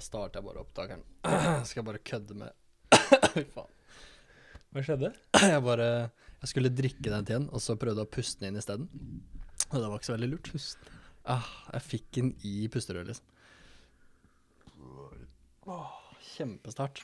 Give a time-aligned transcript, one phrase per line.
[0.00, 1.02] Da starter jeg bare opptakeren.
[1.68, 2.54] Skal jeg bare kødde med
[3.34, 3.74] Fy faen.
[4.72, 5.10] Hva skjedde?
[5.52, 5.88] Jeg bare
[6.40, 8.86] Jeg skulle drikke den teen, og så prøvde jeg å puste den inn isteden.
[9.66, 10.48] Og det var ikke så veldig lurt.
[10.54, 10.88] Pust.
[11.28, 13.26] Ah, jeg fikk den i pusterøret, liksom.
[15.68, 15.90] Oh,
[16.30, 17.02] kjempestart.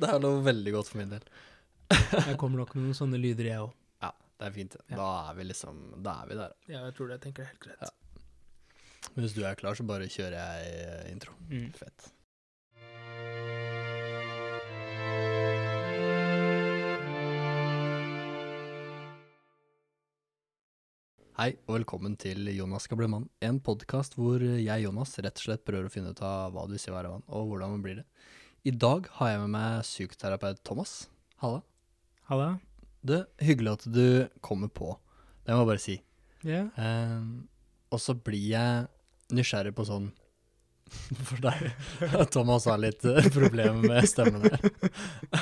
[0.00, 1.28] Det er noe veldig godt for min del.
[2.30, 3.76] Jeg kommer nok med noen sånne lyder, jeg òg.
[4.06, 4.78] Ja, det er fint.
[4.88, 4.96] Ja.
[4.96, 6.56] Da er vi liksom Da er vi der.
[6.72, 7.18] Ja, jeg tror det.
[7.18, 7.84] Jeg tenker det er helt greit.
[7.84, 7.92] Ja.
[9.18, 11.32] Men hvis du er klar, så bare kjører jeg eh, intro.
[11.50, 11.72] Mm.
[11.74, 12.04] Fett.
[21.34, 23.24] Hei, og velkommen til Jonas skal bli mann.
[23.42, 26.76] En podkast hvor jeg, Jonas, rett og slett prøver å finne ut av hva det
[26.76, 28.04] vil si å være mann, og hvordan man blir det.
[28.70, 30.92] I dag har jeg med meg psykoterapeut Thomas.
[31.42, 31.64] Halla.
[32.30, 32.46] Halla?
[33.02, 34.06] Du, hyggelig at du
[34.46, 34.94] kommer på.
[35.42, 35.98] Det må jeg bare si.
[36.46, 36.62] Ja?
[36.78, 37.48] Um,
[37.90, 38.86] og så blir jeg
[39.34, 40.10] nysgjerrig på sånn
[41.28, 41.66] For deg.
[42.32, 44.62] Thomas har litt eh, problemer med stemmen her.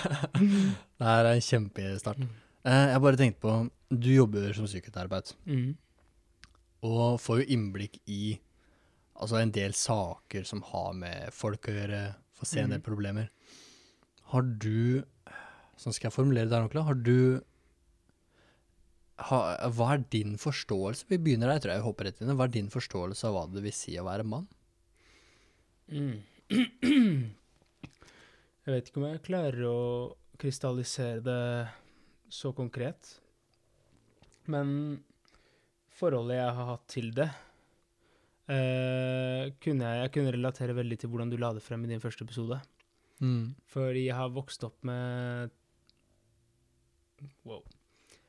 [0.98, 2.22] det her er en kjempestart.
[2.66, 3.52] Eh, jeg bare tenkte på
[3.94, 5.76] Du jobber som psykoterapeut Mm.
[6.86, 8.38] og får jo innblikk i
[9.16, 12.00] altså en del saker som har med folk å gjøre.
[12.36, 12.84] Får se en del Mhm.
[12.88, 13.28] problemer.
[14.32, 15.04] Har du
[15.78, 16.84] Sånn skal jeg formulere det her ordentlig.
[16.86, 17.40] Har du
[19.16, 19.40] ha,
[19.72, 22.34] Hva er din forståelse Vi begynner der, jeg tror jeg hopper rett inn.
[22.36, 24.46] Hva er din forståelse av hva det vil si å være mann?
[25.92, 26.16] Mm.
[28.66, 29.80] Jeg vet ikke om jeg klarer å
[30.42, 31.42] krystallisere det
[32.34, 33.12] så konkret.
[34.50, 34.72] Men
[35.94, 37.28] forholdet jeg har hatt til det
[38.50, 42.02] eh, kunne jeg, jeg kunne relatere veldig til hvordan du la det frem i din
[42.02, 42.58] første episode.
[43.70, 45.54] Fordi jeg har vokst opp med
[47.46, 47.62] Wow.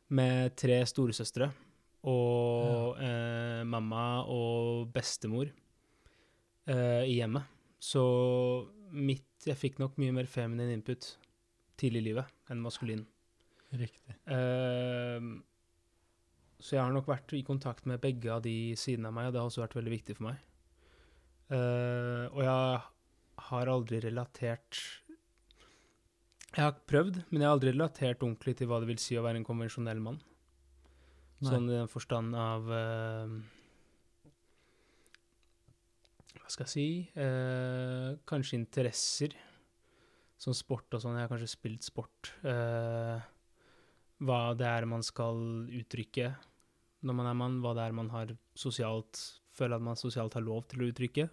[0.08, 1.50] Med tre storesøstre
[2.08, 7.44] og eh, mamma og bestemor eh, i hjemmet.
[7.80, 8.04] Så
[8.96, 11.12] mitt Jeg fikk nok mye mer feminin input
[11.78, 13.04] tidlig i livet enn maskulin.
[13.78, 14.16] Riktig.
[14.34, 15.28] Eh,
[16.58, 19.36] så jeg har nok vært i kontakt med begge av de sidene av meg, og
[19.36, 20.40] det har også vært veldig viktig for meg.
[21.54, 22.82] Eh, og jeg
[23.48, 24.82] har aldri relatert
[26.58, 29.22] Jeg har prøvd, men jeg har aldri relatert ordentlig til hva det vil si å
[29.22, 30.16] være en konvensjonell mann.
[31.38, 31.52] Nei.
[31.52, 33.34] Sånn i den forstand av uh,
[36.40, 39.36] Hva skal jeg si uh, Kanskje interesser.
[40.42, 41.20] Som sport og sånn.
[41.20, 42.32] Jeg har kanskje spilt sport.
[42.42, 43.22] Uh,
[44.26, 45.38] hva det er man skal
[45.78, 46.32] uttrykke
[47.06, 47.60] når man er mann.
[47.62, 49.22] Hva det er man har sosialt
[49.58, 51.24] Føler at man sosialt har lov til å uttrykke.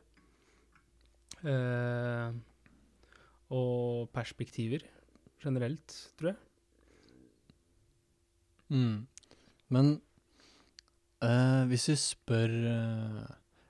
[3.53, 4.87] Og perspektiver
[5.45, 6.37] generelt, tror jeg.
[8.75, 9.07] Mm.
[9.69, 9.91] Men
[11.25, 13.27] uh, hvis vi spør uh,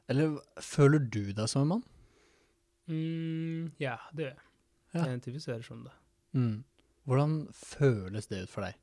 [0.09, 1.85] Eller føler du deg som en mann?
[2.87, 4.47] Mm, ja, det gjør jeg.
[4.95, 4.99] Ja.
[4.99, 5.93] Jeg identifiserer som det.
[6.33, 6.65] Mm.
[7.05, 8.77] Hvordan føles det ut for deg?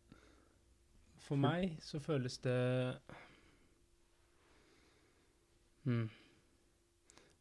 [1.21, 2.97] For meg så føles det
[5.85, 6.09] hmm.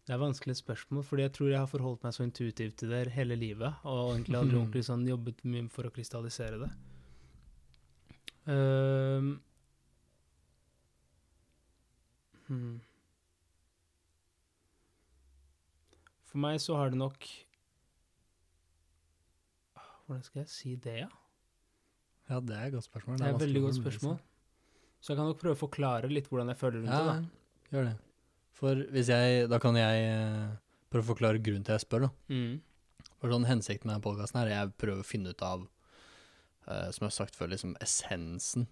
[0.07, 3.13] Det er vanskelig spørsmål, fordi jeg tror jeg har forholdt meg så intuitivt til det
[3.15, 6.71] hele livet, og egentlig aldri ordentlig sånn jobbet mye for å krystallisere det.
[8.51, 9.35] Ehm.
[12.49, 12.81] hmm.
[16.31, 17.27] For meg så har det nok
[20.07, 21.09] Hvordan skal jeg si det, ja?
[22.31, 23.19] Ja, det er et godt spørsmål.
[23.19, 24.17] Det er et er veldig godt spørsmål.
[25.01, 27.13] Så jeg kan nok prøve å forklare litt hvordan jeg føler rundt Ja, det.
[27.15, 27.75] da.
[27.77, 27.95] gjør det.
[28.53, 30.57] For hvis jeg, da kan jeg eh,
[30.93, 32.11] prøve å forklare grunnen til at jeg spør, da.
[32.29, 32.61] Mm.
[33.21, 35.67] For sånn hensikten med denne podkasten her, jeg prøver å finne ut av,
[36.69, 38.67] uh, som jeg har sagt før, liksom essensen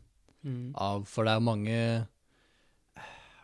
[0.46, 0.70] Mm.
[0.78, 2.06] av For det er mange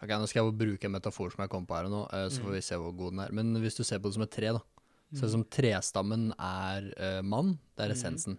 [0.05, 2.39] Ok, nå skal jeg bruke en metafor som jeg kom på her nå, uh, så
[2.43, 2.55] får Mm.
[2.55, 3.33] vi se hvor god den er.
[3.33, 4.61] Men hvis du ser på det som et tre, da.
[5.15, 5.31] Så Mm.
[5.33, 7.97] som trestammen er uh, mann, det er Mhm.
[7.97, 8.39] essensen.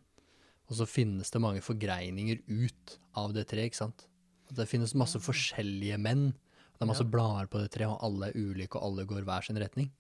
[0.70, 4.08] Og så finnes det mange forgreininger ut av det treet, ikke sant.
[4.50, 6.34] At det finnes masse forskjellige menn.
[6.76, 7.10] Det er masse Ja.
[7.10, 9.92] blader på det treet, og alle er ulike, og alle går hver sin retning.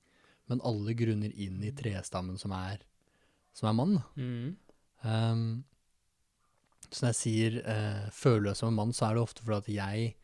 [0.49, 2.79] Men alle grunner inn i trestammen som er,
[3.53, 4.03] som er mann.
[4.17, 4.55] Mm.
[5.03, 5.63] Um,
[6.91, 9.57] så når jeg sier uh, føler jeg som en mann, så er det ofte fordi
[9.57, 10.15] at jeg,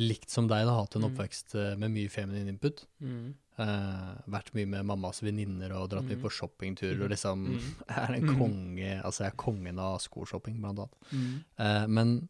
[0.00, 1.10] likt som deg, har hatt en Mm.
[1.16, 2.84] oppvekst uh, med mye feminin input.
[3.02, 3.34] Mm.
[3.58, 6.22] Uh, vært mye med mammas venninner og dratt mye Mhm.
[6.22, 7.02] på shoppingturer.
[7.02, 7.12] Og Mhm.
[7.12, 7.74] liksom Mm.
[7.88, 8.38] er en Mhm.
[8.38, 10.94] konge Altså, jeg er kongen av skoshopping, blant annet.
[11.12, 11.44] Mm.
[11.58, 12.28] Eh, men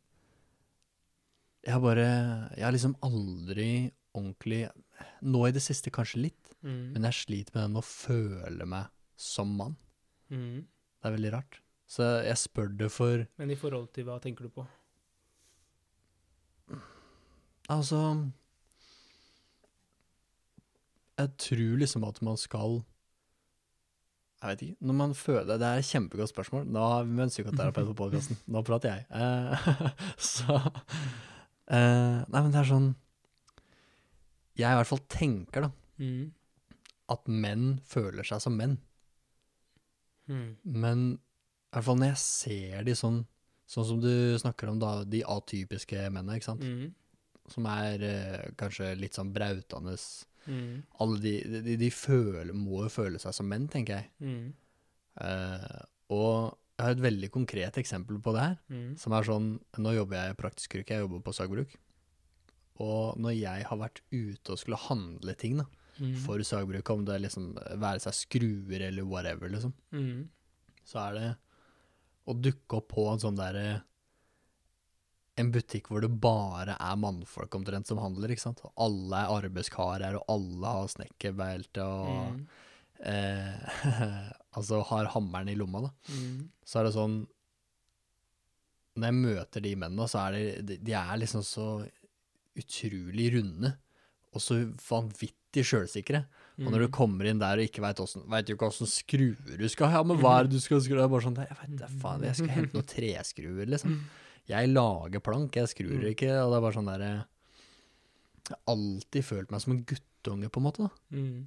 [1.64, 2.06] jeg har bare
[2.56, 4.62] Jeg har liksom aldri ordentlig
[5.22, 6.92] Nå i det siste kanskje litt, Mm.
[6.92, 9.76] men jeg sliter med den å føle meg som mann.
[10.30, 10.66] Mm.
[11.00, 11.60] Det er veldig rart.
[11.88, 14.66] Så jeg spør det for Men i forhold til hva tenker du på?
[17.70, 18.30] Altså
[21.20, 22.82] Jeg tror liksom at man skal
[24.42, 24.76] Jeg vet ikke.
[24.80, 26.64] Når man føler Det er et kjempegodt spørsmål.
[26.72, 28.38] Nå har vi en psykoterapeut på podkasten.
[28.48, 29.06] Nå prater jeg.
[29.12, 29.90] Eh,
[30.32, 30.56] så
[31.70, 32.90] eh, Nei, men det er sånn
[34.58, 35.70] Jeg i hvert fall tenker, da,
[36.00, 36.30] Mm.
[37.12, 38.78] at menn føler seg som menn.
[40.30, 40.56] Mm.
[40.64, 43.20] Men i hvert fall når jeg ser de sånn
[43.70, 46.64] Sånn som du snakker om, da, de atypiske mennene, ikke sant.
[46.66, 46.88] Mm.
[47.52, 49.92] Som er uh, kanskje litt sånn brautende.
[50.50, 50.80] Mm.
[50.98, 54.10] Alle de, de, de føler, må jo føle seg som menn, tenker jeg.
[55.22, 55.78] Eh,
[56.10, 58.56] og jeg har et veldig konkret eksempel på det her.
[58.72, 58.96] Mm.
[58.98, 59.48] Som er sånn
[59.78, 61.74] Nå jobber jeg i praktisk yrke, jeg jobber på sagbruk.
[62.80, 65.66] Og når jeg har vært ute og skulle handle ting da,
[66.00, 66.14] Mm.
[66.24, 70.28] for sagbruket, om det liksom være seg skruer eller whatever, liksom, Mm.
[70.86, 71.36] så er det
[72.26, 73.82] å dukke opp på en sånn derre
[75.38, 78.60] En butikk hvor det bare er mannfolk omtrent som handler, ikke sant.
[78.64, 82.46] Og alle er arbeidskarer, og alle har snekkerbelte og Mm.
[83.00, 85.90] eh, Altså har hammeren i lomma, da.
[86.10, 86.48] Mm.
[86.66, 87.20] Så er det sånn
[88.98, 91.66] Når jeg møter de mennene, så er det, de, de er liksom så
[92.58, 93.70] utrolig runde.
[94.34, 94.58] Og så
[94.88, 96.24] vanvittig sjølsikre.
[96.60, 96.92] Og når du Mm.
[96.92, 97.96] kommer inn der og ikke veit
[98.50, 100.96] jo ikke åssen skruer du skal ha, men hva er det du skal skru?
[100.98, 103.96] Det er bare sånn Jeg vet da faen, jeg skal hente noen treskruer, liksom.
[104.50, 106.10] Jeg lager plank, jeg skrur Mm.
[106.12, 106.30] ikke.
[106.44, 107.26] Og det er bare sånn derre
[108.50, 110.90] Jeg har alltid følt meg som en guttunge, på en måte, da.
[111.16, 111.46] Mm.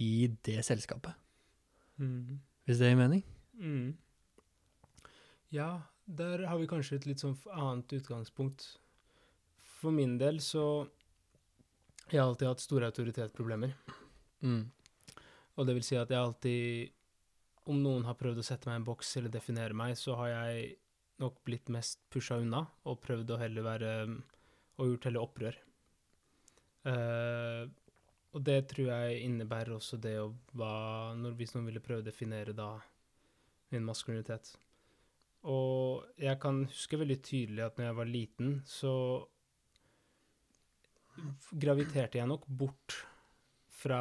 [0.00, 1.14] I det selskapet.
[2.00, 2.40] Mm.
[2.66, 3.24] Hvis det gir mening?
[3.58, 3.96] Mm.
[5.52, 8.64] Ja, der har vi kanskje et litt sånn annet utgangspunkt.
[9.82, 10.86] For min del så
[12.12, 13.72] Jeg har alltid hatt store autoritetsproblemer.
[14.42, 14.70] Mm.
[15.56, 16.90] Og det vil si at jeg alltid
[17.70, 20.32] Om noen har prøvd å sette meg i en boks eller definere meg, så har
[20.32, 20.72] jeg
[21.22, 23.92] nok blitt mest pusha unna og prøvd å heller være
[24.80, 25.58] Og gjort heller opprør.
[26.90, 27.68] Eh,
[28.32, 30.72] og det tror jeg innebærer også det å hva
[31.18, 32.70] når, Hvis noen ville prøve å definere da
[33.72, 34.54] min maskulinitet.
[35.48, 38.92] Og jeg kan huske veldig tydelig at når jeg var liten, så
[41.60, 43.00] graviterte jeg nok bort
[43.82, 44.00] fra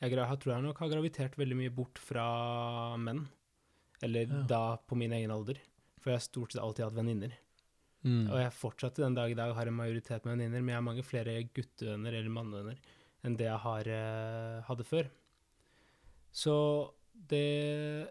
[0.00, 3.26] Jeg tror jeg nok har gravitert veldig mye bort fra menn.
[4.02, 4.42] Eller Ja.
[4.48, 5.58] da på min egen alder.
[6.00, 7.32] For jeg har stort sett alltid hatt venninner.
[8.04, 8.30] Mm.
[8.30, 10.86] Og jeg fortsatt den dag i dag har en majoritet med venninner, men jeg har
[10.86, 12.80] mange flere guttevenner eller mannevenner
[13.26, 15.10] enn det jeg har, eh, hadde før.
[16.32, 16.54] Så
[17.12, 18.08] det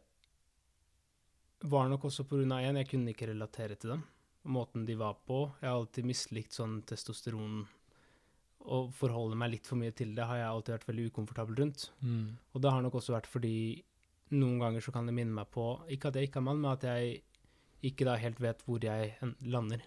[1.66, 4.04] var nok også av en, jeg kunne ikke relatere til dem.
[4.46, 5.52] Måten de var på.
[5.62, 7.66] Jeg har alltid mislikt sånn testosteron
[8.70, 11.90] og forholde meg litt for mye til det, har jeg alltid vært veldig ukomfortabel rundt.
[12.04, 12.38] Mm.
[12.54, 13.82] Og det har nok også vært fordi
[14.36, 16.76] noen ganger så kan det minne meg på, ikke at jeg ikke er mann, men
[16.76, 17.22] at jeg
[17.84, 19.82] ikke da helt vet hvor jeg lander,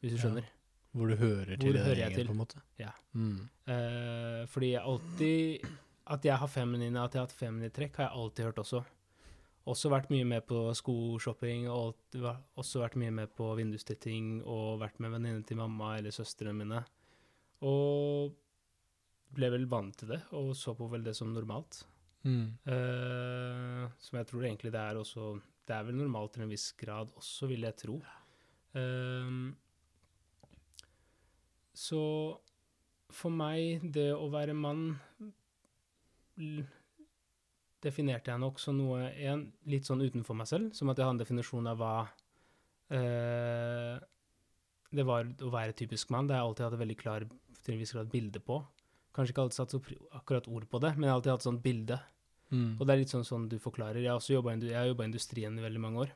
[0.00, 0.22] hvis du Ja.
[0.24, 0.46] skjønner.
[0.92, 2.26] Hvor du hører til Hvor hører jeg til?
[2.26, 2.60] på en måte.
[2.78, 2.90] Ja.
[3.14, 3.48] Mm.
[3.68, 5.68] Uh, fordi jeg alltid
[6.06, 8.84] At jeg har feminine, at jeg har hatt feminine trekk, har jeg alltid hørt også.
[9.70, 12.24] Også vært mye med på skoshopping, og alltid
[12.58, 16.84] også vært mye med på vindustitting, og vært med venninnene til mamma eller søstrene mine.
[17.62, 18.34] Og
[19.32, 21.84] ble vel vant til det, og så på vel det som normalt.
[22.24, 22.58] Mm.
[22.66, 25.40] Uh, som jeg tror egentlig det er også
[25.72, 27.94] Det er vel normalt til en viss grad også, vil jeg tro.
[28.76, 29.54] Um,
[31.72, 32.02] så
[33.12, 34.98] for meg, det å være mann
[37.82, 41.16] definerte jeg nok som noe en, litt sånn utenfor meg selv, som at jeg har
[41.16, 41.96] en definisjon av hva
[42.92, 43.96] uh,
[44.92, 46.28] det var å være typisk mann.
[46.28, 48.60] Det har jeg alltid hatt et veldig klart bilde på.
[49.16, 49.80] Kanskje ikke alltid satt så
[50.18, 51.96] akkurat ord på det, men jeg har alltid hatt sånt bilde.
[52.52, 52.72] Mm.
[52.76, 54.02] Og det er litt sånn sånn du forklarer.
[54.02, 56.10] Jeg har også jobba i industrien i veldig mange år,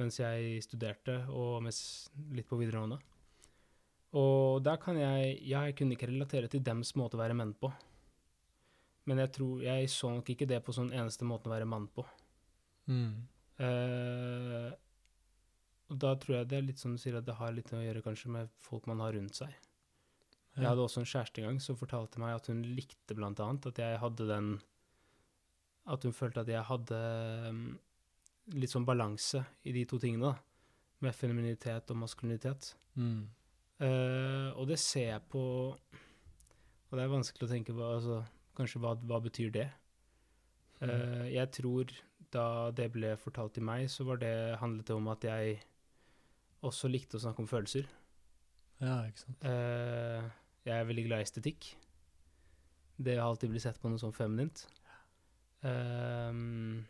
[0.00, 1.80] mens jeg studerte, og mens,
[2.34, 2.98] litt på videregående.
[4.16, 7.54] Og der kan jeg Ja, jeg kunne ikke relatere til dems måte å være menn
[7.54, 7.72] på.
[9.06, 11.86] Men jeg tror Jeg så nok ikke det på sånn eneste måten å være mann
[11.88, 12.04] på.
[12.86, 13.26] Mm.
[13.58, 14.70] Eh,
[15.86, 17.82] og da tror jeg det er litt som du sier, at det har litt å
[17.82, 19.52] gjøre kanskje med folk man har rundt seg.
[20.56, 23.68] Jeg hadde også en kjæreste en gang som fortalte meg at hun likte blant annet
[23.68, 24.54] at jeg hadde den
[25.86, 27.00] At hun følte at jeg hadde
[27.46, 27.64] um,
[28.58, 30.72] litt sånn balanse i de to tingene, da.
[31.04, 32.72] Med femininitet og maskulinitet.
[32.96, 33.26] Mm.
[33.76, 35.40] Uh, og det ser jeg på
[35.76, 38.22] Og det er vanskelig å tenke på altså,
[38.56, 39.66] Kanskje hva, hva betyr det?
[40.84, 41.92] Eh, jeg tror
[42.32, 45.58] da det ble fortalt til meg, så var det, handlet det om at jeg
[46.66, 47.88] også likte å snakke om følelser.
[48.80, 49.44] ja, ikke sant.
[49.44, 50.26] Uh,
[50.66, 51.68] jeg er veldig glad i estetikk.
[52.96, 54.66] Det har alltid blitt sett på noe sånn feminint.
[55.66, 56.84] Ehm,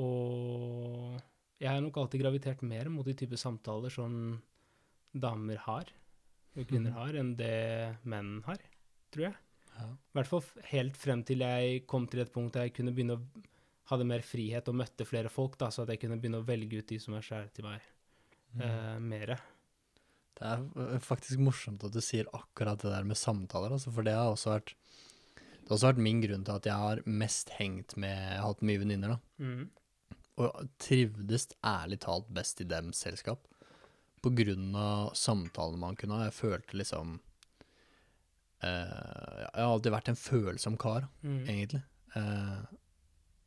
[0.00, 1.20] og
[1.62, 4.40] jeg har nok alltid gravitert mer mot de typer samtaler som
[5.14, 5.90] damer har,
[6.56, 6.98] og kvinner Mhm.
[6.98, 8.58] har, enn det menn har,
[9.12, 9.36] tror jeg.
[9.78, 9.86] Ja.
[9.86, 13.16] I hvert fall helt frem til jeg kom til et punkt der jeg kunne begynne
[13.18, 13.22] å
[13.86, 16.78] hadde mer frihet og møtte flere folk, da, så at jeg kunne begynne å velge
[16.78, 17.80] ut de som er kjære til meg,
[18.54, 18.60] Mm.
[18.62, 19.38] eh, mere.
[20.36, 20.58] Det er
[20.94, 24.30] eh, faktisk morsomt at du sier akkurat det der med samtaler, altså, for det har
[24.32, 24.74] også vært
[25.64, 28.50] det har også vært min grunn til at jeg har mest hengt med Jeg har
[28.50, 29.18] hatt mye venninner, da.
[29.40, 29.70] Mm.
[30.44, 33.46] Og trivdes ærlig talt best i dems selskap.
[34.20, 36.26] På grunn av samtalene man kunne ha.
[36.28, 37.18] Jeg følte liksom
[38.62, 41.44] eh, Jeg har alltid vært en følsom kar, Mm.
[41.48, 41.82] egentlig.
[42.16, 42.64] Eh,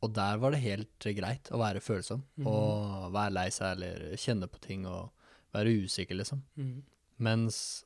[0.02, 2.22] og der var det helt greit å være følsom.
[2.38, 2.46] mm.
[2.46, 5.10] Og være lei seg eller kjenne på ting og
[5.54, 6.42] være usikker, liksom.
[6.56, 6.82] Mm.
[7.18, 7.84] Mens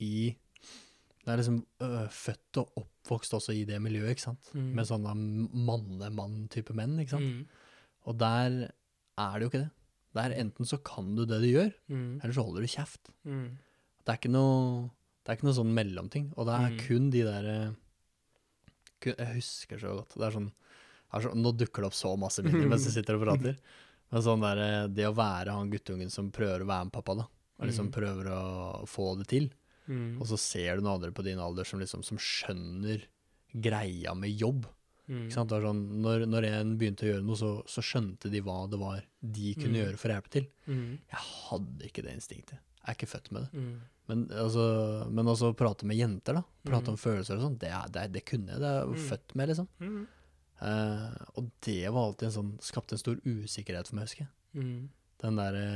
[0.00, 0.36] i
[1.30, 4.48] Det er liksom øh, født og oppvokst også i det miljøet, ikke sant.
[4.52, 4.72] Mm.
[4.74, 5.12] Med sånne
[5.68, 7.22] manne-mann-type menn, ikke sant.
[7.22, 7.44] Mm.
[8.10, 8.56] Og der
[9.20, 9.70] er det jo ikke det.
[10.18, 12.20] Der enten så kan du det du gjør, Mm.
[12.22, 13.10] eller så holder du kjeft.
[13.24, 13.58] Mm.
[14.04, 14.90] Det er noe,
[15.22, 16.32] det er ikke noe sånn mellomting.
[16.36, 16.78] Og det er Mm.
[16.86, 17.70] kun de der eh,
[19.00, 20.14] kun, Jeg husker så godt.
[20.18, 20.50] Det er sånn,
[21.12, 23.56] sånn Nå dukker det opp så masse minner mens du sitter og prater.
[24.10, 27.14] Men sånn der, eh, det å være han guttungen som prøver å være med pappa,
[27.14, 27.26] da.
[27.60, 27.92] Og liksom Mm.
[27.92, 29.50] prøver å få det til.
[29.90, 30.20] Mm.
[30.22, 33.02] Og så ser du noen andre på din alder som liksom som skjønner
[33.50, 34.68] greia med jobb.
[35.10, 35.24] Mm.
[35.34, 39.00] Sånn, når, når en begynte å gjøre noe, så, så skjønte de hva det var
[39.20, 39.80] de kunne Mm.
[39.82, 40.44] gjøre for å hjelpe til.
[40.70, 40.92] Mm.
[41.10, 42.60] Jeg hadde ikke det instinktet.
[42.80, 43.50] Jeg er ikke født med det.
[43.64, 43.80] Mm.
[44.10, 44.62] Men altså,
[45.10, 46.44] men også prate med jenter, da.
[46.66, 46.94] Prate Mm.
[46.94, 47.58] om følelser og sånn.
[47.58, 48.62] Det, det, det kunne jeg.
[48.62, 49.68] Det er jeg født med, liksom.
[50.60, 54.88] Eh, og det var alltid en sånn Skapte en stor usikkerhet for meg, husker jeg.
[55.22, 55.66] Den derre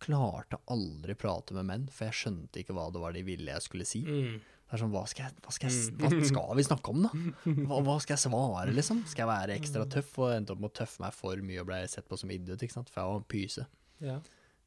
[0.00, 3.64] Klarte aldri prate med menn, for jeg skjønte ikke hva det var de ville jeg
[3.66, 4.00] skulle si.
[4.06, 4.38] Mm.
[4.70, 5.98] Det er sånn, hva skal, jeg, hva, skal jeg, Mm.
[5.98, 7.10] hva skal vi snakke om, da?
[7.68, 9.00] Hva, hva skal jeg svare, liksom?
[9.10, 10.12] Skal jeg være ekstra tøff?
[10.22, 12.62] Og endte opp med å tøffe meg for mye og ble sett på som idiot,
[12.62, 12.92] ikke sant?
[12.92, 13.66] For jeg var en pyse.
[14.00, 14.18] Ja.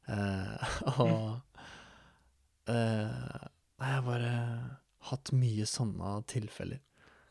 [0.04, 1.24] Uh, og
[2.68, 3.48] uh,
[3.80, 4.34] jeg har bare
[5.10, 6.80] hatt mye sånne tilfeller.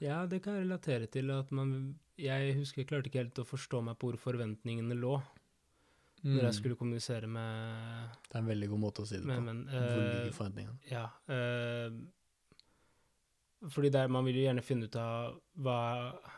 [0.03, 1.29] ja, det kan jeg relatere til.
[1.31, 5.15] At man Jeg husker jeg klarte ikke helt å forstå meg på hvor forventningene lå
[6.24, 9.38] når jeg skulle kommunisere med, Det er en veldig god måte å si det med
[9.42, 9.44] på.
[9.50, 9.63] menn.
[9.68, 10.77] Hvor Eh, ligger forventningene?
[10.92, 11.06] Ja.
[11.30, 11.92] uh,
[13.72, 15.75] fordi der man vil jo gjerne finne ut av hva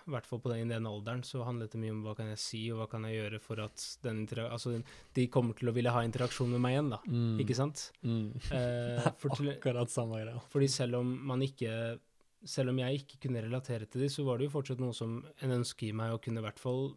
[0.06, 2.38] I hvert fall på den, den alderen så handlet det mye om hva kan jeg
[2.42, 4.76] si, og hva kan jeg gjøre for at den altså,
[5.18, 7.00] de kommer til å ville ha interaksjon med meg igjen, da.
[7.10, 7.40] Mm.
[7.42, 7.88] Ikke sant?
[8.06, 8.28] Mm.
[8.52, 9.02] Uh,
[9.34, 10.42] til, Akkurat samme greia.
[10.54, 11.98] fordi selv om man ikke
[12.46, 15.24] Selv om jeg ikke kunne relatere til dem, så var det jo fortsatt noe som
[15.42, 16.92] en ønske i meg å kunne i hvert fall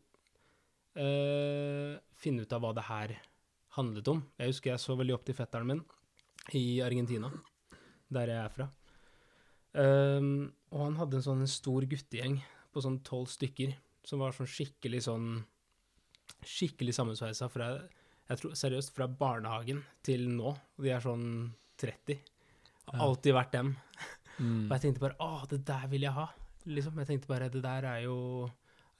[0.98, 3.14] eh, finne ut av hva det her
[3.78, 4.22] handlet om.
[4.38, 5.84] Jeg husker jeg så veldig opp til fetteren min
[6.56, 7.30] i Argentina,
[8.12, 8.68] der jeg er fra.
[9.78, 12.38] Um, og han hadde en sånn stor guttegjeng
[12.72, 13.74] på sånn tolv stykker,
[14.06, 15.30] som var sånn skikkelig sånn
[16.44, 17.66] Skikkelig sammensveisa fra
[18.28, 20.52] jeg tror, Seriøst, fra barnehagen til nå.
[20.76, 21.48] De er sånn
[21.80, 22.18] 30.
[22.90, 23.72] Har alltid vært dem.
[24.38, 24.68] Mm.
[24.68, 26.26] Og jeg tenkte bare å, det der vil jeg ha.
[26.68, 27.00] Liksom.
[27.00, 28.18] Jeg tenkte bare det der er jo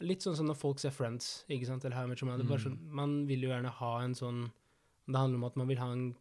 [0.01, 2.59] litt sånn som når folk ser Friends, ikke sant, eller How Much Man, Mm.
[2.59, 4.51] sånn, man vil jo gjerne ha en sånn
[5.09, 6.15] Det handler om at man vil ha en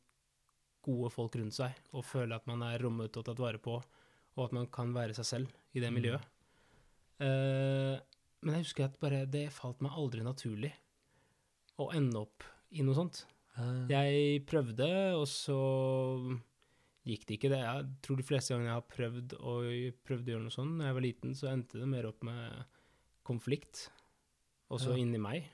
[0.84, 3.84] gode folk rundt seg, og føle at man er rommet og tatt vare på,
[4.38, 5.96] og at man kan være seg selv i det Mm.
[6.02, 6.22] miljøet.
[7.20, 8.00] Eh,
[8.44, 10.72] men jeg husker at bare det falt meg aldri naturlig
[11.80, 13.26] å ende opp i noe sånt.
[13.58, 13.88] Uh.
[13.90, 15.58] Jeg prøvde, og så
[17.08, 17.50] gikk det ikke.
[17.50, 19.54] Det jeg tror de fleste gangene jeg har prøvd å,
[20.06, 22.66] prøvd å gjøre noe sånt, da jeg var liten, så endte det mer opp med
[23.28, 23.88] konflikt,
[24.74, 25.02] også Ja.
[25.04, 25.50] inni meg.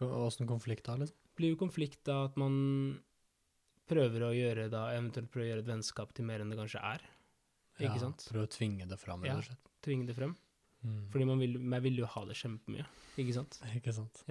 [0.00, 1.16] Åssen konflikt da, liksom?
[1.36, 3.00] Blir jo konflikt da at man
[3.88, 6.80] prøver å gjøre da, eventuelt prøver å gjøre et vennskap til mer enn det kanskje
[6.82, 7.04] er.
[7.82, 8.24] Ikke sant?
[8.30, 9.34] Prøve å tvinge det fram, Ja.
[9.34, 9.70] rett og slett.
[9.82, 10.36] Tvinge det frem.
[10.84, 11.10] Mm.
[11.10, 12.84] Fordi man vil, man vil jo ha det kjempemye,
[13.16, 13.60] ikke sant?
[13.76, 14.24] Ikke sant?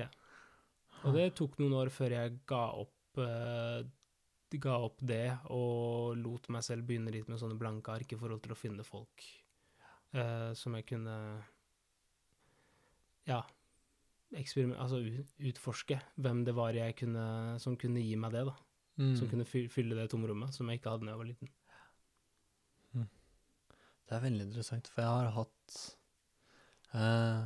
[1.04, 3.82] Og det tok noen år før jeg ga opp, uh,
[4.52, 8.44] ga opp det, og lot meg selv begynne litt med sånne blanke ark i forhold
[8.44, 9.24] til å finne folk
[10.14, 11.16] uh, som jeg kunne
[13.30, 13.42] Ja,
[14.32, 15.02] altså
[15.40, 18.56] utforske hvem det var jeg kunne, som kunne gi meg det, da.
[19.02, 19.16] Mm.
[19.18, 21.52] Som kunne fylle det tomrommet som jeg ikke hadde da jeg var liten.
[24.12, 25.76] Det er veldig interessant, for jeg har hatt
[27.00, 27.44] eh,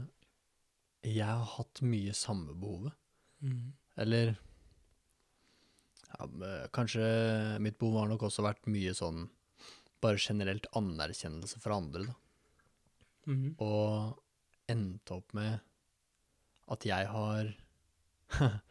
[1.06, 2.96] Jeg har hatt mye samme behovet.
[4.02, 4.32] Eller
[6.10, 6.26] ja,
[6.74, 7.06] Kanskje
[7.62, 9.28] mitt behov har nok også vært mye sånn
[10.02, 12.16] bare generelt anerkjennelse fra andre, da.
[13.30, 13.56] Mhm.
[13.62, 14.25] Og
[14.72, 15.60] endte opp med
[16.74, 17.52] at jeg har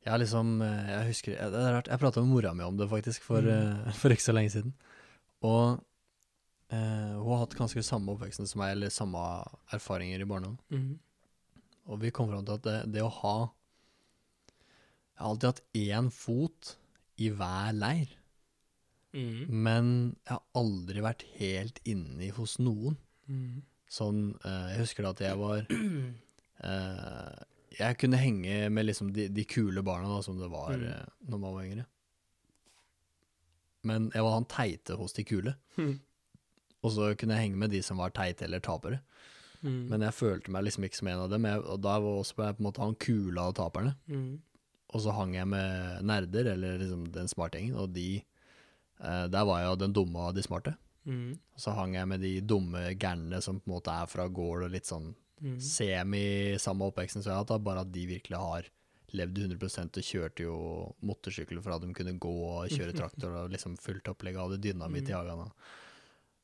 [0.00, 2.76] Jeg har liksom eh, Jeg husker Det er rart, jeg prata med mora mi om
[2.80, 3.86] det faktisk for, Mm.
[3.86, 4.72] eh, for ikke så lenge siden.
[5.46, 5.78] Og
[6.72, 9.20] eh, hun har hatt ganske samme oppveksten som meg, eller samme
[9.76, 10.58] erfaringer i barndommen.
[10.70, 10.98] Mm.
[11.90, 13.36] Og vi kom fram til at det, det å ha
[14.50, 16.74] Jeg har alltid hatt én fot
[17.20, 18.16] i hver leir,
[19.12, 19.48] Mm.
[19.50, 19.86] men
[20.24, 22.94] jeg har aldri vært helt inni hos noen.
[23.26, 23.62] Mm.
[23.90, 25.64] Sånn, eh, jeg husker da at jeg var
[26.70, 27.38] eh,
[27.80, 30.84] Jeg kunne henge med liksom de, de kule barna da, som det var Mm.
[30.92, 31.86] eh, når man var yngre.
[33.88, 35.54] Men jeg var han teite hos de kule.
[36.82, 39.00] Og så kunne jeg henge med de som var teite eller tapere.
[39.62, 39.88] Mm.
[39.90, 41.44] Men jeg følte meg liksom ikke som en av dem.
[41.48, 43.94] Jeg, og da var også jeg på en måte han kule av taperne.
[44.08, 44.38] Mm.
[44.90, 48.06] Og så hang jeg med nerder, eller liksom den smarte gjengen, og de
[49.00, 50.74] eh, Der var jeg den dumme av de smarte.
[51.10, 51.30] Mm.
[51.58, 54.70] Så hang jeg med de dumme gærne som på en måte er fra gård og
[54.76, 55.54] litt sånn Mm.
[55.64, 58.66] semi samme oppveksten som jeg har hatt, bare at de virkelig har
[59.16, 60.56] levd 100% og kjørte jo
[61.02, 65.08] motorsykkel fra de kunne gå og kjøre traktor og liksom fullt opplegg av det dynamitt
[65.08, 65.16] i Mm.
[65.16, 65.38] hagen.
[65.38, 65.50] da.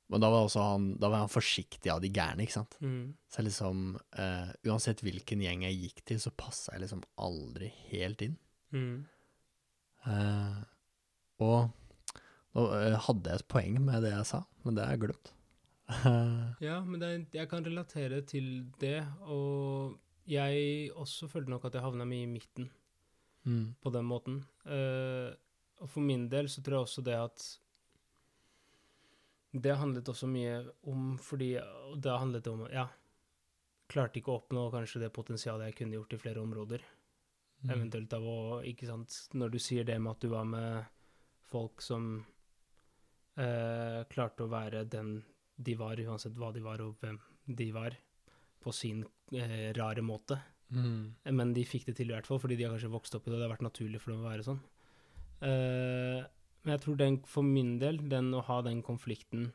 [0.08, 2.78] Men da var også han, da var han forsiktig av de gærne, ikke sant.
[2.80, 3.12] Mm.
[3.28, 8.22] Så liksom, uh, uansett hvilken gjeng jeg gikk til, så passa jeg liksom aldri helt
[8.22, 8.38] inn.
[8.72, 9.04] Mm.
[10.06, 10.62] Uh,
[11.42, 11.70] og
[12.56, 15.32] nå eh, hadde jeg et poeng med det jeg sa, men det har jeg glemt.
[16.66, 21.84] Ja, men det, jeg kan relatere til det, og jeg også følte nok at jeg
[21.84, 22.70] havna mye i midten
[23.46, 23.76] mm.
[23.82, 24.40] på den måten.
[24.66, 25.30] Uh,
[25.84, 27.46] og for min del så tror jeg også det at
[29.52, 30.54] Det handlet også mye
[30.88, 32.86] om fordi og Det handlet om Ja,
[33.88, 36.82] klarte ikke å oppnå kanskje det potensialet jeg kunne gjort i flere områder.
[37.62, 37.70] Mm.
[37.76, 40.88] Eventuelt av å Ikke sant, når du sier det med at du var med
[41.46, 42.24] folk som
[43.36, 45.18] klarte å være den
[45.56, 47.96] de var, uansett hva de var og hvem de var,
[48.60, 50.38] på sin eh, rare måte.
[50.74, 51.14] Mm.
[51.38, 53.30] Men de fikk det til i hvert fall, fordi de har kanskje vokst opp i
[53.30, 54.58] det, og det har vært naturlig for dem å være sånn.
[55.46, 56.24] Eh,
[56.64, 59.52] men jeg tror den, for min del, den å ha den konflikten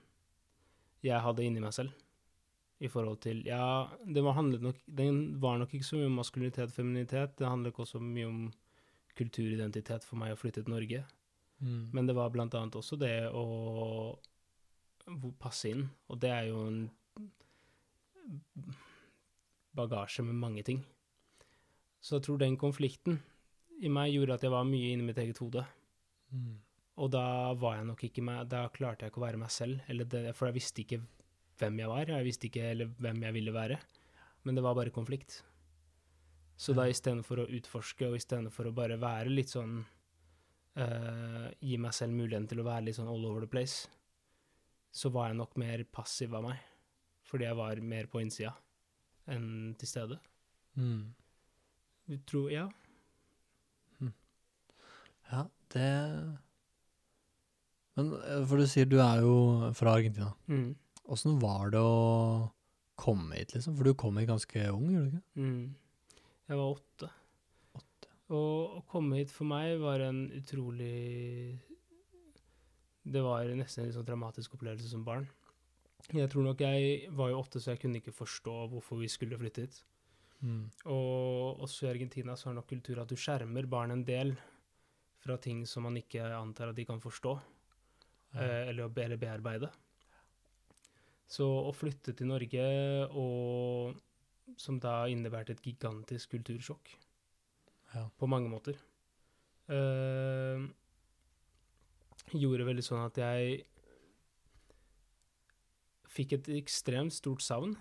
[1.04, 1.94] jeg hadde inni meg selv,
[2.82, 6.16] i forhold til Ja, det var, handlet nok, den var nok ikke så mye om
[6.18, 8.40] maskulinitet og feminitet, det handlet ikke også mye om
[9.18, 11.04] kulturidentitet for meg å flytte til Norge.
[11.62, 11.90] Mm.
[11.94, 14.18] Men det var blant annet også det å
[15.42, 16.82] passe inn, og det er jo en
[19.78, 20.82] bagasje med mange ting.
[22.02, 23.22] Så jeg tror den konflikten
[23.82, 25.64] i meg gjorde at jeg var mye inni mitt eget hode.
[26.34, 26.58] Mm.
[27.02, 29.82] Og da var jeg nok ikke meg, da klarte jeg ikke å være meg selv,
[29.90, 31.02] eller det, for jeg visste ikke
[31.62, 33.78] hvem jeg var, jeg visste ikke eller hvem jeg ville være,
[34.46, 35.42] men det var bare konflikt.
[36.58, 39.80] Så da istedenfor å utforske, og istedenfor å bare være litt sånn
[40.80, 43.88] eh, Gi meg selv muligheten til å være litt sånn all over the place,
[44.92, 46.62] så var jeg nok mer passiv av meg.
[47.28, 48.54] Fordi jeg var mer på innsida
[49.32, 50.18] enn til stede.
[50.76, 51.12] Mm.
[52.10, 52.68] Du tror, ja.
[55.32, 55.88] Ja, det
[57.96, 59.36] Men eh, for du sier du er jo
[59.78, 60.32] fra Argentina.
[60.52, 60.74] Mm.
[61.42, 62.52] Var det å
[63.00, 63.76] komme hit, liksom?
[63.78, 65.24] For du kom hit ganske ung, gjorde du ikke?
[65.42, 65.64] Mm.
[66.52, 67.10] Jeg var åtte.
[68.32, 71.60] Og å komme hit for meg var en utrolig
[73.04, 75.28] Det var nesten en litt sånn dramatisk opplevelse som barn.
[76.12, 79.38] Jeg tror nok jeg var jo åtte, så jeg kunne ikke forstå hvorfor vi skulle
[79.42, 79.82] flytte hit.
[80.42, 80.64] Mm.
[80.90, 84.34] Og også i Argentina så har nok kultur at du skjermer barn en del
[85.22, 87.36] fra ting som man ikke antar at de kan forstå,
[88.34, 88.48] ja.
[88.72, 89.70] eller, eller bearbeide.
[91.30, 92.66] Så å flytte til Norge,
[93.14, 96.96] og som da innebærte et gigantisk kultursjokk
[97.92, 98.06] Ja.
[98.18, 98.78] på mange måter,
[99.72, 100.68] Uh,
[102.36, 103.62] gjorde veldig sånn at jeg
[106.12, 107.78] fikk et ekstremt stort savn.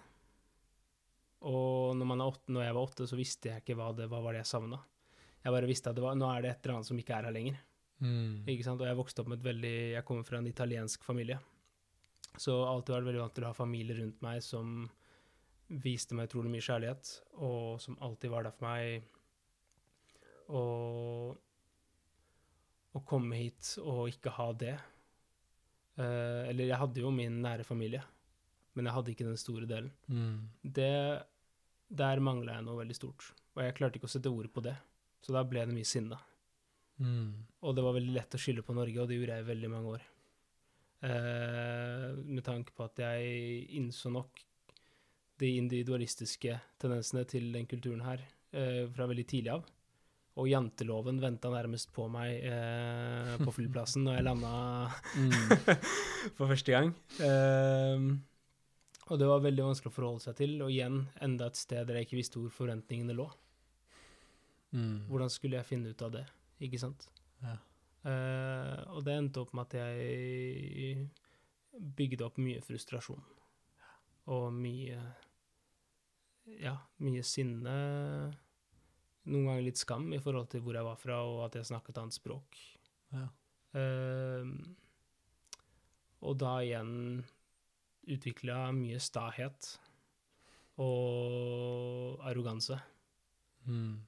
[1.40, 4.06] Og når, man er åtte, når jeg var åtte, så visste jeg ikke hva det
[4.10, 4.78] hva var det jeg savna.
[5.40, 7.26] Jeg bare visste at det var, nå er det et eller annet som ikke er
[7.26, 7.60] her lenger.
[8.00, 8.48] Mm.
[8.48, 8.82] Ikke sant?
[8.82, 11.40] Og jeg vokste opp med et veldig Jeg kommer fra en italiensk familie.
[12.38, 14.84] Så alltid vært veldig vant til å ha familie rundt meg som
[15.80, 17.10] viste meg utrolig mye kjærlighet,
[17.46, 19.08] og som alltid var der for meg.
[20.50, 21.36] Og
[22.90, 24.74] å komme hit og ikke ha det
[26.00, 28.00] Uh, Eller jeg hadde jo min nære familie,
[28.76, 29.92] men jeg hadde ikke den store delen.
[30.08, 30.48] Mm.
[30.62, 30.92] Det
[31.90, 34.76] Der mangla jeg noe veldig stort, og jeg klarte ikke å sette ord på det.
[35.20, 36.16] Så da ble det mye sinne.
[37.02, 37.32] Mm.
[37.66, 39.70] Og det var veldig lett å skylde på Norge, og det gjorde jeg i veldig
[39.72, 40.06] mange år.
[41.00, 44.44] Uh, med tanke på at jeg innså nok
[45.40, 48.22] de individualistiske tendensene til den kulturen her
[48.54, 49.66] uh, fra veldig tidlig av.
[50.38, 54.52] Og janteloven venta nærmest på meg eh, på flyplassen når jeg landa
[55.18, 55.32] Mm.
[56.36, 56.92] for første gang.
[57.18, 58.04] Eh,
[59.10, 61.98] og det var veldig vanskelig å forholde seg til, og igjen enda et sted der
[61.98, 63.26] jeg ikke visste hvor forventningene lå.
[64.70, 65.08] Mm.
[65.10, 66.22] Hvordan skulle jeg finne ut av det,
[66.62, 67.08] ikke sant?
[67.42, 67.56] Ja.
[68.06, 71.08] Eh, og det endte opp med at jeg
[71.98, 73.24] bygde opp mye frustrasjon.
[74.30, 75.00] Og mye
[76.60, 77.74] Ja, mye sinne.
[79.28, 81.98] Noen ganger litt skam i forhold til hvor jeg var fra, og at jeg snakket
[82.00, 82.56] annet språk.
[83.12, 83.26] Ja.
[83.76, 84.48] Uh,
[86.24, 87.20] og da igjen
[88.10, 89.74] utvikla mye stahet
[90.80, 92.80] og arroganse,
[93.68, 94.00] Mm.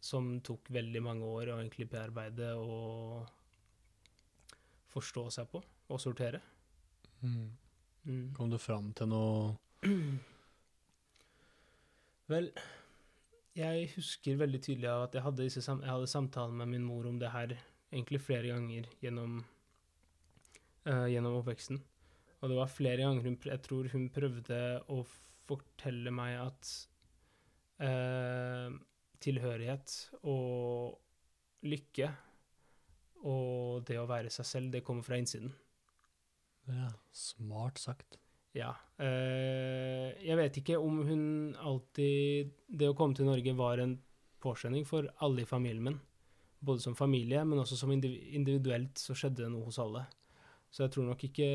[0.00, 3.28] som tok veldig mange år å egentlig bearbeide og
[4.90, 6.40] forstå seg på og sortere.
[7.22, 7.46] Mm.
[8.04, 8.34] Mm.
[8.34, 9.54] Kom du fram til noe
[12.28, 12.50] Vel,
[13.58, 17.18] jeg husker veldig tydelig at jeg hadde, disse jeg hadde samtaler med min mor om
[17.20, 17.54] det her
[17.90, 19.40] egentlig flere ganger gjennom,
[20.86, 21.80] uh, gjennom oppveksten.
[22.38, 24.60] Og det var flere ganger hun, jeg tror hun prøvde
[24.94, 25.00] å
[25.48, 26.72] fortelle meg at
[27.82, 28.70] uh,
[29.24, 32.12] tilhørighet og lykke
[33.26, 35.50] og det å være seg selv, det kommer fra innsiden.
[36.68, 38.20] Ja, smart sagt.
[38.56, 38.72] Ja.
[38.98, 41.24] eh, jeg vet ikke om hun
[41.60, 43.98] alltid Det å komme til Norge var en
[44.42, 45.98] påskjønning for alle i familien min.
[46.64, 50.06] Både som familie, men også som individuelt så skjedde det noe hos alle.
[50.70, 51.48] Så jeg tror nok ikke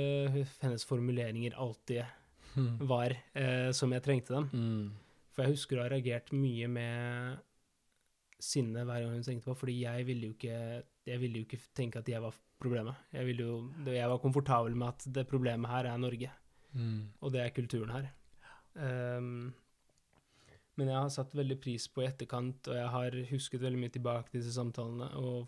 [0.62, 2.03] hennes formuleringer alltid
[2.53, 2.77] Mm.
[2.86, 4.49] var eh, som jeg trengte dem.
[4.53, 4.91] Mm.
[5.34, 7.39] For jeg husker å ha reagert mye med
[8.43, 11.62] sinne hver gang hun tenkte på, fordi jeg ville jo ikke, jeg ville jo ikke
[11.73, 12.99] tenke at jeg var problemet.
[13.15, 13.56] Jeg, ville jo,
[13.88, 16.29] jeg var komfortabel med at det problemet her er Norge.
[16.74, 17.12] Mm.
[17.22, 18.08] og det er kulturen her.
[18.74, 19.54] Um,
[20.76, 23.94] men jeg har satt veldig pris på i etterkant, og jeg har husket veldig mye
[23.94, 25.48] tilbake til disse samtalene, og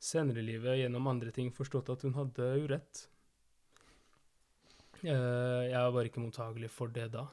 [0.00, 2.70] senere i livet, gjennom andre ting, forstått at hun hadde urett.
[2.70, 3.02] rett.
[5.02, 7.26] Eh, jeg var bare ikke mottagelig for det da,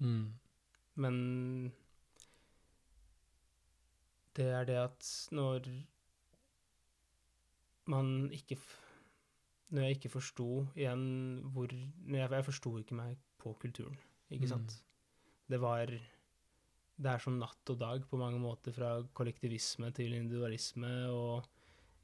[0.00, 0.32] Mm.
[0.96, 1.72] men
[4.34, 5.68] det er det at når
[7.86, 8.56] man ikke
[9.72, 11.04] Når jeg ikke forsto igjen
[11.54, 13.96] hvor Jeg, jeg forsto ikke meg på kulturen,
[14.30, 14.48] ikke Mm.
[14.48, 14.82] sant?
[15.48, 15.86] Det var
[17.02, 21.46] Det er som natt og dag på mange måter, fra kollektivisme til individualisme, og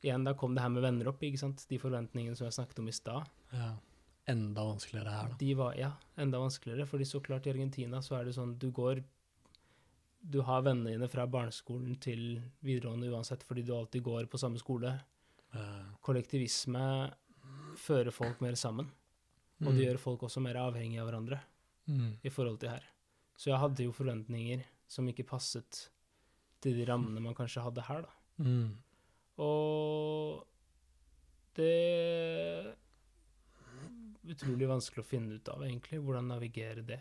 [0.03, 1.67] igjen, da kom det her med venner opp, ikke sant?
[1.69, 3.29] De forventningene som jeg snakket om i stad.
[3.53, 3.77] Ja.
[4.27, 5.37] Enda vanskeligere her, da.
[5.39, 8.71] De var, ja, enda vanskeligere, fordi så klart i Argentina så er det sånn, du
[8.73, 9.05] går
[10.21, 14.59] Du har vennene dine fra barneskolen til videregående uansett, fordi du alltid går på samme
[14.59, 15.01] skole.
[15.55, 17.13] Eh, Kollektivisme
[17.79, 18.91] fører folk mer sammen,
[19.65, 21.41] og det gjør folk også mer avhengige av hverandre
[21.91, 22.11] mm.
[22.23, 22.85] i forhold til her.
[23.39, 25.89] Så jeg hadde jo forventninger som ikke passet
[26.63, 28.45] til de rammene man kanskje hadde her, da.
[28.45, 28.71] Mm.
[29.43, 30.47] Og
[31.59, 32.73] det er
[34.29, 37.01] utrolig vanskelig å finne ut av, egentlig, hvordan navigere det.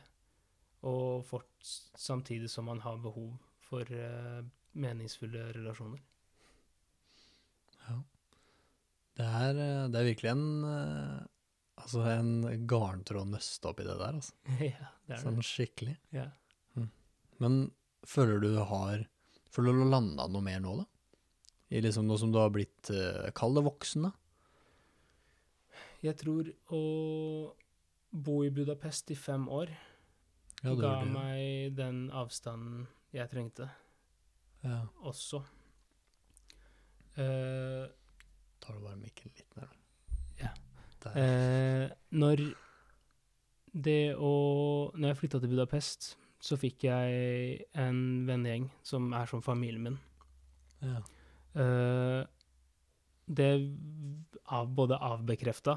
[0.87, 1.49] Og fort,
[1.97, 3.33] samtidig som man har behov
[3.67, 4.45] for uh,
[4.77, 6.03] meningsfulle relasjoner.
[7.87, 7.97] Ja.
[9.17, 11.25] Det er, eh, det er virkelig en eh,
[11.77, 12.29] Altså en
[12.67, 14.33] garntråd nøste opp i det der, altså.
[14.65, 15.45] ja, det er Sånn det.
[15.45, 15.93] skikkelig.
[16.15, 16.27] Ja.
[17.41, 17.59] Men
[18.07, 19.03] føler du har
[19.53, 20.85] Føler du har landa noe mer nå, da?
[21.69, 24.11] I liksom noe som du har blitt uh, Kall det voksen, da.
[26.01, 26.81] Jeg tror å
[28.13, 29.69] bo i Budapest i fem år
[30.63, 31.11] Ja, ga det.
[31.13, 33.69] meg den avstanden jeg trengte,
[34.65, 34.81] Ja.
[35.05, 35.43] også.
[37.17, 37.85] Eh,
[38.67, 39.83] Tar du bare mikken litt nærmere.
[40.41, 40.53] Ja.
[41.15, 41.87] Eh,
[42.19, 42.41] når
[43.77, 44.31] det å
[44.97, 49.99] Når jeg flytta til Budapest, så fikk jeg en vennegjeng som er som familien min.
[50.81, 50.99] ja.
[51.57, 52.25] Eh,
[53.27, 53.51] det
[54.45, 55.73] av, både avbekrefta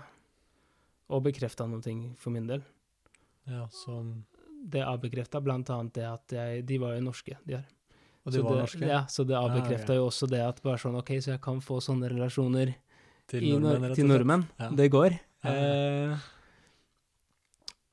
[1.10, 2.62] og bekrefta noen ting for min del.
[3.44, 4.24] ja, som
[4.62, 7.66] Det avbekrefta blant annet det at jeg De var jo norske, de her.
[8.26, 8.86] Og de Så var det, norske?
[8.86, 9.78] Ja, så det Ah, okay.
[9.96, 12.74] jo også det at bare sånn OK, så jeg kan få sånne relasjoner
[13.30, 14.44] Til nordmenn, Nor- til nordmenn.
[14.58, 14.68] Ja.
[14.70, 15.18] Det går.
[15.44, 16.12] Ja, ja.
[16.12, 16.18] Eh,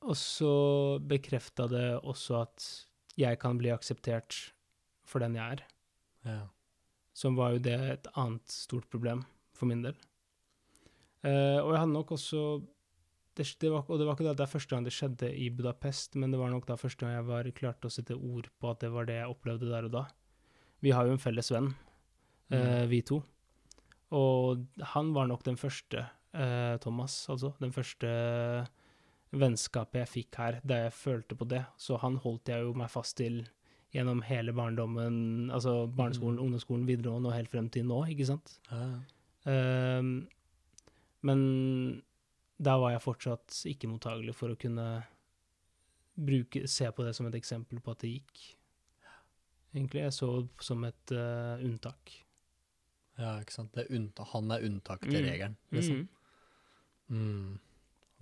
[0.02, 2.66] og så bekrefta det også at
[3.18, 4.52] jeg kan bli akseptert
[5.06, 5.64] for den jeg er,
[6.24, 6.40] Ja.
[7.14, 9.94] som var jo det et annet stort problem for min del.
[11.24, 12.62] Eh, og jeg hadde nok også
[13.38, 16.16] det, det var, Og det var ikke da det første gang det skjedde i Budapest,
[16.18, 18.80] men det var nok da første gang jeg var klarte å sette ord på at
[18.84, 20.04] det var det jeg opplevde der og da.
[20.82, 21.72] Vi har jo en felles venn,
[22.50, 22.88] eh, Mm.
[22.90, 23.22] vi to.
[24.12, 27.54] Og han var nok den første, eh, Thomas, altså.
[27.60, 28.06] Den første
[29.32, 31.64] vennskapet jeg fikk her, da jeg følte på det.
[31.76, 33.46] Så han holdt jeg jo meg fast til
[33.94, 36.44] gjennom hele barndommen, altså barneskolen, Mm.
[36.46, 38.58] ungdomsskolen, videregående og helt frem til nå, ikke sant?
[38.70, 39.00] Ja.
[39.46, 40.02] Eh,
[41.22, 42.02] men
[42.58, 44.86] da var jeg fortsatt ikke mottagelig for å kunne
[46.18, 48.40] bruke, se på det som et eksempel på at det gikk.
[49.76, 50.00] Egentlig.
[50.02, 52.14] Jeg så det som et uh, unntak.
[53.18, 53.72] ja, ikke sant.
[53.74, 55.28] Det er unnta han er unntak til Mm.
[55.30, 56.08] regelen, liksom.
[57.10, 57.18] Mm.
[57.18, 57.58] Mm.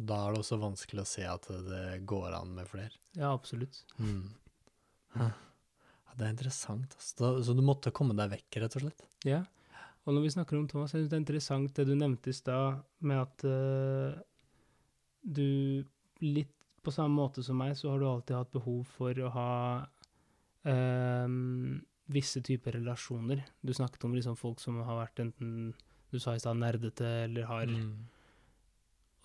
[0.07, 2.93] Da er det også vanskelig å se at det går an med flere.
[3.17, 3.83] Ja, absolutt.
[3.99, 4.35] Mm.
[5.17, 5.31] Ja,
[6.19, 6.93] det er interessant.
[6.99, 7.31] Altså.
[7.45, 9.07] Så du måtte komme deg vekk, rett og slett?
[9.25, 9.45] Ja.
[10.07, 12.37] Og når vi snakker om Thomas, jeg synes det er interessant det du nevnte i
[12.37, 14.15] stad, med at uh,
[15.27, 15.83] du
[16.23, 16.53] litt
[16.87, 19.53] på samme måte som meg, så har du alltid hatt behov for å ha
[20.71, 21.27] uh,
[22.15, 23.43] visse typer relasjoner.
[23.67, 25.75] Du snakket om liksom folk som har vært enten
[26.15, 27.97] du sa i stad nerdete, eller har Mm.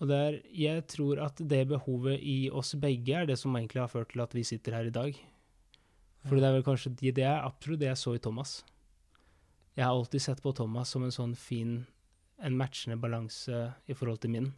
[0.02, 3.84] Og det er, jeg tror at det behovet i oss begge er det som egentlig
[3.84, 5.14] har ført til at vi sitter her i dag.
[6.26, 8.64] For det er vel kanskje det, det er absolutt det jeg så i Thomas.
[9.76, 11.86] Jeg har alltid sett på Thomas som en sånn fin,
[12.42, 14.50] en matchende balanse i forhold til min.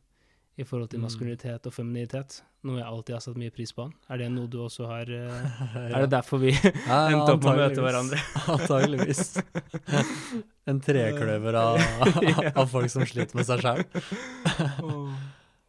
[0.57, 1.05] I forhold til Mm.
[1.09, 2.37] maskulinitet og feminitet.
[2.63, 3.93] Noe jeg alltid har satt mye pris på han.
[4.09, 5.65] Er det noe du også har uh.
[5.95, 6.53] Er det derfor vi
[6.87, 8.21] endte opp med å møte hverandre?
[8.55, 9.41] Antageligvis.
[10.71, 11.83] En trekløver av,
[12.55, 13.83] av folk som sliter med seg sjæl.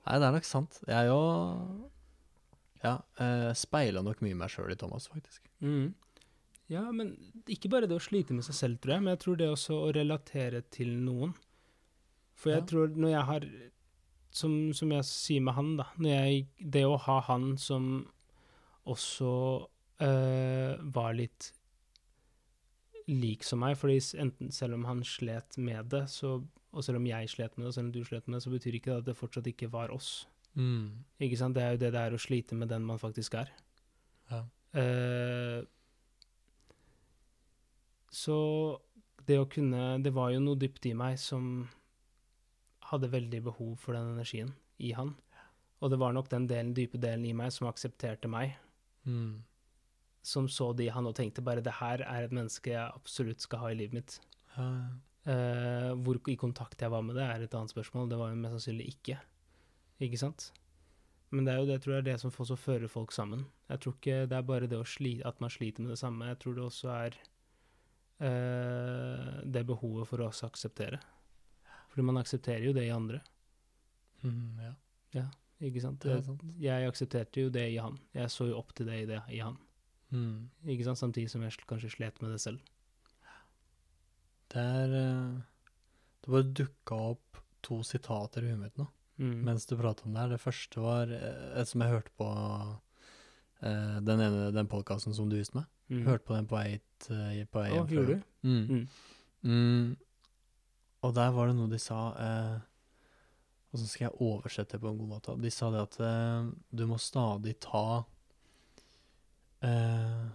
[0.05, 0.77] Nei, det er nok sant.
[0.87, 1.81] Jeg òg
[2.85, 5.41] ja, uh, speila nok mye meg sjøl i Thomas, faktisk.
[5.65, 5.95] Mm.
[6.71, 7.11] Ja, men
[7.51, 9.75] ikke bare det å slite med seg selv, tror jeg, men jeg tror det også
[9.85, 11.35] å relatere til noen.
[12.35, 12.65] For jeg Ja.
[12.65, 13.45] tror når jeg har
[14.35, 18.07] som, som jeg sier med han, da når jeg, Det å ha han som
[18.85, 19.67] også
[20.01, 21.51] øh, var litt
[23.07, 26.39] lik som meg, fordi enten selv om han slet med det, så,
[26.73, 28.49] og selv om jeg slet med det, og selv om du slet med det, så
[28.53, 30.25] betyr ikke det at det fortsatt ikke var oss.
[30.55, 31.05] Mm.
[31.21, 31.55] Ikke sant?
[31.55, 33.51] Det er jo det det er å slite med den man faktisk er.
[34.31, 34.41] Ja.
[34.73, 35.61] Eh,
[38.15, 38.35] så
[39.25, 41.67] det å kunne Det var jo noe dypt i meg som
[42.91, 45.15] hadde veldig behov for den energien i han.
[45.81, 48.55] Og det var nok den delen, dype delen i meg som aksepterte meg,
[49.05, 49.43] Mm.
[50.25, 53.59] som så de han og tenkte bare det her er et menneske jeg absolutt skal
[53.59, 54.19] ha i livet mitt.
[54.57, 54.69] Ja.
[55.25, 58.09] Eh, hvor i kontakt jeg var med det, er et annet spørsmål.
[58.09, 59.19] Det var jo mest sannsynlig ikke.
[60.01, 60.51] Ikke sant?
[61.31, 63.45] Men det er jo det, tror jeg, er det som også fører folk sammen.
[63.69, 66.25] Jeg tror ikke det er bare det å sli, at man sliter med det samme.
[66.29, 67.17] Jeg tror det også er
[68.19, 70.99] det behovet for å akseptere.
[71.91, 73.21] Fordi man aksepterer jo det i andre,
[74.23, 74.57] Mm,
[75.13, 75.25] ja.
[75.61, 75.99] ikke sant?
[76.01, 76.41] Det sant.
[76.59, 77.99] Jeg aksepterte jo det i han.
[78.15, 79.57] Jeg så jo opp til det i, det, i han.
[80.11, 80.49] Mm.
[80.65, 80.97] Ikke sant?
[80.97, 82.59] Samtidig som jeg kanskje slet med det selv.
[84.49, 85.35] Det er eh,
[86.23, 89.43] Det bare dukka opp to sitater i huet mitt nå Mm.
[89.45, 90.29] mens du prata om det her.
[90.33, 92.25] Det første var eh, et som jeg hørte på
[93.61, 95.69] eh, den ene den podkasten som du viste meg.
[95.91, 96.03] Mm.
[96.07, 98.21] Hørte på den på vei hit, eh, på Å, hjem fra gjorde du?
[98.49, 98.63] Mm.
[98.65, 98.87] Mm.
[99.45, 99.89] Mm.
[101.05, 102.55] Og der var det noe de sa eh,
[103.69, 105.35] Og så skal jeg oversette det på en god måte.
[105.43, 107.83] De sa det at eh, du må stadig ta
[109.61, 110.25] eh,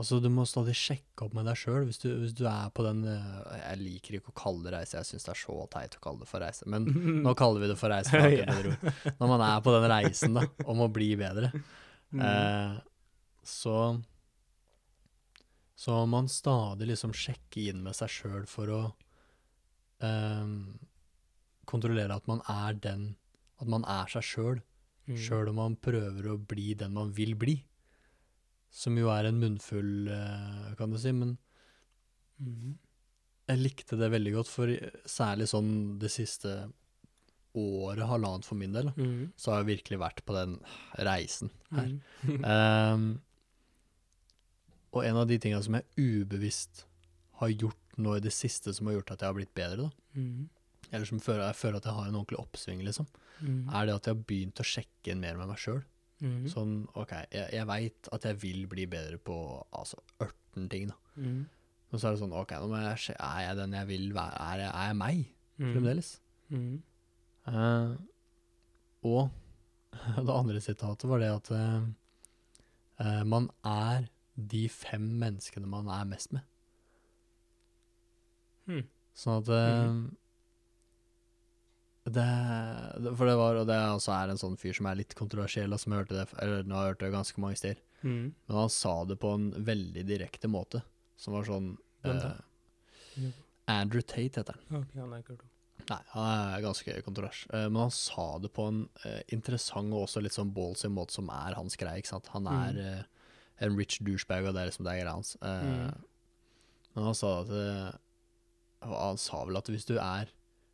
[0.00, 2.82] Altså, du må stadig sjekke opp med deg sjøl hvis, du- hvis du er på
[2.86, 5.98] den eh, Jeg liker ikke å kalle det reise, jeg syns det er så teit
[5.98, 6.66] å kalle det for reise.
[6.66, 6.88] Men
[7.26, 8.16] nå kaller vi det for reise.
[8.16, 8.72] ord.
[9.20, 11.52] Når man er på den reisen da, om å bli bedre,
[12.12, 12.20] Mm.
[12.20, 12.72] eh,
[13.48, 13.74] så
[15.82, 18.82] så man stadig liksom sjekker inn med seg sjøl for å
[20.02, 20.46] eh,
[21.70, 23.08] kontrollere at man er den
[23.62, 24.62] At man er seg sjøl,
[25.08, 25.16] Mm.
[25.18, 27.56] sjøl om man prøver å bli den man vil bli.
[28.70, 31.38] Som jo er en munnfull, eh, kan du si, men
[32.40, 32.76] Mm.
[33.48, 34.66] jeg likte det veldig godt, for
[35.06, 36.72] særlig sånn det siste
[37.54, 39.32] året, halvannet for min del, Mm.
[39.36, 40.58] så har jeg virkelig vært på den
[40.98, 42.00] reisen her.
[42.24, 42.44] Mm.
[42.44, 43.20] Ehm,
[44.92, 46.84] og en av de tinga som jeg ubevisst
[47.40, 49.90] har gjort nå i det siste, som har gjort at jeg har blitt bedre, da,
[50.20, 50.48] Mm.
[50.92, 53.06] eller som føler, jeg føler at jeg har en ordentlig oppsving, liksom,
[53.40, 53.68] Mm.
[53.74, 55.82] er det at jeg har begynt å sjekke inn mer med meg sjøl.
[56.22, 56.44] Mm.
[56.48, 60.94] Sånn, OK, jeg, jeg veit at jeg vil bli bedre på altså ørten ting, da.
[61.16, 61.46] Mm.
[61.90, 64.12] Men så er det sånn, OK, nå må jeg se, er jeg den jeg vil
[64.12, 64.36] være?
[64.40, 65.26] Er jeg, er jeg meg,
[65.58, 65.74] Mm.
[65.74, 66.20] fremdeles?
[67.46, 67.96] Eh,
[69.04, 69.30] og
[70.26, 76.32] det andre sitatet var det at eh, man er de fem menneskene man er mest
[76.32, 76.42] med.
[78.68, 78.84] Hmm.
[79.18, 80.02] Sånn at mm.
[82.16, 82.26] det,
[83.04, 85.72] det, For det var, og det også er en sånn fyr som er litt kontroversiell,
[85.74, 88.32] og som hørte det, eller nå har jeg hørt det ganske mange steder, Mm.
[88.48, 90.80] men han sa det på en veldig direkte måte,
[91.14, 91.68] som var sånn
[92.02, 92.32] eh,
[93.70, 94.80] Andrew Tate heter han.
[94.80, 95.36] Okay, han er ikke.
[95.86, 97.44] Nei, han er ganske kontrovers.
[97.54, 101.14] Eh, men han sa det på en eh, interessant og også litt sånn ballsy måte
[101.14, 102.02] som er hans greie.
[102.02, 102.26] ikke sant?
[102.34, 103.06] Han er Mm.
[103.62, 105.36] En rich douchebag, og det er liksom det er greia hans.
[105.40, 106.02] Uh, Mm.
[106.94, 107.92] Men han sa at eh,
[108.84, 110.28] Han sa vel at hvis du er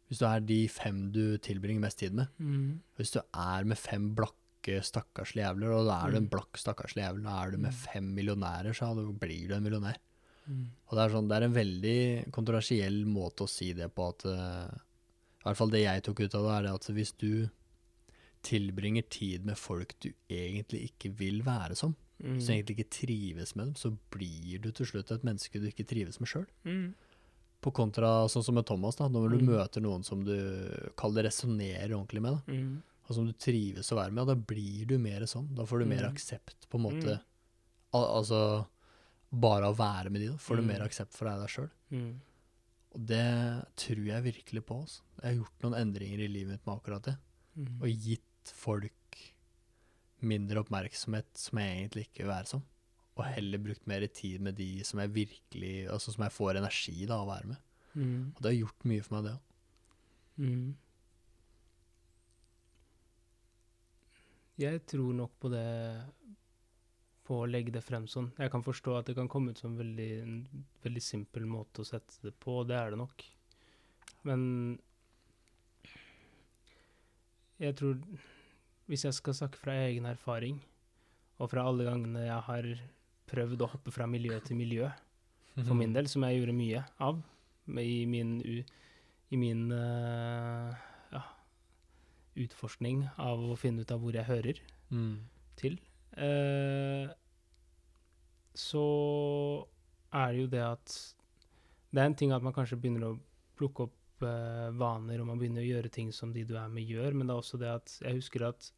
[0.09, 2.81] Hvis du er de fem du tilbringer mest tid med Mm.
[2.98, 6.31] Hvis du er med fem blakke, stakkarslige jævler, og da er du en Mm.
[6.33, 7.77] blakk, stakkarslig jævel, da er du med Mm.
[7.92, 9.96] fem millionærer, så blir du en millionær.
[10.48, 10.64] Mm.
[10.88, 14.24] Og det er, sånn, det er en veldig kontroversiell måte å si det på at
[14.27, 14.68] uh,
[15.38, 17.48] I hvert fall det jeg tok ut av det, er det at hvis du
[18.42, 22.40] tilbringer tid med folk du egentlig ikke vil være som, Mm.
[22.42, 25.87] som egentlig ikke trives med dem, så blir du til slutt et menneske du ikke
[25.87, 26.46] trives med sjøl.
[26.64, 26.94] Mm.
[27.62, 29.46] På kontra sånn som med Thomas, da, når du Mm.
[29.46, 32.83] møter noen som du kaller resonnerer ordentlig med, da, Mm.
[33.09, 35.54] og som du trives å være med, da blir du mer sånn.
[35.54, 36.12] Da får du mer Mm.
[36.14, 37.14] aksept, på en måte.
[37.18, 37.20] Mm.
[37.94, 38.66] Al altså
[39.33, 41.70] bare å være med de, da får du mer aksept for deg, sjøl.
[41.92, 42.20] Mm.
[42.94, 44.81] Og det tror jeg virkelig på.
[44.81, 45.00] Altså.
[45.22, 47.16] Jeg har gjort noen endringer i livet mitt med akkurat det.
[47.57, 47.81] Mm.
[47.83, 48.92] Og gitt folk
[50.20, 52.64] mindre oppmerksomhet som jeg egentlig ikke vil være som.
[53.18, 57.00] Og heller brukt mer tid med de som jeg virkelig Altså som jeg får energi
[57.02, 57.64] da av å være med.
[57.98, 58.20] Mm.
[58.35, 59.44] Og det har gjort mye for meg, det òg.
[60.38, 60.68] Mm.
[64.59, 65.66] Jeg tror nok på det
[67.26, 68.31] På å legge det frem sånn.
[68.38, 71.88] Jeg kan forstå at det kan komme ut som veldig, en veldig simpel måte å
[71.88, 73.24] sette det på, og det er det nok.
[74.24, 74.40] Men
[77.59, 77.98] jeg tror
[78.88, 80.61] Hvis jeg skal snakke fra egen erfaring,
[81.38, 82.68] og fra alle gangene jeg har
[83.29, 84.88] prøvd å hoppe fra miljø til miljø,
[85.66, 87.18] for min del, som jeg gjorde mye av
[87.83, 90.77] i min, i min eh,
[91.12, 91.22] ja,
[92.38, 95.18] utforskning av å finne ut av hvor jeg hører Mm.
[95.61, 95.74] til.
[96.16, 97.11] Eh,
[98.57, 98.85] så
[100.14, 100.94] er det jo det at
[101.92, 103.18] Det er en ting at man kanskje begynner å
[103.57, 103.92] plukke opp
[104.26, 107.28] eh, vaner, og man begynner å gjøre ting som de du er med, gjør, men
[107.28, 108.70] det er også det at jeg husker at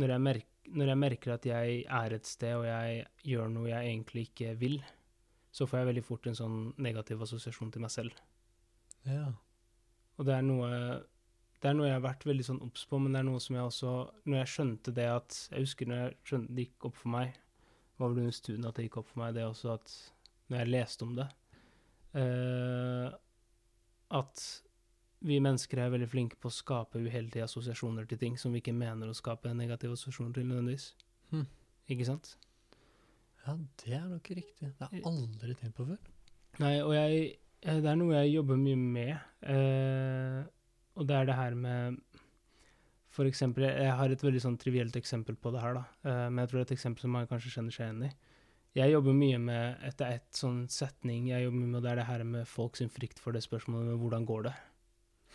[0.00, 3.70] når jeg, merker, når jeg merker at jeg er et sted, og jeg gjør noe
[3.70, 4.80] jeg egentlig ikke vil,
[5.50, 8.20] så får jeg veldig fort en sånn negativ assosiasjon til meg selv.
[9.08, 9.32] Ja.
[10.20, 10.68] Og det er noe
[11.60, 13.56] det er noe jeg har vært veldig sånn obs på, men det er noe som
[13.56, 13.90] jeg også
[14.24, 17.34] Når jeg skjønte det at Jeg husker når jeg skjønte det gikk opp for meg,
[18.00, 19.92] var vel under studien at det gikk opp for meg, det også at
[20.48, 21.26] Når jeg leste om det
[22.16, 23.18] eh,
[24.10, 24.42] At
[25.20, 28.74] vi mennesker er veldig flinke på å skape uheldige assosiasjoner til ting som vi ikke
[28.76, 30.94] mener å skape en negativ assosiasjon til nødvendigvis.
[31.34, 31.44] Hm.
[31.92, 32.36] Ikke sant?
[33.46, 34.70] ja, det er nok riktig.
[34.78, 36.00] Det har jeg aldri tenkt på før.
[36.60, 37.20] Nei, og jeg
[37.62, 39.12] eh, Det er noe jeg jobber mye med.
[39.42, 40.40] Eh,
[40.98, 42.00] og det er det her med
[43.14, 45.84] For eksempel Jeg jeg har et veldig sånn trivielt eksempel på det her, da.
[46.04, 48.12] Eh, men jeg tror det er et eksempel som man kanskje kjenner seg igjen i.
[48.78, 52.08] Jeg jobber mye med Etter ett sånn setning jeg jobber mye med, det er det
[52.10, 54.56] her med folks frykt for det spørsmålet med hvordan går det.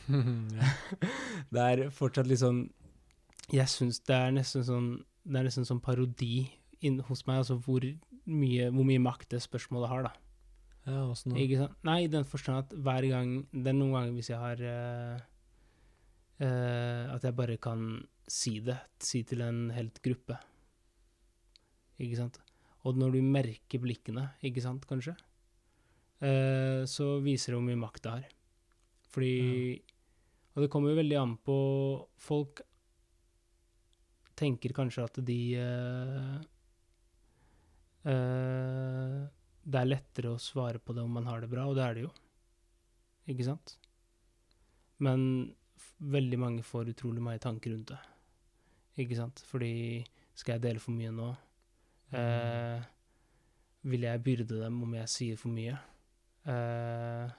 [1.53, 2.65] Det er fortsatt litt sånn
[3.53, 4.89] Jeg syns det er nesten sånn
[5.23, 6.45] Det er nesten sånn parodi
[6.85, 10.11] inn hos meg, altså hvor mye, hvor mye makt det spørsmålet har, da.
[10.91, 11.39] ja, åssen da?
[11.41, 11.77] Ikke sant?
[11.87, 15.23] Nei, i den forstand at hver gang Det er noen ganger hvis jeg har uh,
[16.43, 17.87] uh, At jeg bare kan
[18.27, 18.77] si det.
[19.01, 20.37] Si til en helt gruppe.
[22.01, 22.39] Ikke sant?
[22.85, 25.15] Og når du merker blikkene, ikke sant, kanskje,
[26.21, 28.31] eh, så viser det hvor mye makt det har.
[29.15, 29.35] Fordi
[30.55, 31.55] Og det kommer jo veldig an på
[32.19, 32.61] Folk
[34.35, 36.35] tenker kanskje at de eh,
[38.11, 39.19] eh,
[39.63, 41.95] Det er lettere å svare på det om man har det bra, og det er
[41.95, 42.11] det jo.
[43.31, 43.77] Ikke sant?
[45.01, 45.55] Men
[45.99, 48.01] veldig mange får utrolig mange tanker rundt det.
[49.01, 49.41] Ikke sant?
[49.49, 50.03] Fordi
[50.35, 51.31] skal jeg dele for mye nå?
[52.13, 52.83] Eh,
[53.83, 55.77] vil jeg byrde dem om jeg sier for mye?
[56.45, 57.29] Eh,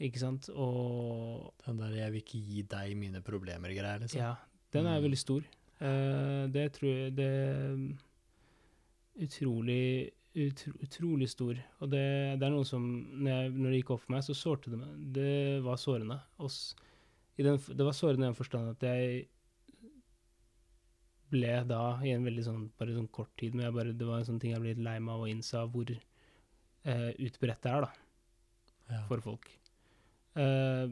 [0.00, 0.48] ikke sant?
[0.54, 4.18] Og Den der 'jeg vil ikke gi deg mine problemer'-greia, liksom.
[4.20, 4.34] ja,
[4.72, 5.04] den er Mm.
[5.04, 5.40] veldig stor.
[5.80, 7.98] Eh, det tror jeg det
[9.20, 11.54] utrolig utro, utrolig stor.
[11.80, 14.36] Og det, det er noe som når, jeg, når det gikk opp for meg, så
[14.38, 15.12] sårte det meg.
[15.16, 16.20] Det var sårende.
[16.38, 16.50] Og
[17.38, 19.28] i den, det var sårende i den forstand at jeg
[21.30, 24.20] ble da i en veldig sånn bare sånn kort tid, men jeg bare, det var
[24.20, 27.72] en sånn ting jeg ble litt lei meg av og innså hvor eh, utbredt det
[27.72, 27.92] er da,
[28.90, 29.02] Ja.
[29.08, 29.48] for folk.
[30.36, 30.90] Eh,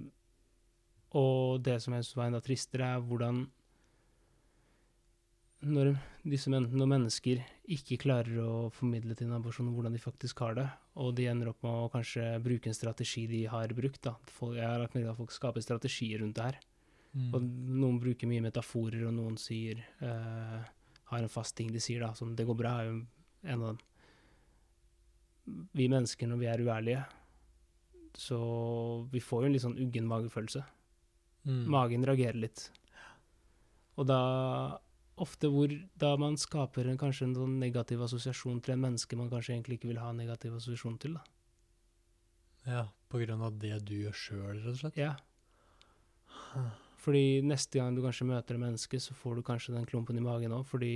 [1.18, 3.46] og det som jeg synes var enda tristere, er hvordan
[5.66, 7.40] når, disse men når mennesker
[7.74, 10.66] ikke klarer å formidle til en person hvordan de faktisk har det,
[11.02, 14.14] og de ender opp med å kanskje bruke en strategi de har brukt da.
[14.30, 16.60] Folk, jeg har lagt merke til at folk skaper strategier rundt det her.
[17.14, 17.28] Mm.
[17.34, 17.44] Og
[17.82, 20.60] noen bruker mye metaforer, og noen sier uh,
[21.10, 22.12] har en fast ting de sier, da.
[22.14, 22.98] Som 'det går bra' er jo
[23.44, 23.78] en av dem.
[25.72, 27.04] Vi mennesker, når vi er uærlige,
[28.14, 28.38] så
[29.12, 30.64] vi får jo en litt sånn uggen magefølelse.
[31.48, 31.64] Mm.
[31.72, 32.70] Magen reagerer litt.
[33.96, 34.20] Og da
[35.18, 39.30] ofte hvor da man skaper en, kanskje en sånn negativ assosiasjon til en menneske man
[39.32, 41.16] kanskje egentlig ikke vil ha en negativ assosiasjon til.
[41.18, 41.24] da.
[42.68, 45.00] Ja, på grunn av det du gjør sjøl, rett og slett.
[45.00, 45.14] Ja.
[47.08, 50.24] Fordi neste gang du kanskje møter et menneske, så får du kanskje den klumpen i
[50.24, 50.92] magen òg, fordi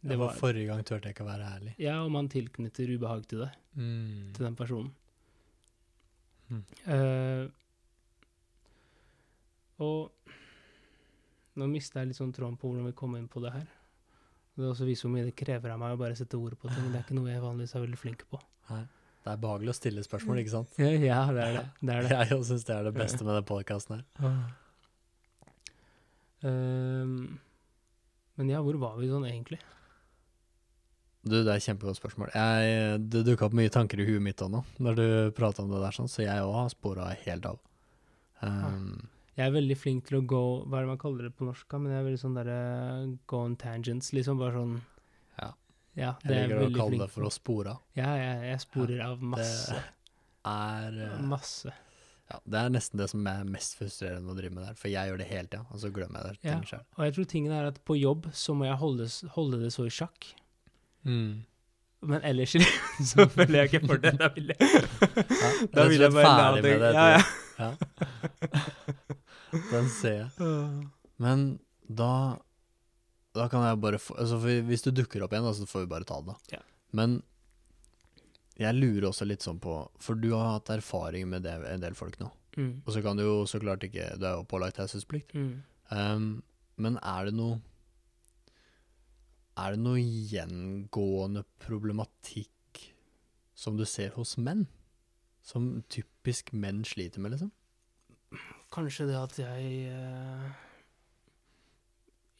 [0.00, 1.74] Det det var Forrige gang turte jeg ikke å være ærlig.
[1.82, 4.32] Ja, og man tilknytter ubehag til det, Mm.
[4.32, 4.94] til den personen.
[6.48, 6.62] Mm.
[6.86, 7.48] Uh,
[9.82, 10.12] og
[11.56, 13.66] nå mista jeg litt sånn tråden på hvordan vi kom inn på det her.
[14.56, 16.68] Det Det også viser hvor mye det krever av meg å bare sette ord på
[16.72, 16.86] ting.
[16.92, 18.40] Det er ikke noe jeg vanligvis er veldig flink på.
[18.70, 18.84] Nei.
[19.26, 20.76] Det er behagelig å stille spørsmål, ikke sant?
[21.10, 21.64] Ja, det er det.
[21.80, 22.18] Det er det.
[22.30, 24.36] Jeg syns det er det beste med den podkasten her.
[26.46, 27.16] Ehm,
[28.38, 29.58] men ja, hvor var vi sånn egentlig?
[31.26, 32.30] Du, det er et kjempegodt spørsmål.
[32.38, 35.72] Jeg, det dukka opp mye tanker i huet mitt òg nå, når du prata om
[35.72, 37.58] det der, sånn, så jeg òg har spora helt av.
[38.46, 41.46] Um, Jeg er veldig flink til å gå Hva er det man kaller det på
[41.48, 41.72] norsk?
[41.80, 42.58] Men jeg er veldig sånn derre
[43.26, 44.38] go on tangents, liksom.
[44.38, 44.76] Bare sånn
[45.96, 46.12] Ja.
[46.12, 47.82] Ja, jeg det er jeg liker å kalle flink det for å spore av.
[47.96, 49.82] Ja, jeg, jeg sporer av masse.
[50.46, 51.72] Er eh, Masse.
[52.26, 55.08] Ja, det er nesten det som er mest frustrerende å drive med der, for jeg
[55.12, 56.56] gjør det hele tida, og så glemmer jeg det Ja.
[56.66, 56.86] selv.
[56.98, 59.86] Og jeg tror tingen er at på jobb så må jeg holde, holde det så
[59.86, 60.26] i sjakk.
[61.06, 61.44] Mm.
[62.06, 62.52] Men ellers
[63.12, 64.12] så føler jeg ikke for det.
[64.18, 66.92] Da vil jeg, Ja, da vil jeg bare la det med det.
[66.98, 67.22] Ja, ja.
[67.56, 67.70] Ja.
[69.72, 70.30] Den ser jeg.
[71.22, 71.46] Men
[71.88, 72.10] da
[73.36, 75.92] Da kan jeg bare få altså Hvis du dukker opp igjen, da, så får vi
[75.92, 76.36] bare ta det.
[76.56, 76.62] Ja.
[76.96, 77.20] Men
[78.56, 81.96] jeg lurer også litt sånn på For du har hatt erfaring med det, en del
[81.98, 82.30] folk nå.
[82.56, 82.72] Mm.
[82.86, 85.34] Og så kan du jo så klart ikke Du er jo pålagt taushetsplikt.
[85.36, 85.56] Mm.
[85.92, 86.28] Um,
[86.80, 87.60] men er det noe
[89.56, 92.82] Er det noe gjengående problematikk
[93.56, 94.66] som du ser hos menn?
[95.46, 97.52] Som typisk menn sliter med, liksom?
[98.74, 100.48] Kanskje det at jeg eh,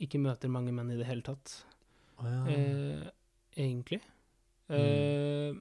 [0.03, 1.65] ikke møter mange menn i det hele tatt.
[2.19, 2.41] oh, ja.
[2.53, 3.07] Eh,
[3.57, 4.01] egentlig.
[4.69, 4.75] Mm.
[4.77, 5.55] Eh,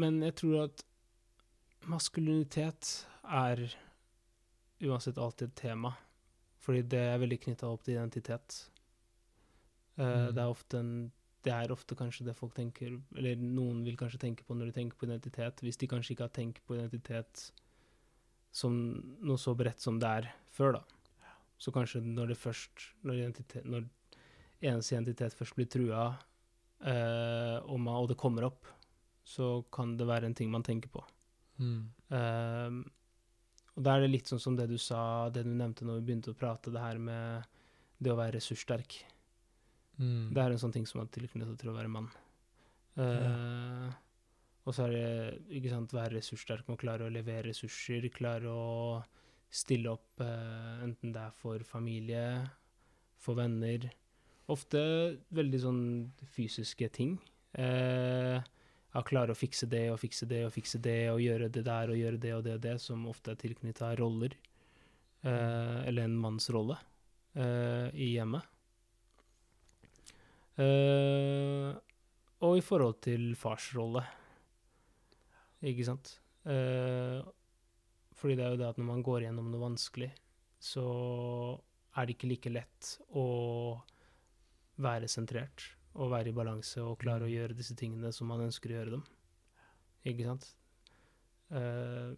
[0.00, 0.84] men jeg tror at
[1.88, 3.66] maskulinitet er
[4.84, 5.94] uansett alltid et tema.
[6.64, 8.70] Fordi det er veldig knytta opp til identitet.
[9.98, 10.34] Eh, Mm.
[10.34, 11.12] Det er ofte en
[11.44, 14.72] det er ofte kanskje det folk tenker Eller noen vil kanskje tenke på når de
[14.72, 17.52] tenker på identitet, hvis de kanskje ikke har tenkt på identitet
[18.54, 18.74] som
[19.26, 20.84] noe så bredt som det er før, da.
[21.58, 23.86] Så kanskje når det først Når, identitet, når
[24.64, 26.04] ens identitet først blir trua,
[26.80, 28.68] eh, og, man, og det kommer opp,
[29.24, 31.02] så kan det være en ting man tenker på.
[31.58, 31.82] Mm.
[32.16, 32.78] Ehm,
[33.74, 36.08] og da er det litt sånn som det du sa, det du nevnte når vi
[36.08, 37.48] begynte å prate, det her med
[37.98, 38.98] det å være ressurssterk.
[39.98, 40.32] Mm.
[40.34, 42.10] Det er en sånn ting som er tilknyttet til å være mann.
[43.00, 43.88] Eh,
[44.64, 48.48] og så er det ikke sant, være ressurssterk med å klare å levere ressurser, klare
[48.48, 49.02] å
[49.54, 52.24] stille opp eh, enten det er for familie,
[53.20, 53.86] for venner.
[54.50, 54.80] Ofte
[55.36, 55.84] veldig sånn
[56.34, 57.18] fysiske ting.
[57.60, 61.64] Eh, ja, klare å fikse det og fikse det og fikse det og gjøre det
[61.66, 64.34] der og gjøre det og det og det, som ofte er tilknyttet roller.
[65.24, 66.80] Eh, eller en manns rolle
[67.36, 68.50] eh, i hjemmet.
[70.60, 71.70] Eh,
[72.44, 74.04] og i forhold til fars rolle.
[75.64, 76.18] Ikke sant?
[76.44, 77.20] Eh,
[78.14, 80.10] fordi det er jo det at når man går gjennom noe vanskelig,
[80.60, 80.84] så
[81.94, 83.24] er det ikke like lett å
[84.84, 88.72] være sentrert og være i balanse og klare å gjøre disse tingene som man ønsker
[88.72, 89.04] å gjøre dem.
[90.10, 90.48] Ikke sant?
[91.54, 92.14] Eh,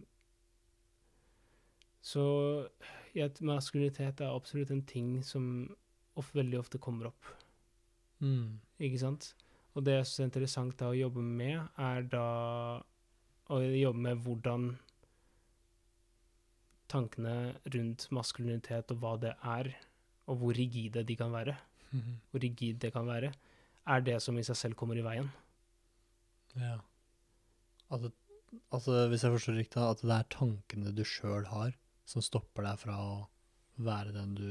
[2.07, 2.25] så
[3.17, 5.67] ja, maskulinitet er absolutt en ting som
[6.17, 7.33] of, veldig ofte kommer opp.
[8.23, 8.59] Mm.
[8.81, 9.33] Ikke sant?
[9.77, 12.27] Og det jeg syns er interessant da å jobbe med, er da
[13.53, 14.69] å jobbe med hvordan
[16.91, 17.37] tankene
[17.75, 19.73] rundt maskulinitet og hva det er,
[20.27, 21.57] og hvor rigide de kan være,
[22.31, 23.33] hvor rigid det kan være,
[23.87, 25.29] er det som i seg selv kommer i veien.
[26.59, 26.79] Ja.
[27.93, 28.11] Altså,
[28.75, 31.77] altså, hvis jeg forstår riktig, at det er tankene du sjøl har,
[32.07, 33.17] som stopper deg fra å
[33.83, 34.51] være den du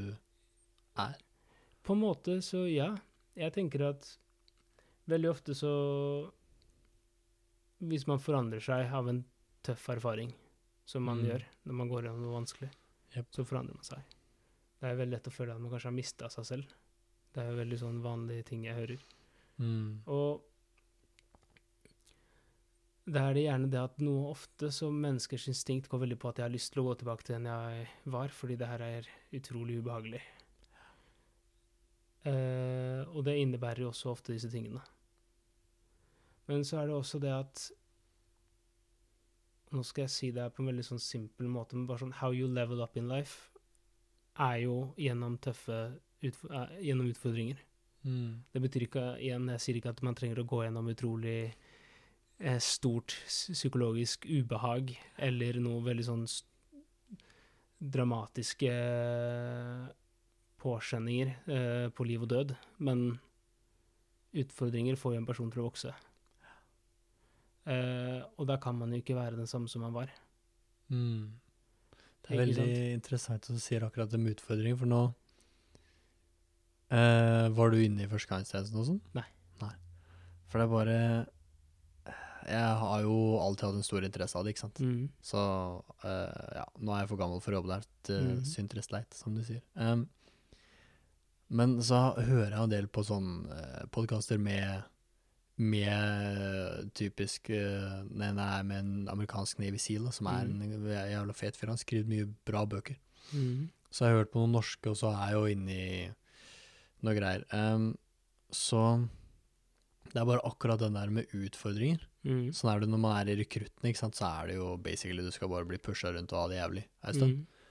[1.02, 1.18] er?
[1.86, 2.94] På en måte så ja.
[3.36, 4.08] Jeg tenker at
[5.12, 5.74] veldig ofte så
[7.84, 9.24] Hvis man forandrer seg av en
[9.66, 10.34] tøff erfaring,
[10.86, 11.26] som man Mm.
[11.28, 12.72] gjør når man går gjennom noe vanskelig,
[13.16, 13.28] yep.
[13.32, 14.02] så forandrer man seg.
[14.80, 16.74] Det er veldig lett å føle at man kanskje har mista seg selv.
[17.34, 19.00] Det er jo veldig sånn vanlige ting jeg hører.
[19.58, 20.04] Mm.
[20.08, 20.44] Og
[23.06, 26.40] det er det gjerne det at noe ofte så menneskers instinkt går veldig på at
[26.42, 29.10] jeg har lyst til å gå tilbake til den jeg var, fordi det her er
[29.32, 30.22] utrolig ubehagelig.
[32.26, 34.82] Uh, og det innebærer jo også ofte disse tingene.
[36.50, 37.66] Men så er det også det at
[39.74, 42.14] Nå skal jeg si det her på en veldig sånn simpel måte, men bare sånn
[42.22, 43.50] How you level up in life
[44.40, 45.80] er jo gjennom tøffe
[46.24, 47.60] utf eh, gjennom utfordringer.
[48.06, 48.46] Mm.
[48.54, 52.60] Det betyr ikke, igjen, jeg sier ikke at man trenger å gå gjennom utrolig eh,
[52.62, 56.26] stort psykologisk ubehag, eller noe veldig sånn
[57.96, 58.74] dramatiske
[60.62, 63.08] påkjenninger eh, på liv og død, men
[64.36, 65.94] utfordringer får jo en person til å vokse.
[67.66, 70.12] Eh, og da kan man jo ikke være den samme som man var.
[70.94, 71.34] Mm.
[72.26, 75.00] Det er veldig interessant at du sier akkurat det med utfordringer, for nå
[76.90, 79.02] uh, Var du inne i førstegangstjenesten og sånn?
[79.18, 79.26] Nei.
[79.62, 79.74] Nei.
[80.50, 81.00] For det er bare
[82.46, 84.78] jeg har jo alltid hatt en stor interesse av det, ikke sant.
[84.78, 85.08] Mm.
[85.26, 85.40] Så
[86.06, 87.88] uh, ja, nå er jeg for gammel for å jobbe der.
[88.06, 88.44] Mhm.
[88.46, 89.64] syntes leit, som du sier.
[89.74, 90.06] Um,
[91.50, 94.86] men så hører jeg en del på sånne uh, podkaster med
[95.56, 101.36] med typisk nei Den ene er med en amerikansk Navy Seal, som er en jævla
[101.38, 101.72] fet fyr.
[101.72, 102.98] Han skriver mye bra bøker.
[103.32, 103.70] Mm.
[103.88, 106.00] Så jeg har hørt på noen norske, og så er jeg jo inne i
[107.06, 107.46] noe greier.
[107.56, 107.94] Um,
[108.52, 108.82] så
[110.12, 112.04] det er bare akkurat den der med utfordringer.
[112.26, 112.50] Mm.
[112.56, 115.24] Sånn er det når man er i rekrutten, ikke sant, så er det jo basically
[115.24, 116.86] du skal bare bli pusha rundt og ha det jævlig
[117.16, 117.40] stund.
[117.40, 117.64] Mm.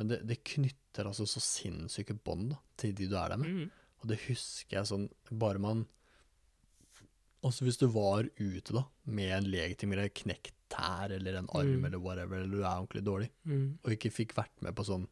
[0.00, 3.52] Men det, det knytter altså så sinnssyke bånd til de du er der med.
[3.52, 3.80] Mm.
[4.00, 5.84] Og det husker jeg sånn, bare man
[7.42, 11.78] Altså hvis du var ute da, med en legitim greie, knekt tær eller en arm
[11.80, 11.84] Mm.
[11.86, 13.78] eller whatever, eller du er ordentlig dårlig, Mm.
[13.82, 15.06] og ikke fikk vært med på sånn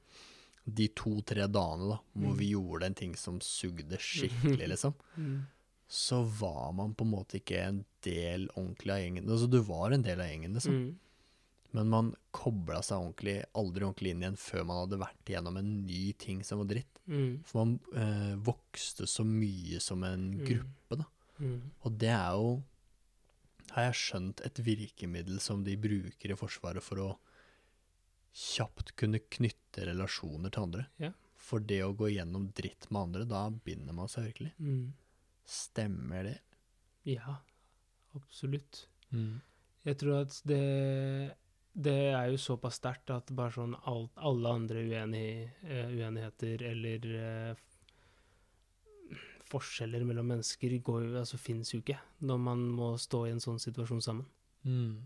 [0.69, 2.37] de to-tre dagene da, hvor Mm.
[2.39, 5.47] vi gjorde en ting som sugde skikkelig, liksom, Mm.
[5.89, 9.29] så var man på en måte ikke en del ordentlig av gjengen.
[9.31, 10.73] Altså du var en del av gjengen, liksom.
[10.73, 10.97] Mm.
[11.73, 15.87] Men man kobla seg ordentlig, aldri ordentlig inn igjen før man hadde vært igjennom en
[15.87, 17.01] ny ting som var dritt.
[17.09, 17.43] Mm.
[17.45, 21.05] For man eh, vokste så mye som en gruppe, da.
[21.39, 21.71] Mm.
[21.87, 22.53] Og det er jo,
[23.75, 27.09] har jeg skjønt, et virkemiddel som de bruker i Forsvaret for å
[28.39, 30.87] kjapt kunne knytte relasjoner til andre.
[31.03, 31.13] Ja.
[31.39, 34.53] For det å gå gjennom dritt med andre, da binder man seg virkelig.
[34.59, 34.93] Mm.
[35.49, 36.39] Stemmer det?
[37.09, 37.39] Ja,
[38.19, 38.87] absolutt.
[39.13, 40.63] Jeg tror at det
[41.79, 45.29] det er jo såpass sterkt at bare sånn alt, alle andre uenig,
[45.63, 47.68] uh, uenigheter eller eh, f-
[49.49, 53.61] forskjeller mellom mennesker går altså finnes jo ikke når man må stå i en sånn
[53.63, 54.29] situasjon sammen.
[54.65, 55.03] Mm.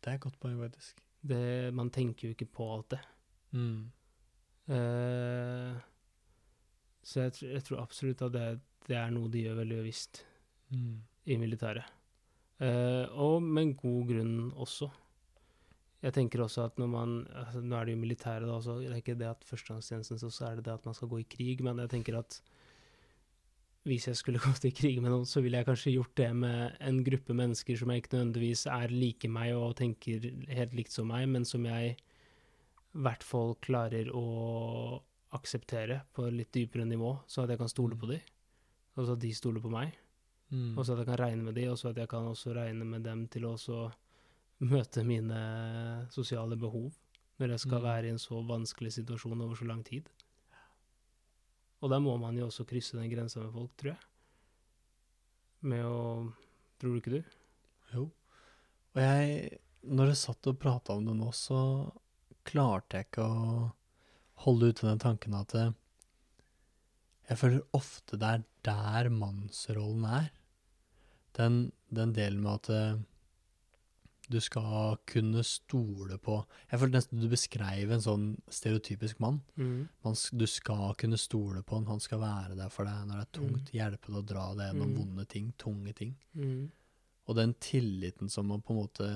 [0.00, 1.02] Det er et godt poeng, faktisk.
[1.20, 1.42] Det,
[1.76, 3.00] man tenker jo ikke på alt det.
[3.52, 3.90] Mm.
[4.70, 5.76] Uh,
[7.02, 8.48] så jeg, jeg tror absolutt at det,
[8.88, 10.24] det er noe de gjør veldig bevisst
[10.70, 11.02] Mm.
[11.26, 11.86] i militæret.
[12.60, 14.90] Uh, og med god grunn også.
[16.00, 18.88] Jeg tenker også at når man altså, Nå er det jo militæret, da, så det
[18.88, 21.28] er ikke det at førstegangstjenesten så, så er det det at man skal gå i
[21.28, 22.40] krig, men jeg tenker at
[23.90, 26.76] hvis jeg skulle gått i krig med noen, så ville jeg kanskje gjort det med
[26.86, 31.10] en gruppe mennesker som jeg ikke nødvendigvis er like meg og tenker helt likt som
[31.10, 34.24] meg, men som jeg i hvert fall klarer å
[35.36, 38.22] akseptere på litt dypere nivå, så at jeg kan stole på dem,
[38.96, 39.92] og så at de stoler på meg.
[40.50, 40.72] Mm.
[40.74, 42.86] Og så at jeg kan regne med dem, og så at jeg kan også regne
[42.88, 43.84] med dem til å også
[44.66, 45.38] møte mine
[46.10, 46.90] sosiale behov
[47.40, 47.84] når jeg skal Mm.
[47.86, 50.10] være i en så vanskelig situasjon over så lang tid.
[51.80, 54.06] Og da må man jo også krysse den grensa med folk, tror jeg.
[55.70, 56.00] Med å
[56.80, 57.32] Tror du ikke du?
[57.92, 58.02] Jo.
[58.94, 61.58] Og jeg, når jeg satt og prata om det nå, så
[62.48, 63.66] klarte jeg ikke å
[64.46, 65.52] holde ute den tanken at
[67.28, 70.30] jeg føler ofte det er der mannsrollen er.
[71.36, 71.60] Den,
[71.92, 73.04] den delen med at
[74.30, 76.36] du skal kunne stole på
[76.70, 79.40] Jeg føler nesten du beskrev en sånn stereotypisk mann.
[80.04, 83.24] Man, du skal kunne stole på han, han skal være der for deg når det
[83.26, 84.98] er tungt, hjelpe deg å dra deg gjennom Mm.
[85.00, 86.14] vonde ting, tunge ting.
[86.34, 86.70] Mm.
[87.26, 89.08] Og den tilliten som man på en måte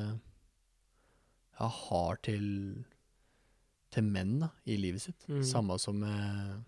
[1.58, 2.84] ja, har til,
[3.94, 5.28] til menn da, i livet sitt.
[5.28, 5.42] Mm.
[5.46, 6.64] Samme som med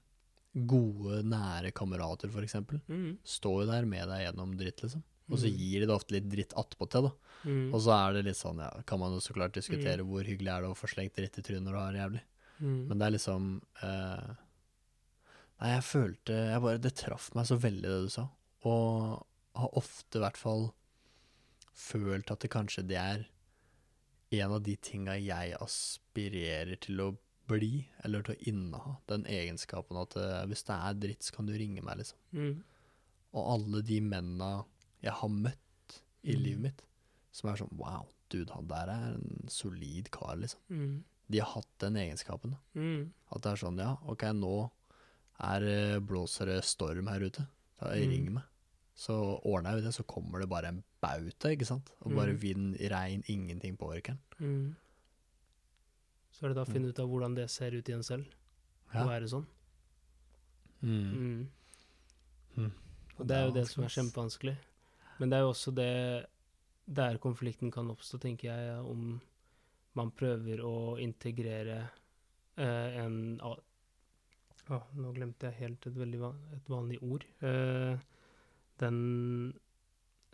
[0.67, 2.81] gode, nære kamerater, eksempel.
[2.89, 3.19] Mm.
[3.25, 5.03] Står jo der med deg gjennom dritt, liksom.
[5.31, 5.57] Og så Mm.
[5.59, 7.11] gir de det ofte litt dritt attpåtil.
[7.45, 7.75] Mm.
[7.75, 10.53] Og så er det litt sånn, ja, kan man jo så klart diskutere hvor hyggelig
[10.55, 12.23] er det å få slengt dritt i trynet når du har det jævlig.
[12.61, 12.89] Mm.
[12.89, 13.49] Men det er liksom
[13.83, 14.35] eh,
[15.59, 18.29] Nei, jeg følte jeg bare, Det traff meg så veldig, det du sa.
[18.69, 20.67] Og har ofte i hvert fall
[21.77, 23.27] følt at det kanskje det er
[24.37, 27.11] en av de tinga jeg aspirerer til å
[27.49, 28.97] bli, eller til å inneha.
[29.09, 32.19] Den egenskapen at eh, hvis det er dritt, så kan du ringe meg, liksom.
[32.35, 32.57] Mm.
[33.37, 34.51] Og alle de menna
[35.07, 36.43] jeg har møtt i Mm.
[36.43, 36.83] livet mitt,
[37.33, 40.61] som er sånn Wow, dude, han der er en solid kar, liksom.
[40.71, 41.05] Mm.
[41.31, 42.51] De har hatt den egenskapen.
[42.53, 42.59] da.
[42.81, 43.13] Mm.
[43.33, 44.71] At det er sånn, ja, ok, nå
[45.41, 47.47] er blåser det storm her ute.
[47.79, 48.11] Da Mm.
[48.11, 48.45] ring meg.
[48.97, 49.13] Så
[49.45, 51.91] ordner jeg det, så kommer det bare en bauta, ikke sant?
[52.03, 52.39] Og bare Mm.
[52.41, 54.21] vind, regn, ingenting påvirker den.
[54.41, 54.75] Mm.
[56.33, 58.25] Så er det da å finne ut av hvordan det ser ut i en selv,
[58.91, 59.07] å Ja.
[59.07, 59.47] være sånn.
[60.83, 61.13] Mm.
[61.13, 61.49] Mm.
[62.57, 62.73] Mm.
[63.19, 64.57] Og det er jo det som er kjempevanskelig.
[65.19, 65.93] Men det er jo også det
[66.87, 69.17] der konflikten kan oppstå, tenker jeg, om
[69.97, 71.79] man prøver å integrere
[72.61, 73.57] eh, en ah,
[74.77, 77.25] ah, nå glemte jeg helt et veldig van et vanlig ord.
[77.41, 77.97] Eh,
[78.83, 79.01] den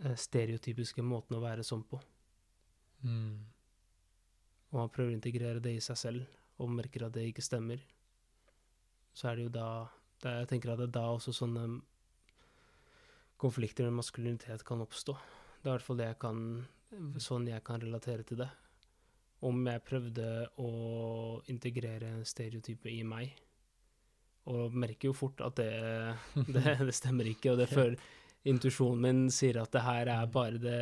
[0.03, 2.01] eh, stereotypiske måten å være sånn på.
[3.07, 3.39] Mm.
[4.73, 7.81] Og man prøver å integrere det i seg selv, og merker at det ikke stemmer.
[9.15, 9.69] Så er det jo da
[10.23, 11.65] det Jeg tenker at det er da også sånne
[13.43, 15.15] konflikter med maskulinitet kan oppstå.
[15.63, 16.45] Det er i hvert fall det jeg kan
[17.25, 18.51] Sånn jeg kan relatere til det.
[19.49, 20.25] Om jeg prøvde
[20.61, 20.71] å
[21.49, 23.31] integrere en stereotype i meg,
[24.53, 25.71] og merker jo fort at det,
[26.53, 27.97] det, det stemmer ikke, og det føler
[28.45, 30.79] Intuisjonen min sier at det her er bare det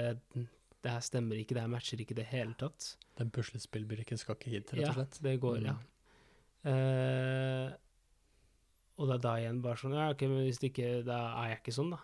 [0.80, 2.94] Det her stemmer ikke, det her matcher ikke i det hele tatt.
[3.20, 5.18] Den puslespillbrikken skal ikke hit, rett og slett.
[5.20, 5.66] Ja, det går, Mm.
[5.68, 5.76] ja.
[6.70, 7.70] Eh,
[9.00, 11.54] og det er da igjen bare sånn Ja, ok, men hvis det ikke Da er
[11.54, 12.00] jeg ikke sånn, da.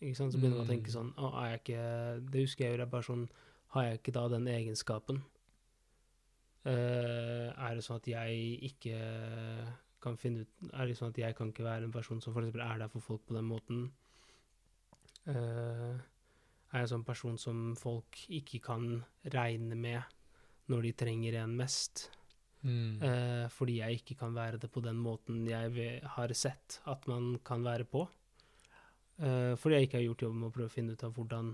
[0.00, 0.32] Ikke sant?
[0.34, 0.96] Så begynner man å tenke Mm.
[0.96, 3.28] sånn Å, er jeg ikke Det husker jeg jo, det er bare sånn
[3.74, 5.22] Har jeg ikke da den egenskapen?
[6.64, 8.96] Uh, er det sånn at jeg ikke
[10.00, 12.56] kan finne ut Er det sånn at jeg kan ikke være en person som f.eks.
[12.56, 13.92] er der for folk på den måten?
[15.28, 16.00] Uh,
[16.72, 20.02] er jeg en sånn person som folk ikke kan regne med
[20.72, 22.08] når de trenger en mest?
[22.64, 22.96] Mm.
[23.04, 27.38] Uh, fordi jeg ikke kan være det på den måten jeg har sett at man
[27.44, 28.06] kan være på.
[29.22, 31.52] Eh, fordi jeg ikke har gjort jobben med å prøve å finne ut av hvordan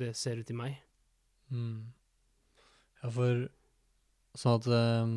[0.00, 0.78] det ser ut i meg.
[1.52, 1.92] Mm.
[3.02, 3.48] Ja, for
[4.36, 5.12] sånn at um,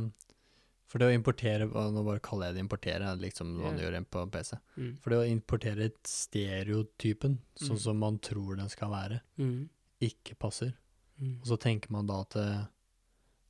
[0.90, 3.78] For det å importere Nå bare kaller jeg det importere, liksom hva yeah.
[3.78, 4.58] du gjør på PC.
[4.78, 4.92] Mm.
[5.02, 7.82] For det å importere stereotypen, sånn Mm.
[7.84, 9.70] som man tror den skal være, Mm.
[10.02, 10.74] ikke passer.
[11.22, 11.40] Mm.
[11.42, 12.66] Og så tenker man da at eh,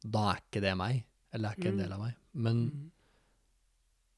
[0.05, 1.83] da er ikke det meg, eller er ikke en Mm.
[1.83, 2.15] del av meg.
[2.33, 2.91] Men,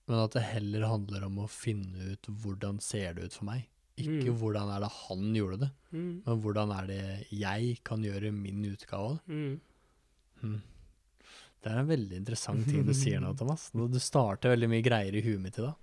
[0.07, 3.67] men at det heller handler om å finne ut hvordan ser det ut for meg.
[4.01, 4.37] Ikke Mm.
[4.41, 6.21] hvordan er det han gjorde det, Mm.
[6.25, 9.33] men hvordan er det jeg kan gjøre min utgave av det.
[9.33, 9.59] Mm.
[10.41, 10.61] Hmm.
[11.61, 13.69] Det er en veldig interessant ting du sier nå, Thomas.
[13.73, 15.75] Du starter veldig mye greier i huet mitt i dag.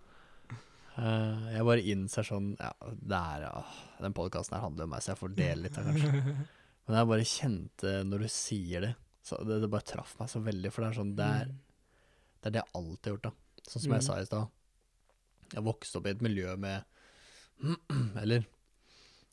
[0.99, 3.61] Uh, jeg bare innser sånn Ja, det er ja,
[4.03, 6.11] Den podkasten her handler om meg, så jeg får dele litt, av kanskje.
[6.89, 8.95] Men jeg bare kjente, når du sier det
[9.29, 11.59] så det, det bare traff meg så veldig, for det er sånn Det er Mm.
[12.43, 13.33] det, er det jeg alltid har gjort, da.
[13.69, 14.07] Sånn som jeg Mm.
[14.09, 14.49] sa i stad.
[15.55, 16.85] Jeg vokste opp i et miljø med
[18.23, 18.45] Eller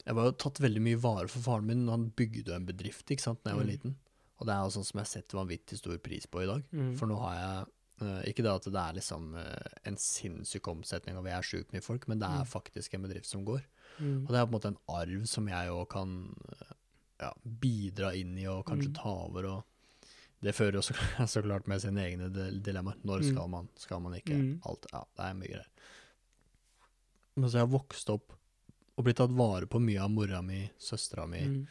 [0.05, 1.87] Jeg var jo tatt veldig mye vare for faren min.
[1.89, 3.71] Han bygde jo en bedrift ikke sant, da jeg var Mm.
[3.71, 3.95] liten.
[4.39, 6.63] Og det er jo sånn som jeg setter vanvittig stor pris på i dag.
[6.75, 6.97] Mm.
[6.99, 7.71] For nå har jeg
[8.01, 11.71] uh, Ikke det at det er liksom uh, en sinnssyk omsetning og vi er sjukt
[11.71, 12.51] mye folk, men det er Mm.
[12.51, 13.61] faktisk en bedrift som går.
[13.99, 14.25] Mm.
[14.25, 16.73] Og det er på en måte en arv som jeg òg kan eh,
[17.21, 18.95] ja, bidra inn i og kanskje Mm.
[18.99, 19.45] ta over.
[19.45, 19.63] og
[20.43, 22.97] Det fører jo så, klart med sine egne di- dilemmaer.
[23.05, 23.31] Når Mm.
[23.33, 24.59] skal man, skal man ikke?
[24.67, 25.67] Alt, ja, det er mye greier.
[27.35, 28.31] Men så har vokst opp
[28.97, 31.67] og blitt tatt vare på mye av mora mi, søstera mi, Mm.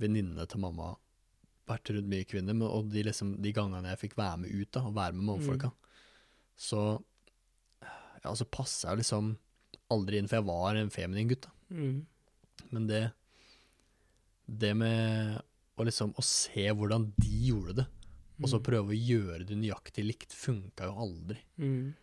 [0.00, 0.96] venninnene til mamma.
[1.68, 4.70] Vært rundt mye kvinner, men, og de, liksom, de gangene jeg fikk være med ut
[4.72, 5.72] da, og være med mannfolka,
[6.56, 7.02] så
[8.24, 9.36] ja, så passa jeg liksom
[9.90, 11.42] aldri inn, for jeg var en feminin gutt.
[11.42, 11.50] da.
[11.70, 12.06] Mm.
[12.72, 13.12] Men det
[14.46, 15.40] Det med
[15.78, 17.86] å liksom å se hvordan de gjorde det,
[18.42, 18.64] og så Mm.
[18.64, 21.38] prøve å gjøre det nøyaktig likt, funka jo aldri.
[21.58, 21.94] Mm.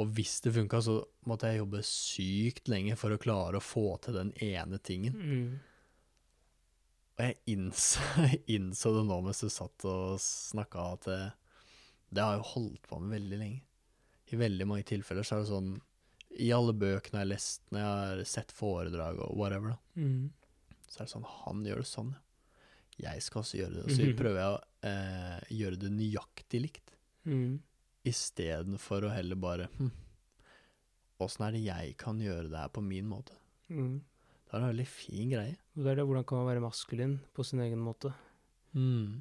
[0.00, 0.94] Og hvis det funka, så
[1.28, 5.12] måtte jeg jobbe sykt lenge for å klare å få til den ene tingen.
[5.18, 5.58] Mm.
[7.18, 11.18] Og jeg innså, jeg innså det nå mens du satt og snakka, at det,
[12.16, 13.60] det har jeg jo holdt på med veldig lenge.
[14.32, 15.70] I veldig mange tilfeller så er det sånn
[16.38, 20.30] I alle bøkene jeg har lest, når jeg har sett foredrag og whatever, da, Mm.
[20.88, 23.10] så er det sånn Han gjør det sånn, ja.
[23.10, 23.94] Jeg skal også gjøre det.
[23.96, 24.16] Så Mhm.
[24.18, 26.90] prøver jeg å eh, gjøre det nøyaktig likt,
[27.26, 27.58] Mm.
[28.06, 29.90] Istedenfor å heller bare hm,
[31.20, 33.34] Åssen er det jeg kan gjøre det her på min måte?
[33.68, 33.98] Mm.
[34.00, 35.56] Det er en veldig fin greie.
[35.76, 38.08] Det er det hvordan kan man være maskulin på sin egen måte.
[38.72, 39.20] Mm.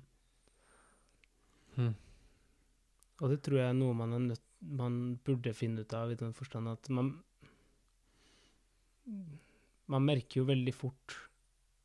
[1.76, 1.92] Hm.
[3.20, 4.96] Og det tror jeg er noe man, er nødt, man
[5.28, 7.18] burde finne ut av, i den forstand at man
[9.90, 11.16] Man merker jo veldig fort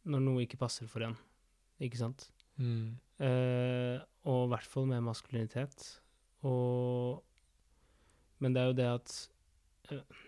[0.04, 1.14] når noe ikke passer for en,
[1.80, 2.26] ikke sant?
[2.60, 2.98] Mm.
[3.16, 3.96] Eh,
[4.28, 5.86] og i hvert fall med maskulinitet.
[6.44, 7.22] Og
[8.42, 9.12] Men det er jo det at
[9.94, 10.22] eh,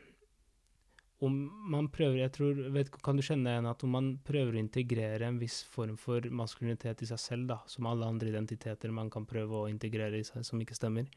[1.27, 1.33] om
[1.73, 5.29] man prøver jeg tror, vet, Kan du kjenne igjen at om man prøver å integrere
[5.29, 9.25] en viss form for maskulinitet i seg selv, da, som alle andre identiteter man kan
[9.29, 11.09] prøve å integrere i seg som ikke stemmer,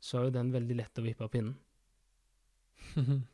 [0.00, 1.56] så er jo den veldig lett å vippe av pinnen.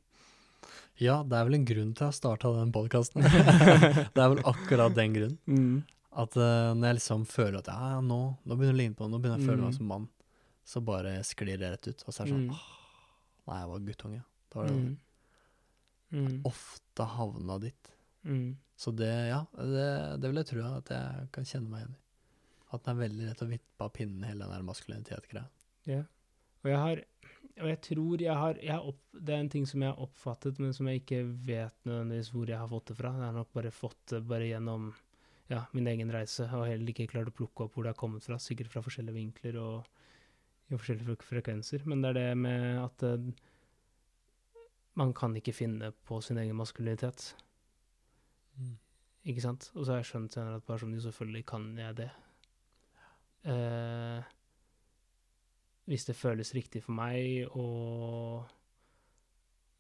[0.97, 3.21] Ja, det er vel en grunn til jeg starta den podkasten.
[4.17, 5.83] det er vel akkurat den grunnen.
[6.17, 9.09] At uh, når jeg liksom føler at ja, nå, nå begynner det å ligne på,
[9.13, 9.77] nå begynner jeg å føle meg Mm.
[9.77, 10.07] som mann,
[10.67, 12.05] så bare sklir det rett ut.
[12.07, 12.55] Og så er det sånn Mm.
[12.57, 12.73] «Åh,
[13.47, 14.23] Nei, jeg var guttunge.
[14.51, 14.97] Da var det Mm.
[16.13, 16.41] Mm.
[16.45, 17.93] ofte havna dit.
[18.25, 18.57] Mm.
[18.77, 22.01] Så det, ja, det, det vil jeg tro at jeg kan kjenne meg igjen i.
[22.75, 25.47] At det er veldig lett å vippe av pinnen, hele den der maskulinitet-greia.
[25.87, 26.03] Ja.
[26.65, 27.05] Og jeg har
[27.59, 30.59] Og jeg tror jeg har, jeg opp, Det er en ting som jeg har oppfattet,
[30.59, 33.13] men som jeg ikke vet nødvendigvis hvor jeg har fått det fra.
[33.17, 34.93] Jeg har nok bare fått det bare gjennom
[35.49, 38.23] ja, min egen reise, og heller ikke klart å plukke opp hvor det har kommet
[38.27, 38.37] fra.
[38.37, 39.87] Sikkert fra forskjellige vinkler og
[40.67, 41.85] i forskjellige frekvenser.
[41.87, 43.29] Men det er det med at eh,
[44.97, 47.35] man kan ikke finne på sin egen maskulinitet.
[49.27, 49.71] Ikke sant?
[49.75, 52.11] Og så har jeg skjønt senere at personlig selvfølgelig kan jeg det.
[53.47, 54.33] Eh,
[55.87, 58.47] hvis det føles riktig for meg, og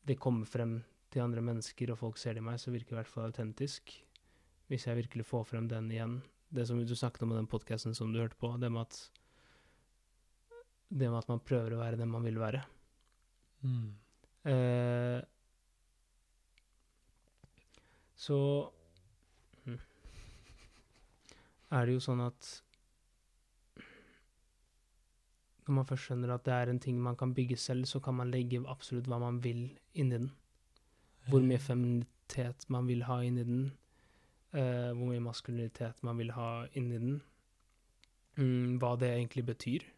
[0.07, 0.78] det kommer frem
[1.11, 3.30] til andre mennesker, og folk ser det i meg, så virker det i hvert fall
[3.30, 3.95] autentisk.
[4.70, 6.20] Hvis jeg virkelig får frem den igjen.
[6.51, 9.01] Det som du snakket om i den podkasten som du hørte på, det med at
[10.89, 12.62] det med at man prøver å være den man vil være.
[13.66, 13.89] Mm.
[14.47, 15.18] Eh,
[18.16, 18.39] så
[19.64, 19.80] hm,
[21.74, 22.53] er det jo sånn at
[25.66, 28.14] når man først skjønner at det er en ting man kan bygge selv, så kan
[28.14, 29.64] man legge absolutt hva man vil
[29.99, 30.28] inni den.
[31.26, 33.64] Hvor mye feminitet man vil ha inni den.
[34.55, 37.16] Uh, hvor mye maskulinitet man vil ha inni den.
[38.39, 39.89] Mm, hva det egentlig betyr.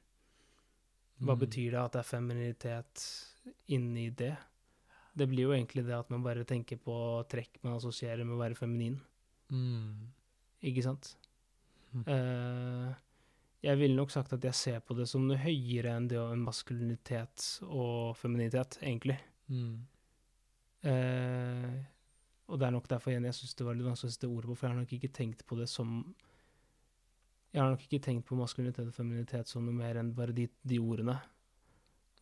[1.21, 1.41] Hva Mm.
[1.41, 3.05] betyr det at det er femininitet
[3.69, 4.37] inni det?
[5.17, 8.43] Det blir jo egentlig det at man bare tenker på trekk man assosierer med å
[8.43, 9.01] være feminin,
[9.51, 10.07] Mm.
[10.63, 11.17] ikke sant?
[11.95, 12.05] Mm.
[12.07, 12.95] Uh,
[13.63, 16.37] jeg ville nok sagt at jeg ser på det som noe høyere enn det å
[16.37, 19.19] maskulinitet og femininitet, egentlig.
[19.51, 19.81] Mm.
[20.85, 21.79] Eh,
[22.49, 24.47] og det er nok derfor igjen jeg syns det var litt vanskelig å sette ord
[24.47, 26.15] på, for jeg har nok ikke tenkt på det som
[27.55, 30.49] Jeg har nok ikke tenkt på maskulinitet og feminitet som noe mer enn bare de,
[30.69, 31.17] de ordene.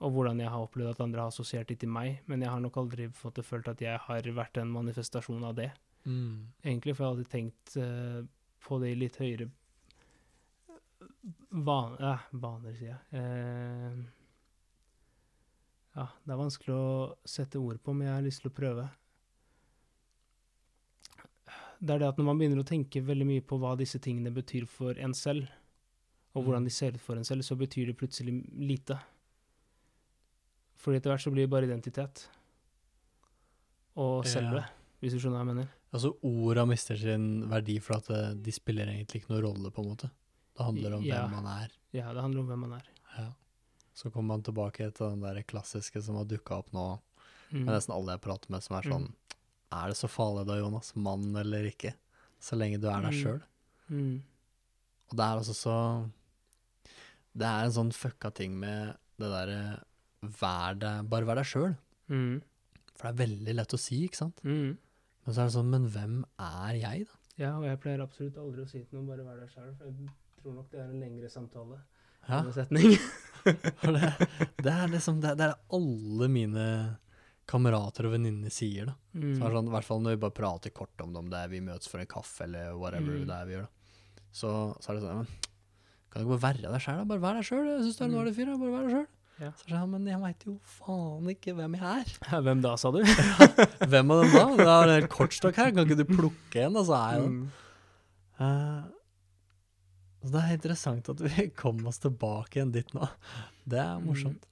[0.04, 2.60] Og hvordan jeg har opplevd at andre har assosiert det til meg, men jeg har
[2.60, 5.72] nok aldri fått det følt at jeg har vært en manifestasjon av det,
[6.06, 6.52] Mm.
[6.62, 8.20] egentlig, for jeg har alltid tenkt uh,
[8.62, 9.48] på det i litt høyere
[11.50, 13.00] van, eh, baner, sier jeg.
[13.18, 13.96] Eh,
[15.96, 18.86] ja, det er vanskelig å sette ord på, men jeg har lyst til å prøve.
[21.80, 24.32] Det er det at når man begynner å tenke veldig mye på hva disse tingene
[24.32, 25.48] betyr for en selv,
[26.34, 28.98] og hvordan de ser ut for en selv, så betyr det plutselig lite.
[30.76, 32.26] Fordi etter hvert så blir det bare identitet.
[33.96, 34.30] Og Ja.
[34.30, 34.64] selve,
[35.00, 35.68] hvis du skjønner hva jeg mener.
[35.92, 39.82] Altså, orda mister sin verdi for at eh, de spiller egentlig ikke noen rolle, på
[39.82, 40.10] en måte.
[40.56, 41.26] Det handler om Ja.
[41.26, 41.68] hvem man er.
[41.92, 42.82] Ja, det handler om hvem man er.
[43.18, 43.32] Ja.
[43.94, 47.00] Så kommer man tilbake til den der klassiske som har dukka opp nå,
[47.52, 47.64] Mm.
[47.64, 49.14] med nesten alle jeg prater med, som er sånn
[49.72, 50.92] Er det så farlig da, Jonas?
[50.96, 51.94] Mann eller ikke?
[52.40, 53.22] Så lenge du er deg Mm.
[53.22, 53.42] sjøl.
[53.90, 54.22] Mm.
[55.10, 56.10] Og det er altså så
[57.36, 59.82] Det er en sånn fucka ting med det derre
[60.80, 61.76] deg Bare vær deg sjøl.
[62.10, 62.40] Mm.
[62.96, 64.40] For det er veldig lett å si, ikke sant?
[64.42, 64.76] Mm.
[65.26, 67.12] Men så er det sånn Men hvem er jeg, da?
[67.36, 69.84] Ja, og jeg pleier absolutt aldri å si til noen bare vær deg sjøl, for
[69.90, 70.08] jeg
[70.40, 71.80] tror nok det er en lengre samtale
[72.28, 72.42] Ja,
[73.46, 74.12] det,
[74.64, 76.64] det er liksom det, det er alle mine
[77.46, 78.94] kamerater og venninner sier, da.
[79.14, 79.32] Mm.
[79.36, 81.28] Så er det sånn, I hvert fall når vi bare prater kort om det, om
[81.30, 83.26] det er vi møtes for en kaffe eller whatever Mm.
[83.28, 83.92] det er vi gjør, da.
[84.36, 84.48] Så,
[84.82, 85.28] så er det sånn men,
[86.10, 87.04] Kan du ikke bare være deg sjøl, da?
[87.12, 87.66] Bare vær deg sjøl.
[87.70, 88.46] Jeg syns du er en ålreit fyr.
[88.50, 88.56] da.
[88.62, 89.06] Bare vær deg sjøl.
[89.36, 89.50] Ja.
[89.60, 92.12] Så sa sånn, men jeg veit jo faen ikke hvem jeg er.
[92.46, 93.00] Hvem da, sa du?
[93.92, 94.44] Hvem av dem da?
[94.56, 97.34] Det er en kortstokk her, kan ikke du plukke en, og så er den.
[97.42, 97.50] Mm.
[98.40, 98.84] uh,
[100.26, 103.06] det er interessant at vi kom oss tilbake igjen dit nå.
[103.68, 104.48] Det er morsomt.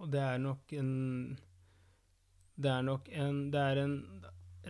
[0.00, 1.38] Og det er nok en
[2.56, 3.96] Det er nok en Det er en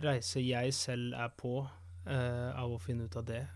[0.03, 1.67] reise jeg selv er på,
[2.05, 3.47] eh, av å finne ut av det.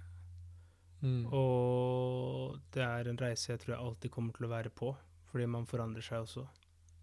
[1.01, 1.27] Mm.
[1.29, 4.89] Og det er en reise jeg tror jeg alltid kommer til å være på,
[5.29, 6.47] fordi man forandrer seg også,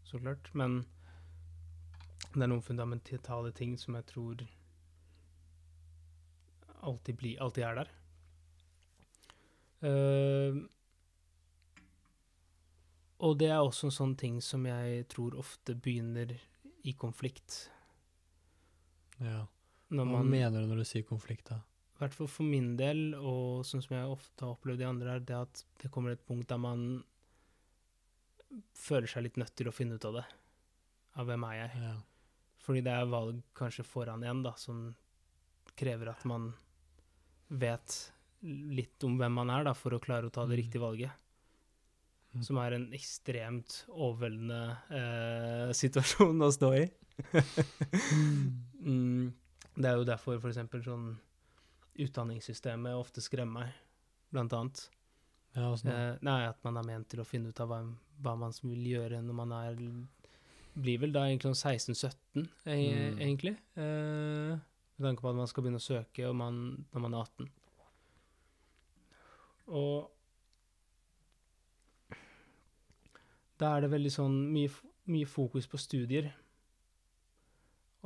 [0.02, 0.50] så klart.
[0.58, 0.80] Men
[2.34, 4.42] det er noen fundamentale ting som jeg tror
[6.82, 7.94] alltid, blir, alltid er der.
[9.86, 10.58] Eh,
[13.18, 16.36] og det er også en sånn ting som jeg tror ofte begynner
[16.86, 17.68] i konflikt.
[19.18, 19.46] Ja.
[19.90, 21.62] Når Hva man, mener du når du sier konflikt, da?
[21.96, 25.16] I hvert fall for min del, og sånn som jeg ofte har opplevd i andre,
[25.16, 26.84] er det at det kommer et punkt der man
[28.78, 30.24] føler seg litt nødt til å finne ut av det.
[31.18, 31.82] Av hvem er jeg?
[31.82, 31.96] Ja.
[32.62, 34.92] Fordi det er valg kanskje foran en da, som
[35.78, 36.52] krever at man
[37.48, 37.96] vet
[38.42, 40.62] litt om hvem man er, da, for å klare å ta det Mm.
[40.62, 41.10] riktige valget.
[42.35, 42.43] Mm.
[42.45, 44.61] Som er en ekstremt overveldende
[44.93, 46.85] eh, situasjon å stå i.
[48.85, 49.33] Mm,
[49.79, 51.09] det er jo derfor for eksempel sånn
[51.99, 53.81] utdanningssystemet ofte skremmer meg,
[54.31, 54.85] blant annet.
[55.57, 55.91] Ja, sånn.
[55.91, 57.81] Eh, nei, at man er ment til å finne ut av hva,
[58.22, 59.83] hva man vil gjøre når man er
[60.79, 63.16] Blir vel da egentlig sånn 16-17, e Mm.
[63.24, 63.57] egentlig.
[63.74, 64.53] Eh,
[64.99, 67.49] med tanke på at man skal begynne å søke man, når man er 18.
[69.74, 70.11] Og
[73.59, 74.70] da er det veldig sånn mye,
[75.11, 76.30] mye fokus på studier.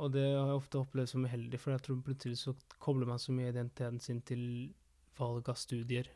[0.01, 3.21] Og det har jeg ofte opplevd som uheldig, for jeg tror plutselig så kobler man
[3.21, 4.43] så mye identiteten sin til
[5.19, 6.09] valg av studier.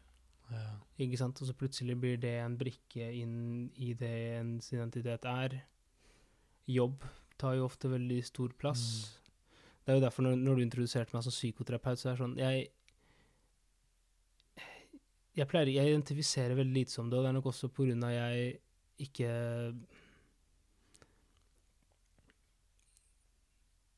[0.50, 0.66] Ja.
[1.04, 1.42] Ikke sant?
[1.42, 3.38] Og så plutselig blir det en brikke inn
[3.76, 5.60] i det ens identitet er.
[6.68, 7.06] Jobb
[7.38, 8.84] tar jo ofte veldig stor plass.
[9.86, 12.40] Det er jo derfor når, når du introduserte meg som psykoterapeut, så er det sånn
[12.42, 12.66] Jeg
[15.38, 18.02] jeg pleier, jeg identifiserer veldig lite som det, og det er nok også på grunn
[18.08, 18.56] av jeg
[19.02, 19.32] ikke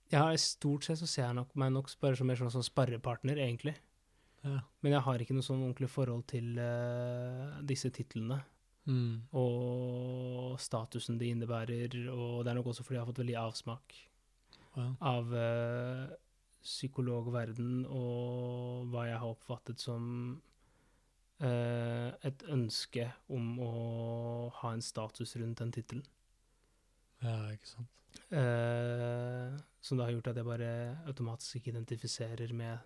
[0.09, 3.37] Ja, stort sett så ser jeg nok meg nok bare som mer sånn sånn sparrepartner,
[3.37, 3.75] egentlig.
[4.41, 4.63] Ja.
[4.81, 8.39] Men jeg har ikke noe sånn ordentlig forhold til uh, disse titlene
[8.89, 9.21] Mm.
[9.37, 13.97] og statusen de innebærer, og det er nok også fordi jeg har fått veldig avsmak
[14.73, 14.93] wow.
[15.11, 16.15] av uh,
[16.63, 20.39] psykologverden og hva jeg har oppfattet som
[21.39, 23.71] et ønske om å
[24.59, 26.03] ha en status rundt den tittelen.
[27.23, 27.87] ja, ikke sant.
[28.33, 30.69] Eh, som da har gjort at jeg bare
[31.07, 32.79] automatisk ikke identifiserer med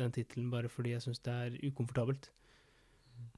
[0.00, 2.30] den tittelen, bare fordi jeg syns det er ukomfortabelt.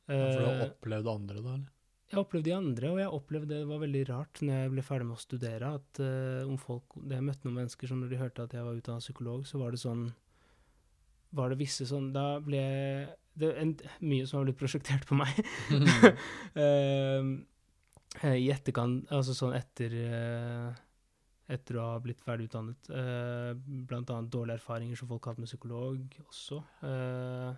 [0.08, 1.54] Ja, for du har Eh, opplevd andre, da?
[1.54, 1.70] eller?
[2.08, 5.06] jeg opplevde de andre, og jeg opplevde det var veldig rart når jeg ble ferdig
[5.08, 8.42] med å studere, at uh, om folk Jeg møtte noen mennesker som når de hørte
[8.46, 10.04] at jeg var utdannet psykolog, så var det sånn
[11.34, 12.62] Var det visse sånn Da ble
[13.36, 15.38] det en, mye som har blitt prosjektert på meg.
[16.56, 17.30] uh,
[18.32, 20.70] I etterkant, altså sånn etter uh,
[21.52, 22.88] etter å ha blitt ferdig utdannet.
[22.90, 23.54] Uh,
[23.86, 26.60] blant annet dårlige erfaringer som folk har hatt med psykolog også.
[26.82, 27.52] Uh,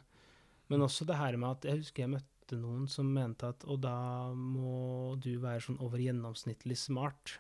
[0.68, 3.79] men også det her med at Jeg husker jeg møtte noen som mente at Og
[3.81, 7.39] da må du være sånn over gjennomsnittlig smart.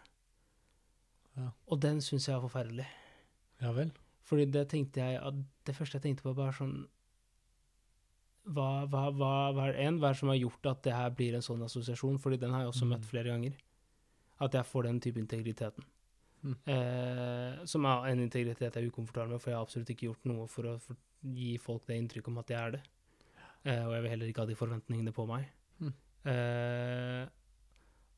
[1.36, 1.50] Ja.
[1.68, 2.86] Og den syns jeg er forferdelig.
[3.60, 3.92] ja vel?
[4.28, 6.80] Fordi det tenkte jeg at Det første jeg tenkte på, var sånn
[8.48, 11.10] hva, hva, hva, hva, er, en, hva er det som har gjort at det her
[11.16, 12.18] blir en sånn assosiasjon?
[12.22, 12.90] Fordi den har jeg også Mm.
[12.94, 13.56] møtt flere ganger.
[14.40, 15.84] At jeg får den type integriteten.
[16.42, 16.54] Mm.
[16.70, 20.24] Eh, som er en integritet jeg er ukomfortabel med, for jeg har absolutt ikke gjort
[20.30, 22.82] noe for å for, gi folk det inntrykk om at jeg er det.
[23.64, 25.48] Eh, og jeg vil heller ikke ha de forventningene på meg.
[25.82, 25.92] Mm.
[26.30, 27.26] Eh,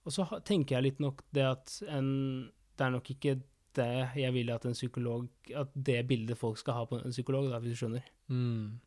[0.04, 3.34] og så tenker jeg litt nok det at en Det er nok ikke
[3.76, 7.50] det jeg vil at en psykolog At det bildet folk skal ha på en psykolog,
[7.50, 8.06] da, hvis du skjønner.
[8.28, 8.80] Mm.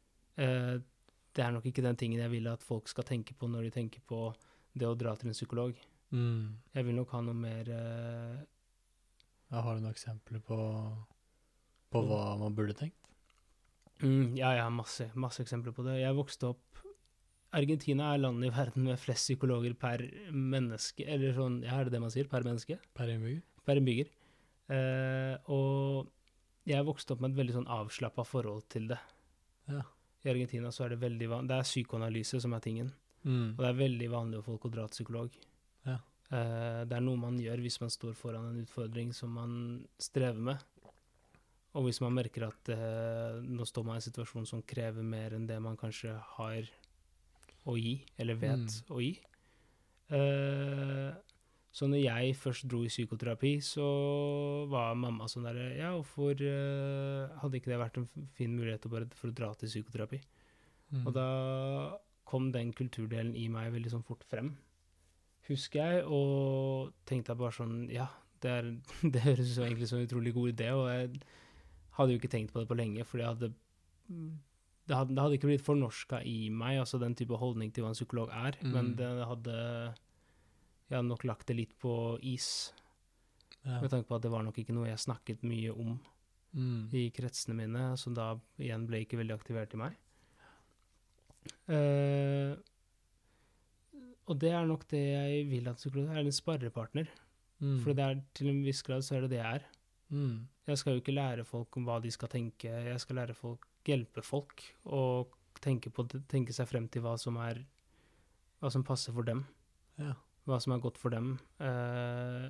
[1.34, 3.74] Det er nok ikke den tingen jeg vil at folk skal tenke på når de
[3.80, 4.28] tenker på
[4.78, 5.78] det å dra til en psykolog.
[6.14, 6.54] Mm.
[6.76, 8.38] Jeg vil nok ha noe mer uh,
[9.50, 10.58] Ja, har du noen eksempler på,
[11.94, 13.00] på hva man burde tenkt?
[14.04, 16.00] mm, Ja, jeg har masse, masse eksempler på det.
[16.04, 16.84] Jeg vokste opp
[17.54, 20.02] Argentina er landet i verden med flest psykologer per
[20.34, 22.30] menneske, eller sånn, ja, er det det man sier?
[22.30, 22.80] Per menneske?
[22.98, 23.44] Per innbygger?
[23.68, 24.10] Per innbygger.
[24.74, 26.10] Uh, og
[26.70, 28.98] jeg vokste opp med et veldig sånn avslappa forhold til det.
[29.70, 29.84] Ja.
[30.24, 32.92] I Argentina så er det veldig van Det er psykoanalyse som er tingen.
[33.24, 33.56] Mm.
[33.56, 35.36] Og det er veldig vanlig for folk å dra til psykolog.
[35.88, 35.98] Ja.
[36.32, 39.58] Uh, det er noe man gjør hvis man står foran en utfordring som man
[40.00, 40.64] strever med.
[41.74, 45.34] Og hvis man merker at uh, nå står man i en situasjon som krever mer
[45.36, 46.68] enn det man kanskje har
[47.66, 48.90] å gi, eller vet Mm.
[48.92, 49.14] å gi.
[50.14, 51.14] Eh,
[51.74, 53.86] så når jeg først dro i psykoterapi, så
[54.70, 58.06] var mamma sånn derre Ja, hvorfor uh, hadde ikke det vært en
[58.38, 60.20] fin mulighet å bare for å dra til psykoterapi?
[60.94, 61.08] Mm.
[61.08, 61.28] Og da
[62.30, 64.52] kom den kulturdelen i meg veldig sånn fort frem,
[65.50, 68.06] husker jeg, og tenkte jeg bare sånn Ja,
[68.46, 68.70] det, er,
[69.16, 71.24] det høres jo egentlig som en utrolig god idé, og jeg
[71.98, 73.52] hadde jo ikke tenkt på det på lenge, for jeg hadde
[74.84, 77.94] det hadde, det hadde ikke blitt fornorska i meg, altså den type holdning til hva
[77.94, 78.96] en psykolog er, men Mm.
[79.00, 79.58] det hadde
[80.94, 81.92] Jeg hadde nok lagt det litt på
[82.22, 82.48] is,
[83.64, 83.80] ja.
[83.82, 85.96] med tanke på at det var nok ikke noe jeg snakket mye om
[86.54, 86.86] Mm.
[86.94, 89.96] i kretsene mine, som da igjen ble ikke veldig aktivert i meg.
[91.66, 92.54] Uh,
[94.30, 97.10] og det er nok det jeg vil at psykolog er, en sparrepartner.
[97.58, 97.80] Mm.
[97.82, 99.66] For det er til en viss grad så er det det jeg er.
[100.14, 100.44] Mm.
[100.70, 103.66] Jeg skal jo ikke lære folk om hva de skal tenke, jeg skal lære folk,
[103.88, 105.34] hjelpe folk, og
[105.64, 107.64] tenke, på, tenke seg frem til hva som er
[108.62, 109.42] hva som passer for dem,
[109.98, 110.14] Ja.
[110.48, 112.50] Hva som er godt for dem, eh,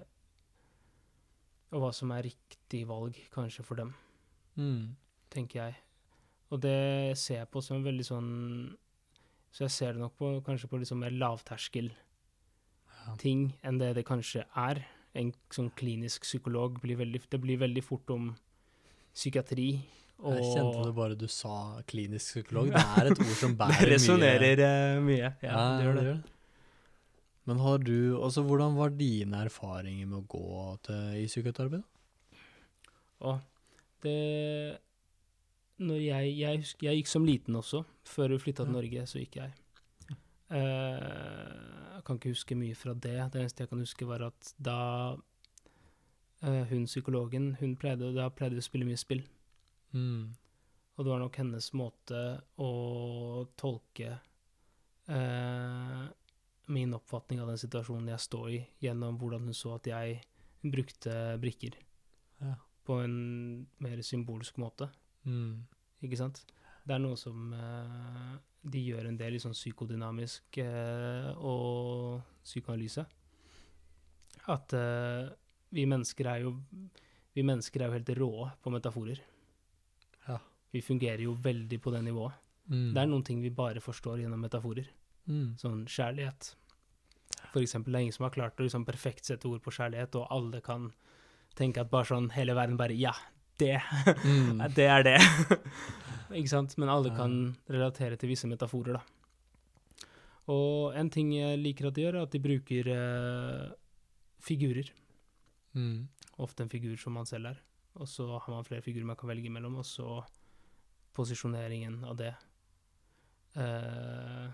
[1.74, 3.94] og hva som er riktig valg kanskje for dem.
[4.58, 4.96] Mm.
[5.34, 5.76] tenker jeg.
[6.54, 8.28] Og det ser jeg på som en veldig sånn
[9.50, 13.16] Så jeg ser det nok på kanskje på liksom mer lavterskel Ja.
[13.18, 14.84] ting enn det det kanskje er.
[15.16, 18.36] En sånn klinisk psykolog blir veldig Det blir veldig fort om
[19.14, 19.82] psykiatri
[20.20, 22.70] og Jeg kjente det bare du sa klinisk psykolog.
[22.74, 23.80] Det er et ord som bærer mye.
[23.82, 25.02] Det resonnerer mye.
[25.02, 25.36] mye.
[25.42, 26.33] Ja, det gjør det.
[27.50, 31.82] Men har du Altså, hvordan var dine erfaringer med å gå til, i psykoterapi?
[33.24, 33.40] Og
[34.04, 34.80] det
[35.84, 37.84] Når jeg, jeg husker Jeg gikk som liten også.
[38.08, 39.54] Før vi flytta til Norge, så gikk jeg.
[40.54, 43.16] Uh, jeg kan ikke huske mye fra det.
[43.34, 44.80] Det eneste jeg kan huske, var at da
[46.44, 49.24] uh, hun psykologen hun pleide, Da pleide vi å spille mye spill.
[49.96, 50.36] Mm.
[50.94, 52.20] Og det var nok hennes måte
[52.62, 52.72] å
[53.58, 54.12] tolke
[55.10, 56.04] eh,
[56.72, 60.22] min oppfatning av den situasjonen jeg står i, gjennom hvordan hun så at jeg
[60.64, 61.80] brukte brikker.
[62.44, 62.56] Ja.
[62.84, 64.90] på en mer symbolsk måte.
[65.24, 65.64] Mm.
[66.04, 66.42] Ikke sant?
[66.84, 73.06] Det er noe som uh, de gjør en del i sånn psykodynamisk uh, og psykoanalyse.
[74.52, 75.32] At uh,
[75.72, 76.58] vi mennesker er jo
[77.34, 79.22] Vi mennesker er jo helt rå på metaforer.
[80.28, 80.36] Ja.
[80.70, 82.36] Vi fungerer jo veldig på det nivået.
[82.68, 82.92] Mm.
[82.94, 84.86] Det er noen ting vi bare forstår gjennom metaforer.
[85.30, 85.48] Mm.
[85.62, 86.54] Sånn kjærlighet.
[87.52, 90.18] For eksempel, det er ingen som har klart å liksom perfekt sette ord på kjærlighet,
[90.20, 90.90] og alle kan
[91.58, 93.14] tenke at bare sånn hele verden bare Ja,
[93.62, 93.78] det!
[94.26, 94.64] Mm.
[94.78, 95.20] Det er det.
[96.40, 96.78] ikke sant?
[96.82, 99.04] Men alle kan relatere til visse metaforer, da.
[100.52, 103.68] Og en ting jeg liker at de gjør, er at de bruker eh,
[104.44, 104.90] figurer.
[105.78, 106.10] Mm.
[106.44, 107.62] Ofte en figur som man selv er.
[108.02, 110.18] Og så har man flere figurer man kan velge mellom, og så
[111.14, 112.34] posisjoneringen av det.
[113.62, 114.48] Eh,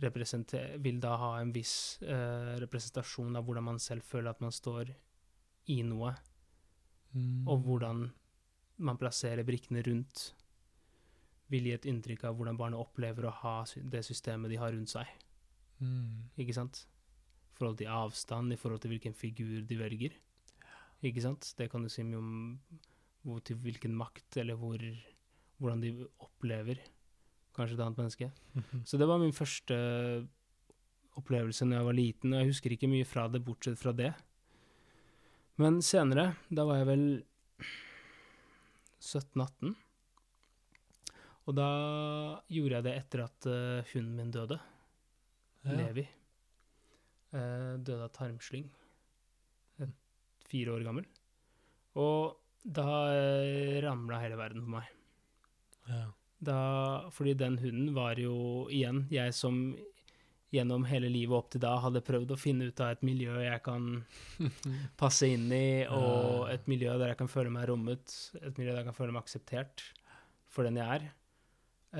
[0.00, 4.94] vil da ha en viss uh, representasjon av hvordan man selv føler at man står
[5.70, 6.14] i noe,
[7.12, 7.44] Mm.
[7.46, 8.06] og hvordan
[8.78, 10.32] man plasserer brikkene rundt,
[11.52, 14.88] vil gi et inntrykk av hvordan barnet opplever å ha det systemet de har rundt
[14.88, 15.06] seg.
[15.80, 16.32] mm.
[16.40, 16.86] Ikke sant?
[17.52, 20.16] I forhold til avstand, i forhold til hvilken figur de velger.
[21.04, 21.52] Ikke sant?
[21.58, 22.58] Det kan du si mye om
[23.22, 24.80] hvor, til hvilken makt, eller hvor,
[25.60, 26.80] hvordan de opplever
[27.56, 28.28] kanskje et annet menneske.
[28.88, 29.76] Så det var min første
[31.20, 34.12] opplevelse når jeg var liten, og jeg husker ikke mye fra det, bortsett fra det.
[35.60, 37.06] Men senere, da var jeg vel
[39.02, 39.74] 17-18,
[41.42, 41.70] og da
[42.54, 44.58] gjorde jeg det etter at eh, hunden min døde.
[45.66, 45.74] Ja.
[45.74, 46.04] Levi.
[47.34, 48.70] Eh, døde av tarmslyng.
[50.52, 51.06] Fire år gammel.
[51.98, 54.90] Og da uh, ramla hele verden for meg.
[55.88, 56.04] Ja.
[56.42, 59.60] Da, fordi den hunden var jo igjen jeg som
[60.52, 63.62] gjennom hele livet opp til da hadde prøvd å finne ut av et miljø jeg
[63.64, 63.86] kan
[65.00, 68.12] passe inn i, og et miljø der jeg kan føle meg rommet,
[68.42, 69.84] et miljø der jeg kan føle meg akseptert
[70.52, 71.06] for den jeg er.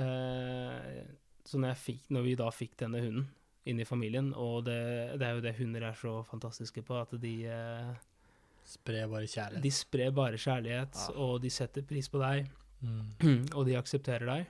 [0.02, 1.02] Eh,
[1.46, 3.28] så når, jeg fikk, når vi da fikk denne hunden
[3.68, 4.78] inn i familien, og det,
[5.20, 7.92] det er jo det hunder er så fantastiske på, at de, eh,
[8.66, 9.62] Spre bare kjærlighet.
[9.64, 11.14] de sprer bare kjærlighet, Ja.
[11.18, 12.50] og de setter pris på deg,
[12.82, 13.46] Mm.
[13.56, 14.46] og de aksepterer deg.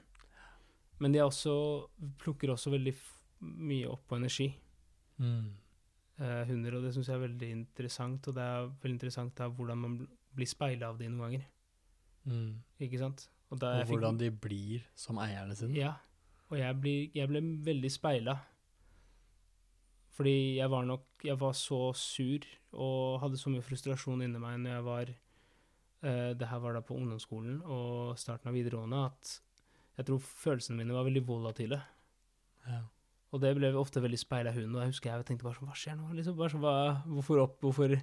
[1.00, 1.54] Men de er også,
[2.22, 3.08] plukker også veldig f
[3.42, 4.52] mye opp på energi,
[5.18, 5.48] Mm.
[6.18, 8.28] eh, hunder, og det syns jeg er veldig interessant.
[8.28, 11.44] Og det er veldig interessant da, hvordan man bl- blir speila av de noen ganger,
[12.26, 12.54] Mm.
[12.80, 13.28] ikke sant?
[13.50, 15.74] Og, da Og fikk- hvordan de blir som eierne sine.
[15.76, 15.92] Ja,
[16.50, 18.38] og jeg, blir, jeg ble veldig speila.
[20.12, 22.40] Fordi jeg var nok Jeg var så sur
[22.72, 25.10] og hadde så mye frustrasjon inni meg når jeg var
[26.02, 29.38] eh, Det her var da på ungdomsskolen og starten av videregående, at
[29.98, 31.80] jeg tror følelsene mine var veldig volatile.
[32.66, 32.82] Ja.
[33.32, 34.74] Og det ble ofte veldig speila hunden.
[34.76, 36.10] Og jeg husker jeg tenkte bare sånn Hva skjer nå?
[36.16, 36.74] Liksom bare sånn, hva,
[37.08, 37.58] hvorfor opp?
[37.64, 37.96] Hvorfor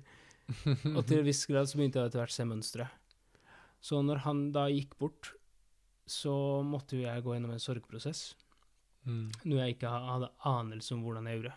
[0.98, 3.10] Og til en viss grad så begynte jeg etter hvert å se mønsteret.
[3.80, 5.34] Så når han da gikk bort,
[6.10, 6.34] så
[6.66, 8.34] måtte jo jeg gå gjennom en sorgprosess.
[9.06, 9.30] Mm.
[9.46, 11.54] Noe jeg ikke hadde anelse om hvordan jeg gjorde.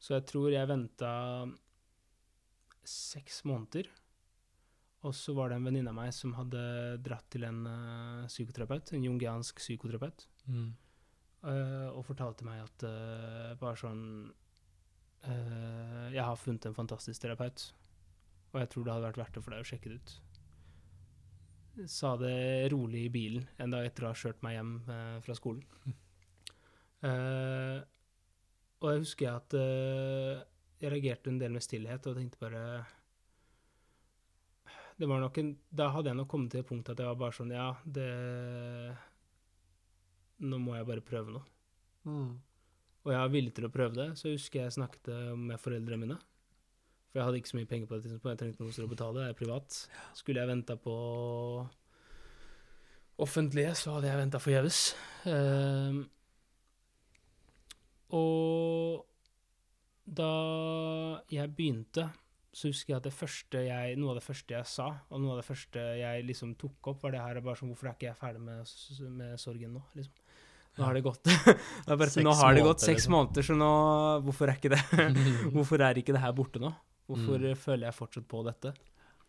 [0.00, 1.12] Så jeg tror jeg venta
[2.86, 3.88] seks måneder.
[5.06, 6.60] Og så var det en venninne av meg som hadde
[7.06, 10.68] dratt til en uh, psykoterapeut, en jungiansk psykoterapeut, Mm.
[11.42, 14.02] uh, og fortalte meg at uh, bare sånn
[15.26, 17.64] Jeg har funnet en fantastisk terapeut,
[18.52, 20.12] og jeg tror det hadde vært verdt det for deg å sjekke det ut.
[21.90, 24.70] Sa det rolig i bilen en dag etter å ha kjørt meg hjem
[25.26, 25.64] fra skolen.
[27.06, 27.78] Eh,
[28.80, 32.62] og jeg husker at jeg reagerte en del med stillhet og tenkte bare
[34.96, 37.18] det var nok en, Da hadde jeg nok kommet til et punkt at jeg var
[37.20, 38.08] bare sånn Ja, det
[40.46, 41.46] Nå må jeg bare prøve noe.
[42.04, 42.32] Mm.
[43.06, 45.08] Og jeg var villig til å prøve det, så jeg husker jeg snakket
[45.40, 46.16] med foreldrene mine.
[47.08, 48.90] For jeg hadde ikke så mye penger på det tidspunktet, jeg trengte noen til å
[48.90, 49.78] betale, det er privat.
[50.18, 50.96] Skulle jeg venta på
[53.24, 54.80] offentlige, så hadde jeg venta forgjeves.
[55.24, 56.02] Um,
[58.20, 59.06] og
[60.04, 60.32] da
[61.32, 62.10] jeg begynte,
[62.56, 65.34] så husker jeg at det første jeg, noe av det første jeg sa, og noe
[65.34, 68.06] av det første jeg liksom tok opp, var det her bare sånn Hvorfor er ikke
[68.08, 68.70] jeg ferdig med,
[69.18, 69.82] med sorgen nå?
[69.98, 70.22] Liksom.
[70.78, 71.28] Nå har det gått
[71.88, 73.12] Det bare, Nå har det gått seks liksom.
[73.16, 73.68] måneder, så nå
[74.24, 74.80] Hvorfor er ikke det
[75.54, 76.72] Hvorfor er ikke det her borte nå?
[77.06, 77.60] Hvorfor Mm.
[77.66, 78.72] føler jeg fortsatt på dette?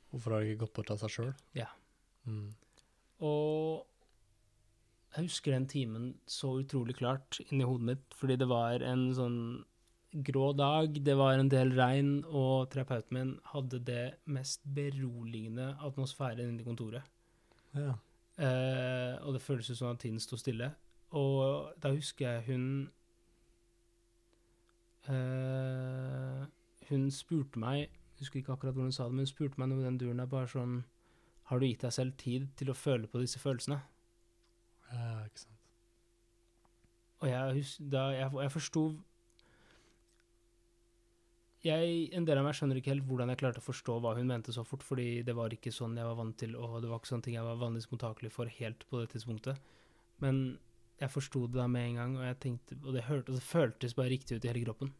[0.09, 1.33] Hvorfor har det ikke gått bort av seg sjøl?
[1.59, 1.67] Ja.
[2.25, 2.47] Mm.
[3.27, 3.83] Og
[5.17, 9.37] jeg husker den timen så utrolig klart inni hodet mitt, fordi det var en sånn
[10.11, 16.49] grå dag, det var en del regn, og terapeuten min hadde det mest beroligende atmosfæren
[16.49, 17.03] inne i kontoret.
[17.75, 17.93] Ja.
[18.37, 20.71] Eh, og det føltes ut som at tiden sto stille.
[21.17, 22.89] Og da husker jeg hun
[25.07, 26.43] eh,
[26.89, 27.87] Hun spurte meg
[28.17, 29.97] jeg husker ikke akkurat hvordan hun sa det, men hun spurte meg noe i den
[30.01, 30.79] duren der bare sånn
[31.47, 33.77] Har du gitt deg selv tid til å føle på disse følelsene?
[34.89, 35.53] Ja, ikke sant.
[37.21, 38.83] Og jeg, da, jeg, jeg forsto
[41.67, 44.27] jeg, En del av meg skjønner ikke helt hvordan jeg klarte å forstå hva hun
[44.29, 46.99] mente så fort, fordi det var ikke sånn jeg var vant til, og det var
[47.01, 49.57] ikke sånne ting jeg var vanligvis mottakelig for helt på det tidspunktet.
[50.23, 50.57] Men
[50.99, 53.43] jeg forsto det da med en gang, og, jeg tenkte, og det, hørte, og det
[53.45, 54.93] føltes bare riktig ut i hele kroppen.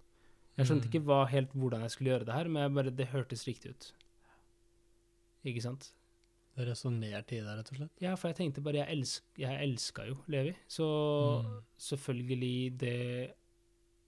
[0.57, 0.91] Jeg skjønte Mm.
[0.93, 3.91] ikke hva, helt hvordan jeg skulle gjøre det her, men bare, det hørtes riktig ut.
[5.45, 5.91] Ikke sant?
[6.57, 7.91] Det resonnerte i deg, rett og slett.
[8.01, 10.87] Ja, for jeg tenkte bare Jeg, elsk, jeg elska jo Levi, så
[11.45, 11.61] Mm.
[11.77, 13.35] selvfølgelig det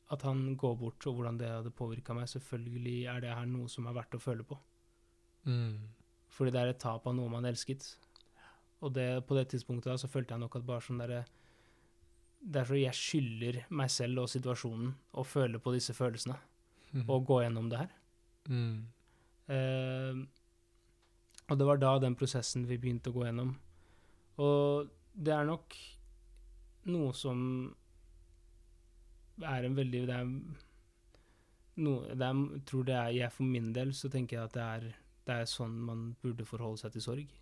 [0.09, 3.69] At han går bort, og hvordan det hadde påvirka meg, selvfølgelig er det her noe
[3.69, 4.57] som er verdt å føle på.
[5.45, 5.89] Mm.
[6.33, 7.85] Fordi det er et tap av noe man elsket.
[8.81, 11.23] Og det, på det tidspunktet da, så følte jeg nok at bare sånn derre
[12.39, 16.37] Det er så jeg skylder meg selv og situasjonen å føle på disse følelsene,
[17.05, 17.95] og gå gjennom det her.
[18.47, 18.77] Mm.
[19.51, 20.21] Eh,
[21.49, 23.51] og det var da den prosessen vi begynte å gå gjennom.
[24.39, 25.75] Og det er nok
[26.89, 27.41] noe som
[29.47, 30.31] er en veldig Det er
[31.79, 34.65] noe det er, tror det er jeg For min del så tenker jeg at det
[34.65, 34.87] er,
[35.29, 37.37] det er sånn man burde forholde seg til sorg.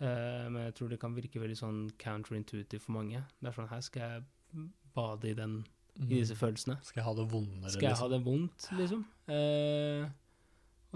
[0.00, 3.20] Uh, men jeg tror det kan virke veldig sånn counterintuitive for mange.
[3.36, 4.64] Det er sånn Her skal jeg
[4.96, 5.58] bade i, den,
[6.00, 6.78] i disse følelsene.
[6.80, 6.86] Mm.
[6.88, 9.04] Skal jeg ha det vondere, Skal jeg ha det vondt, liksom?
[9.28, 10.08] Uh,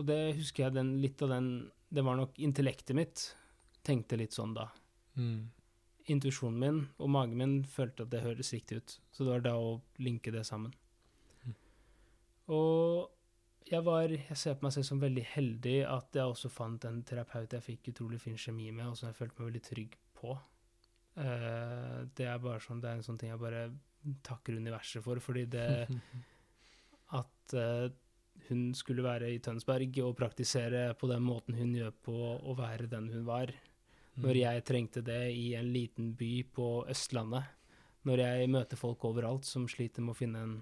[0.01, 1.49] og det husker jeg den, litt av den
[1.95, 3.29] Det var nok intellektet mitt
[3.85, 4.71] tenkte litt sånn da.
[5.21, 5.45] Mm.
[6.13, 8.97] Intuisjonen min og magen min følte at det høres riktig ut.
[9.13, 10.75] Så det var da å linke det sammen.
[11.45, 11.55] Mm.
[12.53, 13.11] Og
[13.65, 17.01] jeg var Jeg ser på meg selv som veldig heldig at jeg også fant en
[17.07, 20.37] terapeut jeg fikk utrolig fin kjemi med, og som jeg følte meg veldig trygg på.
[21.15, 23.69] Uh, det er bare sånn Det er en sånn ting jeg bare
[24.27, 25.67] takker universet for, fordi det
[27.21, 27.87] at uh,
[28.49, 32.91] hun skulle være i Tønsberg og praktisere på den måten hun gjør på å være
[32.91, 33.53] den hun var.
[34.15, 34.23] Mm.
[34.23, 37.51] Når jeg trengte det i en liten by på Østlandet.
[38.05, 40.57] Når jeg møter folk overalt som sliter med å finne en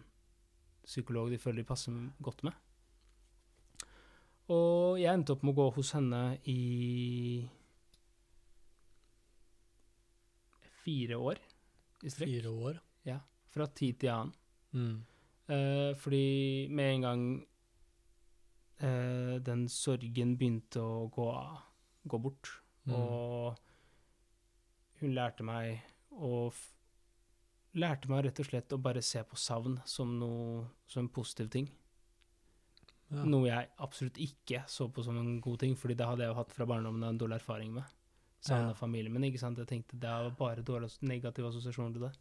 [0.86, 2.55] psykolog de føler de passer godt med.
[4.53, 7.44] Og jeg endte opp med å gå hos henne i
[10.82, 11.38] fire år
[12.03, 12.28] i strekk.
[12.28, 12.80] Fire år.
[13.07, 13.20] Ja.
[13.53, 14.34] Fra tid til annen.
[14.72, 14.98] Mm.
[15.53, 17.24] Eh, fordi med en gang
[18.80, 21.28] eh, den sorgen begynte å gå,
[22.09, 22.50] gå bort,
[22.82, 22.94] Mm.
[22.98, 23.58] og
[25.00, 26.50] hun lærte meg å
[27.72, 31.46] Lærte meg rett og slett å bare se på savn som noe som en positiv
[31.48, 31.70] ting.
[33.08, 33.22] Ja.
[33.24, 36.36] Noe jeg absolutt ikke så på som en god ting, fordi det hadde jeg jo
[36.36, 37.84] hatt fra barndommen en dårlig erfaring med.
[38.44, 38.76] Savna Ja.
[38.76, 39.56] familien min, ikke sant.
[39.56, 42.12] Jeg tenkte det var bare dårlig negative assosiasjoner til det.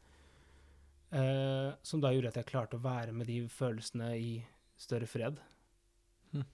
[1.20, 4.46] Eh, som da gjorde at jeg klarte å være med de følelsene i
[4.78, 5.42] større fred.
[6.32, 6.46] Hm.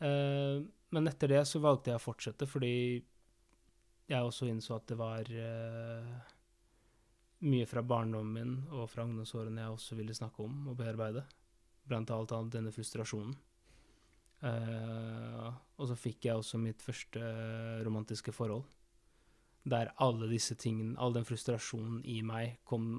[0.00, 3.04] Eh, men etter det så valgte jeg å fortsette, fordi
[4.08, 6.14] jeg også innså at det var uh,
[7.48, 11.24] mye fra barndommen min og fra ungdomsårene jeg også ville snakke om og bearbeide.
[11.88, 13.36] Blant annet all denne frustrasjonen.
[14.38, 15.48] Uh,
[15.78, 17.22] og så fikk jeg også mitt første
[17.86, 18.64] romantiske forhold.
[19.68, 22.92] Der alle disse tingene, all den frustrasjonen i meg kom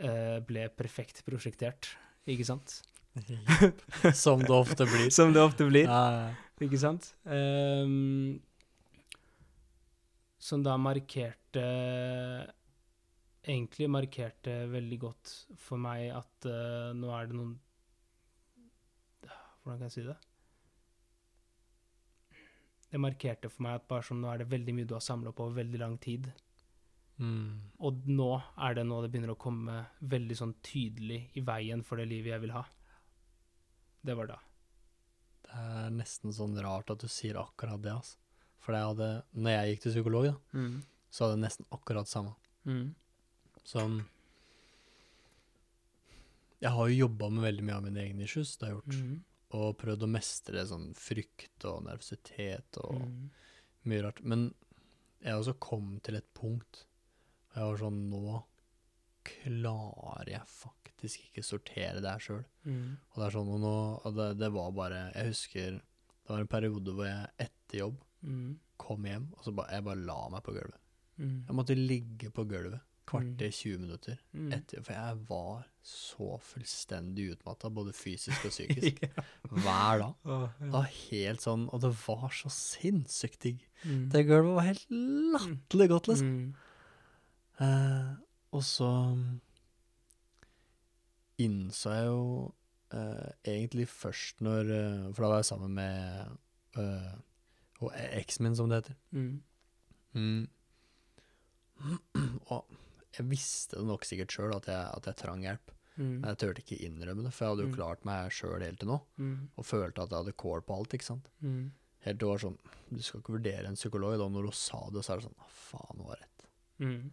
[0.00, 1.92] uh, Ble perfekt prosjektert,
[2.30, 2.80] ikke sant?
[4.14, 5.10] Som det ofte blir.
[5.16, 5.88] Som det ofte blir.
[5.88, 6.30] Ja, ja.
[6.60, 7.14] Ikke sant?
[7.24, 8.38] Ehm,
[10.40, 11.66] som da markerte
[13.40, 15.30] Egentlig markerte veldig godt
[15.60, 17.54] for meg at uh, nå er det noen
[19.60, 20.16] Hvordan kan jeg si det?
[22.90, 25.30] Det markerte for meg at bare som nå er det veldig mye du har samla
[25.30, 26.26] opp over veldig lang tid.
[27.20, 27.76] Mm.
[27.86, 28.30] Og nå
[28.64, 32.32] er det nå det begynner å komme veldig sånn tydelig i veien for det livet
[32.32, 32.64] jeg vil ha.
[34.00, 34.38] Det var da.
[35.44, 38.16] Det er nesten sånn rart at du sier akkurat det, altså.
[38.60, 40.64] For jeg hadde, når jeg gikk til psykolog, da,
[41.10, 42.34] så hadde jeg nesten akkurat samme.
[42.68, 42.94] Mm.
[43.64, 44.00] Sånn
[46.60, 48.96] Jeg har jo jobba med veldig mye av mine egne issues, det har jeg gjort.
[49.00, 49.14] Mm.
[49.56, 53.30] Og prøvd å mestre sånn frykt og nervøsitet og Mm.
[53.88, 54.20] mye rart.
[54.22, 54.54] Men
[55.24, 56.84] jeg også kom til et punkt
[57.50, 58.44] hvor jeg var sånn Nå
[59.24, 62.44] klarer jeg faktisk ikke sortere det her sjøl.
[62.64, 62.96] Mm.
[63.10, 63.74] Og det er sånn, og nå,
[64.04, 67.96] og det, det var bare Jeg husker det var en periode hvor jeg etter jobb
[68.22, 68.58] Mm.
[68.80, 70.78] kom hjem, og så ba, jeg bare la meg på gulvet.
[71.20, 71.44] Mm.
[71.48, 72.80] Jeg måtte ligge på gulvet
[73.10, 74.52] kvarter 20 minutter Mm.
[74.54, 79.00] etter, for jeg var så fullstendig utmatta, både fysisk og psykisk,
[79.50, 80.14] hver dag.
[80.60, 83.64] Det var helt sånn, og det var så sinnssykt digg.
[83.84, 84.08] Mm.
[84.12, 84.86] Det gulvet var helt
[85.34, 86.30] latterlig godt, liksom.
[86.30, 86.54] Mm.
[87.60, 88.12] Eh,
[88.52, 88.90] og så
[91.40, 92.22] innså jeg jo
[92.94, 97.12] eh, egentlig først når eh, For da var jeg sammen med eh,
[97.80, 97.92] og
[98.40, 98.96] min, som det heter.
[99.12, 99.42] Mm.
[100.14, 100.48] Mm.
[102.52, 102.64] og
[103.16, 106.20] jeg visste det nok sikkert sjøl at, jeg- at jeg trang hjelp, Mm.
[106.20, 107.76] men jeg turte ikke innrømme det, for jeg hadde jo Mm.
[107.76, 109.48] klart meg sjøl helt til nå, Mm.
[109.56, 111.26] og følte at jeg hadde kål på alt, ikke sant.
[111.42, 111.72] Mm.
[112.00, 112.58] Helt til det var sånn
[112.92, 115.46] Du skal ikke vurdere en psykolog, da når hun sa det, så er det sånn
[115.48, 116.46] Faen, hun har rett.
[116.80, 117.10] Mm.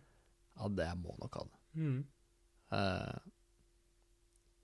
[0.57, 1.60] Ja, det må nok ha det.
[1.76, 2.06] Mm.
[2.72, 3.19] Eh,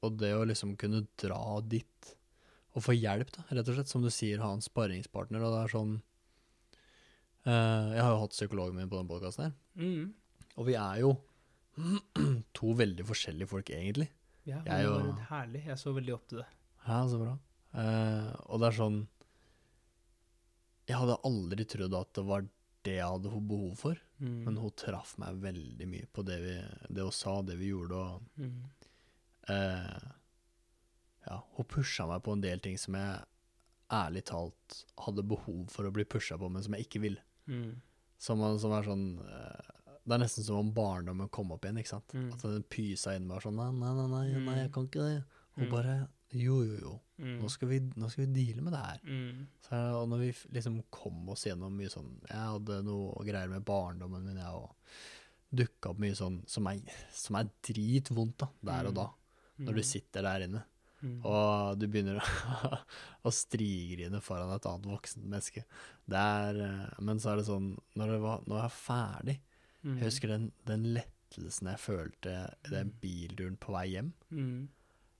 [0.01, 2.15] og det å liksom kunne dra dit
[2.73, 5.59] og få hjelp, da, rett og slett, som du sier, ha en sparringspartner, og det
[5.63, 5.93] er sånn
[7.47, 10.13] uh, Jeg har jo hatt psykologen min på den podkasten her, Mm.
[10.57, 11.13] og vi er jo
[12.53, 14.09] to veldig forskjellige folk, egentlig.
[14.45, 15.63] Ja, Jeg det var og- herlig.
[15.65, 16.45] Jeg så veldig opp til det.
[16.87, 17.37] Ja, så bra.
[17.73, 19.07] Uh, og det er sånn
[20.87, 22.43] Jeg hadde aldri trodd at det var
[22.83, 24.43] det jeg hadde behov for, Mm.
[24.45, 26.53] men hun traff meg veldig mye på det, vi,
[26.93, 28.63] det hun sa, det vi gjorde, og Mm.
[29.49, 30.11] eh,
[31.27, 33.21] Ja, hun pusha meg på en del ting som jeg
[33.93, 37.21] ærlig talt hadde behov for å bli pusha på, men som jeg ikke ville.
[37.47, 37.75] Mm.
[38.23, 39.71] Som, som er sånn eh,
[40.07, 42.13] Det er nesten som om barndommen kom opp igjen, ikke sant?
[42.15, 42.29] Mm.
[42.33, 45.23] At den pysa inn meg og sånn Nei, nei, nei, nei, jeg kan ikke det.
[45.57, 45.71] Hun Mm.
[45.71, 45.95] bare
[46.33, 46.93] Jo, jo, jo.
[47.21, 47.35] Mm.
[47.43, 49.01] Nå skal vi, nå skal vi deale med det her.
[49.05, 49.43] Mm.
[49.67, 53.63] Så, og når vi liksom kom oss gjennom mye sånn Jeg hadde noe greier med
[53.67, 54.71] barndommen min, jeg, og
[55.53, 56.79] dukka opp mye sånn som er,
[57.13, 59.07] som er dritvondt, da, der og da.
[59.59, 59.89] Når du Mm.
[59.91, 60.63] sitter der inne,
[61.03, 61.17] Mm.
[61.27, 62.77] og du begynner å,
[63.27, 65.65] å strigrine foran et annet voksent menneske.
[66.15, 69.39] Er eh, Men så er det sånn Når, det var, når jeg er ferdig
[69.83, 69.97] Mm.
[69.99, 74.13] Jeg husker den, den lettelsen jeg følte i den bilturen på vei hjem.
[74.31, 74.69] Mm.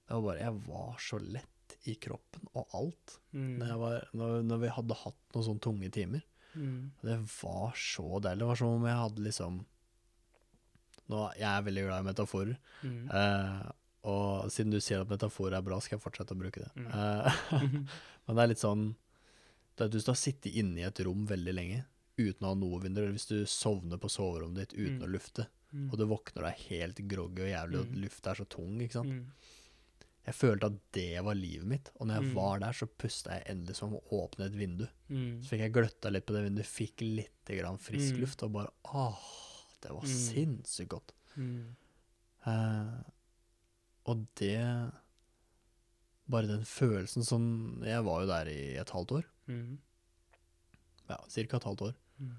[0.08, 3.18] Det var bare Jeg var så lett i kroppen og alt.
[3.36, 3.58] Mm.
[3.60, 6.24] Når, var, når, når vi hadde hatt noen sånne tunge timer.
[6.56, 6.78] Mm.
[7.04, 8.40] Det var så deilig.
[8.40, 9.60] Det var som om jeg hadde liksom
[11.12, 12.56] nå, Jeg er veldig glad i metaforer,
[12.88, 13.10] Mm.
[13.12, 13.70] eh,
[14.04, 16.70] og siden du sier at metaforer er bra, skal jeg fortsette å bruke det.
[16.76, 16.86] Mm.
[16.92, 17.40] Eh,
[18.26, 18.94] men det er litt sånn
[19.76, 21.80] det at Hvis du har sittet inne i et rom veldig lenge
[22.16, 25.06] uten å ha noe vinduer, eller hvis du sovner på soverommet ditt uten Mm.
[25.08, 25.88] å lufte, Mm.
[25.90, 27.96] og du våkner er helt groggy og jævlig, og Mm.
[28.04, 29.08] lufta er så tung, ikke sant.
[29.10, 29.26] Mm.
[30.26, 32.34] Jeg følte at det var livet mitt, og når jeg Mm.
[32.34, 34.86] var der, så pusta jeg endelig som å åpne et vindu.
[35.42, 38.70] Så fikk jeg gløtta litt på det vinduet, fikk litt grann frisk luft, og bare
[38.94, 39.18] åh,
[39.82, 41.12] det var sinnssykt godt.
[41.36, 41.74] Mm.
[42.46, 43.02] Eh,
[44.10, 44.58] og det
[46.30, 47.42] Bare den følelsen som
[47.84, 49.26] Jeg var jo der i et halvt år.
[49.46, 49.74] Mm.
[51.10, 51.94] Ja, cirka et halvt år.
[52.18, 52.30] Mm.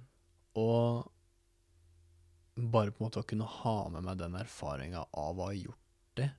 [0.58, 1.12] Og
[2.74, 6.16] bare på en måte å kunne ha med meg den erfaringa av å ha gjort
[6.18, 6.30] det,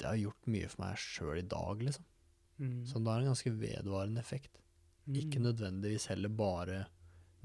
[0.00, 2.04] det har gjort mye for meg sjøl i dag, liksom.
[2.58, 2.80] Mm.
[2.88, 4.58] Så det har en ganske vedvarende effekt.
[5.06, 5.46] Ikke Mm.
[5.52, 6.86] nødvendigvis heller bare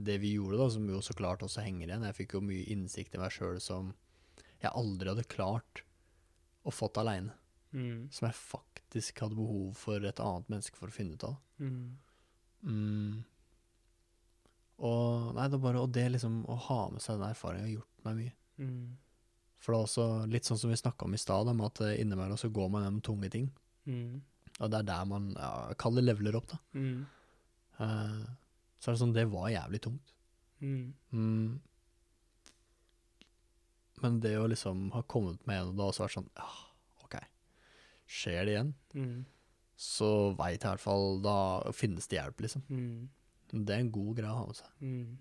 [0.01, 2.03] det vi gjorde, da, som jo så klart også henger igjen.
[2.09, 3.93] Jeg fikk jo mye innsikt i meg sjøl som
[4.63, 5.84] jeg aldri hadde klart
[6.64, 7.35] å fått aleine.
[7.73, 8.10] Mm.
[8.14, 11.38] Som jeg faktisk hadde behov for et annet menneske for å finne ut av.
[11.60, 11.95] Mm.
[12.64, 13.23] Mm.
[14.84, 18.06] Og nei, det bare, og det liksom å ha med seg den erfaringa har gjort
[18.07, 18.35] meg mye.
[18.61, 18.85] Mm.
[19.64, 21.98] For det er også litt sånn som vi snakka om i stad, om at eh,
[22.03, 23.49] innimellom så går man gjennom tunge ting.
[23.88, 24.22] Mm.
[24.60, 26.60] Og det er der man ja, Kall det leveler opp, da.
[26.77, 27.06] Mm.
[27.80, 28.26] Eh,
[28.77, 30.11] så er det sånn, det var jævlig tungt.
[30.64, 30.91] Mm.
[34.03, 36.47] Men det å liksom ha kommet med en og da og så vært sånn Ja,
[37.05, 37.15] OK.
[38.07, 39.25] Skjer det igjen, Mm.
[39.80, 41.38] så veit jeg i hvert fall Da
[41.73, 42.63] finnes det hjelp, liksom.
[42.69, 43.09] Mm.
[43.65, 44.67] Det er en god greie å ha med seg.
[44.81, 45.17] Mm.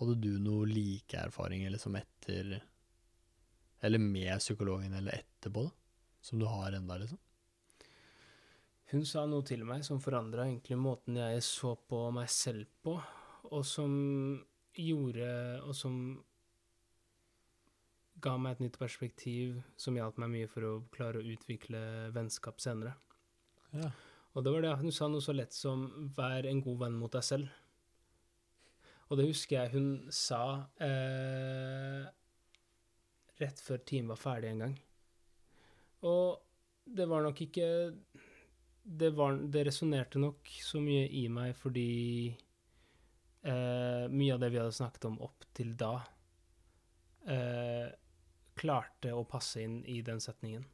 [0.00, 2.60] Hadde du noe like erfaringer liksom etter
[3.84, 5.70] Eller med psykologen eller etterpå, da?
[6.24, 7.18] Som du har enda, liksom?
[8.92, 12.94] Hun sa noe til meg som forandra egentlig måten jeg så på meg selv på,
[13.50, 13.92] og som
[14.74, 15.98] gjorde Og som
[18.24, 21.80] ga meg et nytt perspektiv som hjalp meg mye for å klare å utvikle
[22.14, 22.94] vennskap senere.
[23.74, 23.90] Ja.
[24.34, 27.12] Og det var det hun sa noe så lett som 'vær en god venn mot
[27.12, 27.52] deg selv'.
[29.10, 32.06] Og det husker jeg hun sa eh,
[33.40, 34.74] rett før timen var ferdig en gang.
[36.08, 36.40] Og
[36.84, 37.68] det var nok ikke
[38.84, 42.28] Det, var, det resonnerte nok så mye i meg fordi
[43.48, 45.94] eh, mye av det vi hadde snakket om opp til da,
[47.24, 47.88] eh,
[48.58, 50.64] klarte å passe inn i den setningen.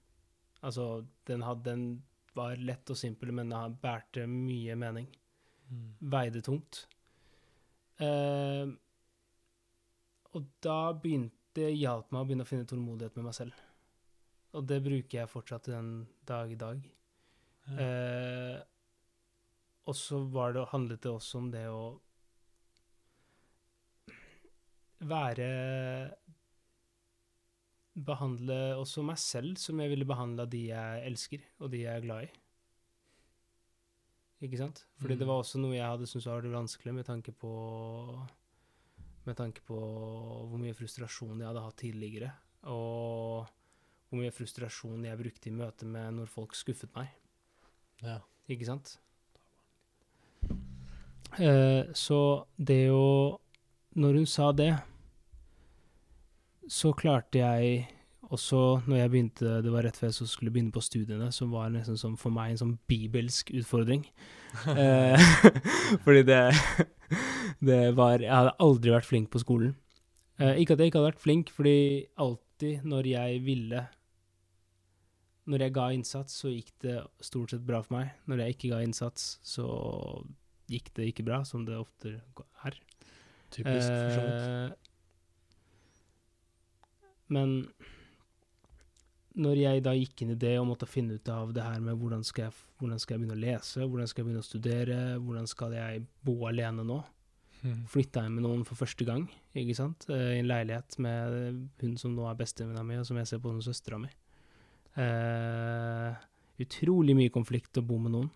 [0.61, 1.85] Altså, den, hadde, den
[2.37, 5.09] var lett og simpel, men den bærte mye mening.
[5.71, 5.89] Mm.
[6.13, 6.85] Veide tungt.
[8.01, 8.71] Eh,
[10.31, 13.63] og da begynte det hjalp meg å begynne å finne tålmodighet med meg selv.
[14.55, 15.91] Og det bruker jeg fortsatt den
[16.27, 16.85] dag i dag.
[17.71, 18.59] Eh,
[19.91, 21.83] og så var det, handlet det også om det å
[25.11, 25.49] være
[27.95, 32.05] behandle også meg selv som jeg ville behandla de jeg elsker, og de jeg er
[32.05, 32.31] glad i.
[34.47, 34.87] Ikke sant?
[34.97, 35.29] Fordi det Mm.
[35.29, 38.27] var også noe jeg hadde syntes var vanskelig, med tanke på
[39.27, 42.33] Med tanke på hvor mye frustrasjon jeg hadde hatt tidligere,
[42.65, 43.47] og
[44.09, 47.09] hvor mye frustrasjon jeg brukte i møte med når folk skuffet meg.
[48.03, 48.19] Ja.
[48.49, 48.99] Ikke sant?
[51.39, 53.39] Eh, så det å
[53.95, 54.71] Når hun sa det,
[56.69, 57.87] så klarte jeg
[58.31, 61.71] også når jeg begynte, det var rett før jeg skulle begynne på studiene, som var
[61.73, 64.07] nesten som for meg en sånn bibelsk utfordring.
[64.67, 65.15] Eh,
[66.05, 66.41] fordi det,
[67.69, 69.77] det var Jeg hadde aldri vært flink på skolen.
[70.43, 71.75] Eh, ikke at jeg ikke hadde vært flink, fordi
[72.19, 73.85] alltid når jeg ville
[75.47, 78.11] Når jeg ga innsats, så gikk det stort sett bra for meg.
[78.27, 79.69] Når jeg ikke ga innsats, så
[80.71, 82.17] gikk det ikke bra, som det ofte
[82.67, 82.81] er.
[83.55, 84.51] Typisk, for så vidt.
[84.51, 84.90] Eh,
[87.31, 87.57] Men
[89.41, 91.99] når jeg da gikk inn i det og måtte finne ut av det her med
[92.01, 95.01] hvordan skal jeg, hvordan skal jeg begynne å lese, hvordan skal jeg begynne å studere,
[95.23, 97.01] hvordan skal jeg bo alene nå,
[97.61, 97.85] Mm.
[97.93, 101.97] flytta jeg med noen for første gang, ikke sant, eh, i en leilighet med hun
[102.01, 104.09] som nå er bestevenninna mi, og som jeg ser på som søstera mi.
[104.97, 106.17] Uh,
[106.61, 108.31] utrolig mye konflikt å bo med noen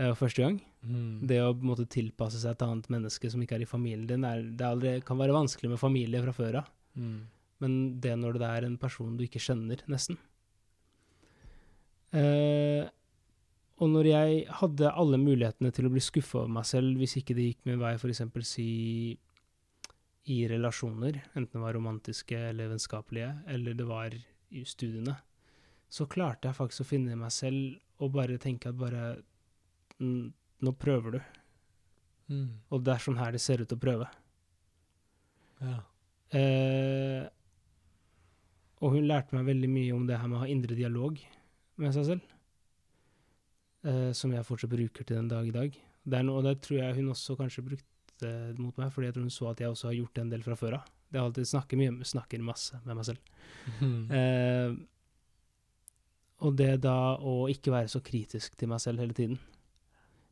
[0.00, 0.56] uh, første gang.
[0.82, 1.26] Mm.
[1.28, 4.42] Det å måtte tilpasse seg et annet menneske som ikke er i familien din, er,
[4.42, 6.72] det aldri, kan være vanskelig med familie fra før av.
[6.98, 7.20] Mm.
[7.62, 10.18] Men det når det er en person du ikke skjønner, nesten.
[12.14, 12.86] Eh,
[13.82, 17.34] og når jeg hadde alle mulighetene til å bli skuffa over meg selv hvis ikke
[17.34, 18.22] det gikk min vei, f.eks.
[18.46, 18.68] si
[20.30, 25.18] i relasjoner, enten det var romantiske eller vennskapelige, eller det var i studiene,
[25.90, 29.14] så klarte jeg faktisk å finne meg selv og bare tenke at bare
[30.04, 31.18] Nå prøver du.
[32.32, 32.48] Mm.
[32.74, 34.08] Og det er sånn her det ser ut å prøve.
[35.60, 35.76] Ja.
[36.34, 37.20] Eh,
[38.84, 41.18] og hun lærte meg veldig mye om det her med å ha indre dialog
[41.80, 42.34] med seg selv.
[43.84, 45.74] Eh, som jeg fortsatt bruker til den dag i dag.
[46.04, 49.16] Det er noe, og det tror jeg hun også kanskje brukte mot meg, fordi jeg
[49.16, 50.92] tror hun så at jeg også har gjort en del fra før av.
[51.10, 53.32] Jeg har alltid snakker, mye, snakker masse med meg selv.
[53.80, 54.04] Mm.
[54.18, 54.76] Eh,
[56.44, 59.38] og det da å ikke være så kritisk til meg selv hele tiden,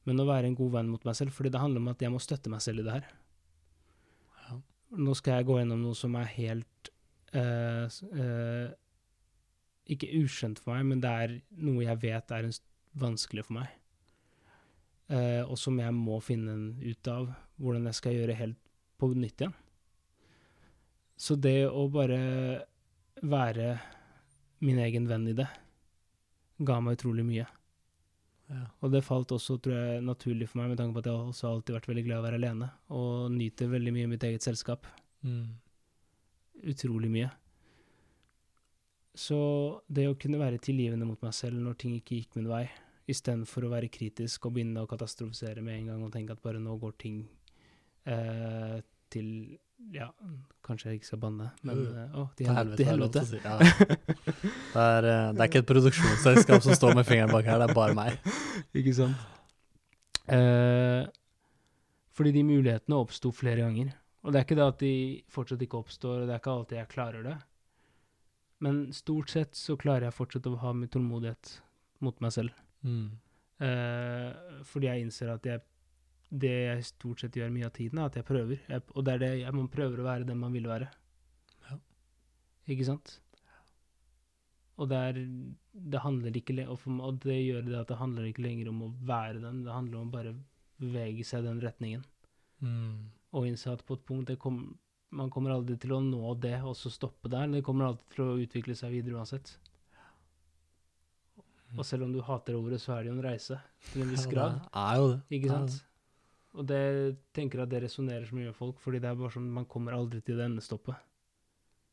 [0.08, 2.12] men å være en god venn mot meg selv, fordi det handler om at jeg
[2.12, 3.06] må støtte meg selv i det her.
[4.48, 4.58] Ja.
[4.98, 6.91] Nå skal jeg gå gjennom noe som er helt
[7.38, 8.66] eh,
[9.92, 12.58] Ikke ukjent for meg, men det er noe jeg vet er en
[12.98, 13.78] vanskelig for meg.
[15.12, 17.26] Uh, og som jeg må finne ut av
[17.60, 18.60] hvordan jeg skal gjøre helt
[19.00, 19.56] på nytt igjen.
[21.20, 22.20] Så det å bare
[23.20, 23.74] være
[24.64, 25.48] min egen venn i det,
[26.62, 27.44] ga meg utrolig mye.
[28.52, 28.64] Ja.
[28.84, 31.50] Og det falt også, tror jeg, naturlig for meg, med tanke på at jeg også
[31.50, 34.86] alltid vært veldig glad i å være alene, og nyter veldig mye mitt eget selskap.
[35.26, 35.46] Mm.
[36.68, 37.30] Utrolig mye.
[39.18, 39.36] Så
[39.92, 42.62] det å kunne være tilgivende mot meg selv når ting ikke gikk min vei,
[43.12, 46.60] istedenfor å være kritisk og begynne å katastrofisere med en gang og tenke at bare
[46.62, 47.18] nå går ting
[48.08, 48.78] eh,
[49.12, 49.58] til
[49.92, 50.06] Ja,
[50.62, 51.86] kanskje jeg ikke skal banne, men jo.
[51.98, 52.84] eh, Å, til helvete.
[52.86, 53.40] helvete, si.
[53.42, 53.56] Ja.
[53.58, 57.66] Det, er, eh, det er ikke et produksjonsselskap som står med fingeren bak her, det
[57.66, 58.30] er bare meg.
[58.78, 59.18] Ikke sant?
[60.30, 61.02] Eh,
[62.14, 63.90] fordi de mulighetene oppsto flere ganger.
[64.22, 64.94] Og det er ikke det at de
[65.34, 67.36] fortsatt ikke oppstår, og det er ikke alltid jeg klarer det.
[68.62, 71.56] Men stort sett så klarer jeg fortsatt å ha min tålmodighet
[72.06, 72.60] mot meg selv.
[72.86, 73.08] Mm.
[73.62, 75.62] Eh, fordi jeg innser at jeg,
[76.30, 78.60] det jeg stort sett gjør mye av tiden, er at jeg prøver.
[78.70, 80.86] Jeg, og det er det jeg, man prøver å være den man vil være.
[81.66, 81.78] Ja.
[82.74, 83.16] Ikke sant?
[84.80, 85.18] Og det er
[85.72, 88.80] Det handler ikke og, for, og det gjør det at det handler ikke lenger om
[88.86, 90.32] å være den, det handler om å bare
[90.82, 92.02] bevege seg i den retningen.
[92.60, 93.10] Mm.
[93.32, 94.78] Og innse at på et punkt det kom,
[95.12, 97.50] Man kommer aldri til å nå det og så stoppe der.
[97.52, 99.50] Det kommer alltid til å utvikle seg videre uansett.
[101.76, 103.58] Og selv om du hater ordet, så er det jo en reise
[103.90, 104.58] til en viss Ja, grad.
[104.64, 105.18] Det er jo det.
[105.36, 105.78] Ikke sant?
[106.52, 106.82] Og det
[107.32, 109.68] tenker jeg at det resonnerer så mye med folk, fordi det er bare sånn man
[109.68, 111.08] kommer aldri til det endestoppet.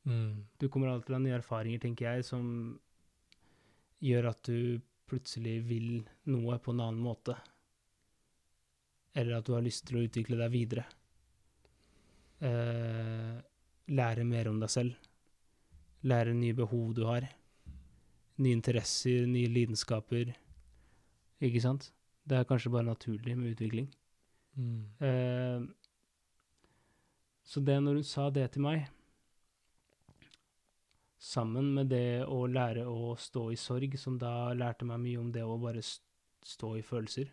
[0.09, 0.43] Mm.
[0.59, 2.43] Du kommer alltid til å ha nye erfaringer, tenker jeg, som
[4.03, 4.79] gjør at du
[5.09, 5.89] plutselig vil
[6.31, 7.35] noe på en annen måte.
[9.15, 10.85] Eller at du har lyst til å utvikle deg videre.
[12.41, 13.39] Eh,
[13.91, 14.95] lære mer om deg selv.
[16.03, 17.27] Lære nye behov du har.
[18.39, 20.31] Nye interesser, nye lidenskaper.
[21.41, 21.91] Ikke sant?
[22.29, 23.89] Det er kanskje bare naturlig med utvikling.
[24.55, 24.85] Mm.
[25.01, 25.67] Eh,
[27.43, 28.87] så det når hun sa det til meg,
[31.19, 35.31] sammen med det å lære å stå i sorg, som da lærte meg mye om
[35.35, 37.31] det å bare stå i følelser,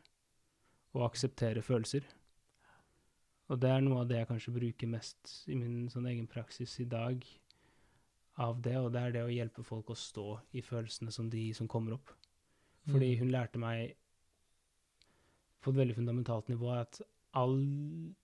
[0.96, 2.06] og akseptere følelser.
[3.48, 6.80] Og det er noe av det jeg kanskje bruker mest i min sånn egen praksis
[6.82, 7.22] i dag,
[8.42, 10.26] av det, og det er det å hjelpe folk å stå
[10.58, 12.10] i følelsene som de som kommer opp.
[12.86, 13.18] Fordi Mm.
[13.18, 13.94] hun lærte meg
[15.62, 17.00] på et veldig fundamentalt nivå at
[17.34, 18.14] all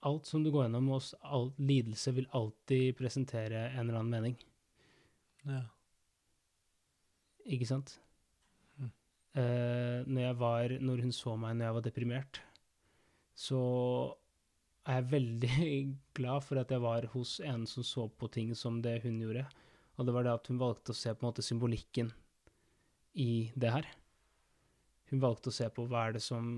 [0.00, 4.36] Alt som du går gjennom, og all lidelse, vil alltid presentere en eller annen mening.
[5.44, 5.62] Ja.
[7.44, 7.96] Ikke sant?
[8.78, 8.92] Mm.
[9.34, 12.40] Eh, når, jeg var, når hun så meg når jeg var deprimert,
[13.38, 13.58] så
[14.88, 15.52] er jeg veldig
[16.18, 19.44] glad for at jeg var hos en som så på ting som det hun gjorde.
[19.98, 22.10] Og det var det at hun valgte å se på en måte symbolikken
[23.18, 23.86] i det her.
[25.10, 26.50] Hun valgte å se på hva er det som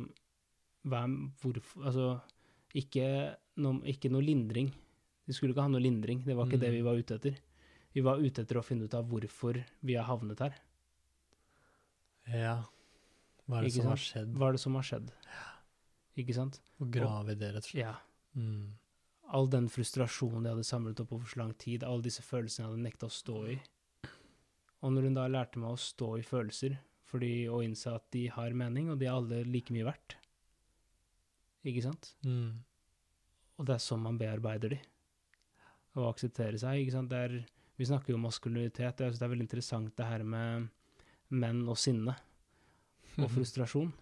[0.88, 1.02] hva
[1.42, 2.06] hvorfor, Altså,
[2.76, 3.06] ikke,
[3.60, 4.70] noe- ikke noe lindring.
[5.28, 6.76] Vi skulle ikke ha noe lindring, det var ikke det Mm.
[6.78, 7.36] vi var ute etter.
[7.94, 10.54] Vi var ute etter å finne ut av hvorfor vi har havnet her.
[12.30, 12.56] ja.
[13.48, 14.34] Hva er det Ikke som har skjedd?
[14.38, 15.08] Hva er det som har skjedd?
[16.18, 16.60] Ikke sant?
[16.82, 17.84] Og grave i det, rett og slett.
[17.84, 17.96] Ja.
[18.34, 18.72] Mm.
[19.30, 22.72] All den frustrasjonen jeg hadde samlet opp over så lang tid, alle disse følelsene jeg
[22.72, 23.58] hadde nekta å stå i.
[24.80, 26.78] Og når hun da lærte meg å stå i følelser,
[27.10, 30.16] fordi å innse at de har mening, og de er alle like mye verdt.
[31.66, 32.14] Ikke sant?
[32.24, 32.62] Mm.
[33.60, 34.80] Og det er sånn man bearbeider de.
[35.98, 37.12] Å akseptere seg, ikke sant.
[37.12, 37.34] Er,
[37.76, 40.70] vi snakker jo om maskulinitet, jeg synes det er veldig interessant det her med
[41.30, 42.16] menn og sinne
[43.18, 43.92] og frustrasjon.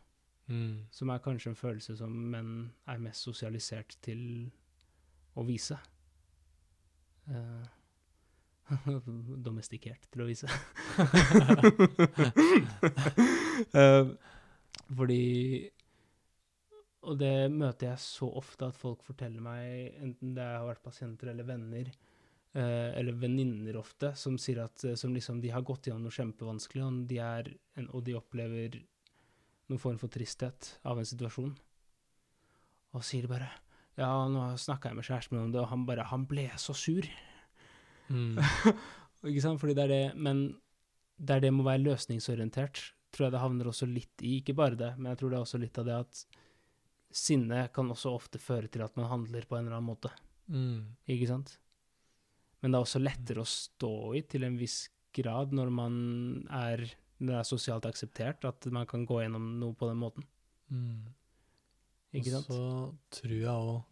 [0.48, 0.86] Mm.
[0.90, 2.52] som er kanskje en følelse som menn
[2.88, 4.48] er mest sosialisert til
[5.36, 5.76] å vise.
[7.28, 7.66] Uh,
[9.46, 10.48] domestikert til å vise.
[13.76, 14.08] uh,
[14.98, 15.68] fordi
[17.04, 21.34] Og det møter jeg så ofte at folk forteller meg, enten det har vært pasienter
[21.34, 21.92] eller venner,
[22.56, 26.80] Uh, eller venninner ofte, som sier at som liksom, de har gått gjennom noe kjempevanskelig,
[26.80, 28.78] og de, er en, og de opplever
[29.68, 31.54] noen form for tristhet av en situasjon.
[32.96, 33.50] Og sier bare
[33.98, 36.74] Ja, nå snakka jeg med kjæresten min om det, og han bare Han ble så
[36.76, 37.04] sur.
[38.08, 38.38] Mm.
[39.28, 39.60] Ikke sant?
[39.60, 40.46] Fordi det er det Men
[41.18, 42.80] det er det må være løsningsorientert,
[43.10, 44.36] tror jeg det havner også litt i.
[44.38, 46.20] Ikke bare det, men jeg tror det er også litt av det at
[47.10, 50.12] sinne kan også ofte føre til at man handler på en eller annen måte.
[50.46, 50.94] Mm.
[51.10, 51.56] Ikke sant?
[52.60, 54.78] Men det er også lettere å stå i til en viss
[55.16, 55.98] grad når man
[56.54, 56.84] er
[57.18, 60.26] det er sosialt akseptert at man kan gå gjennom noe på den måten.
[60.70, 61.06] Mm.
[62.18, 62.50] Ikke sant?
[62.50, 63.84] Og så tror jeg òg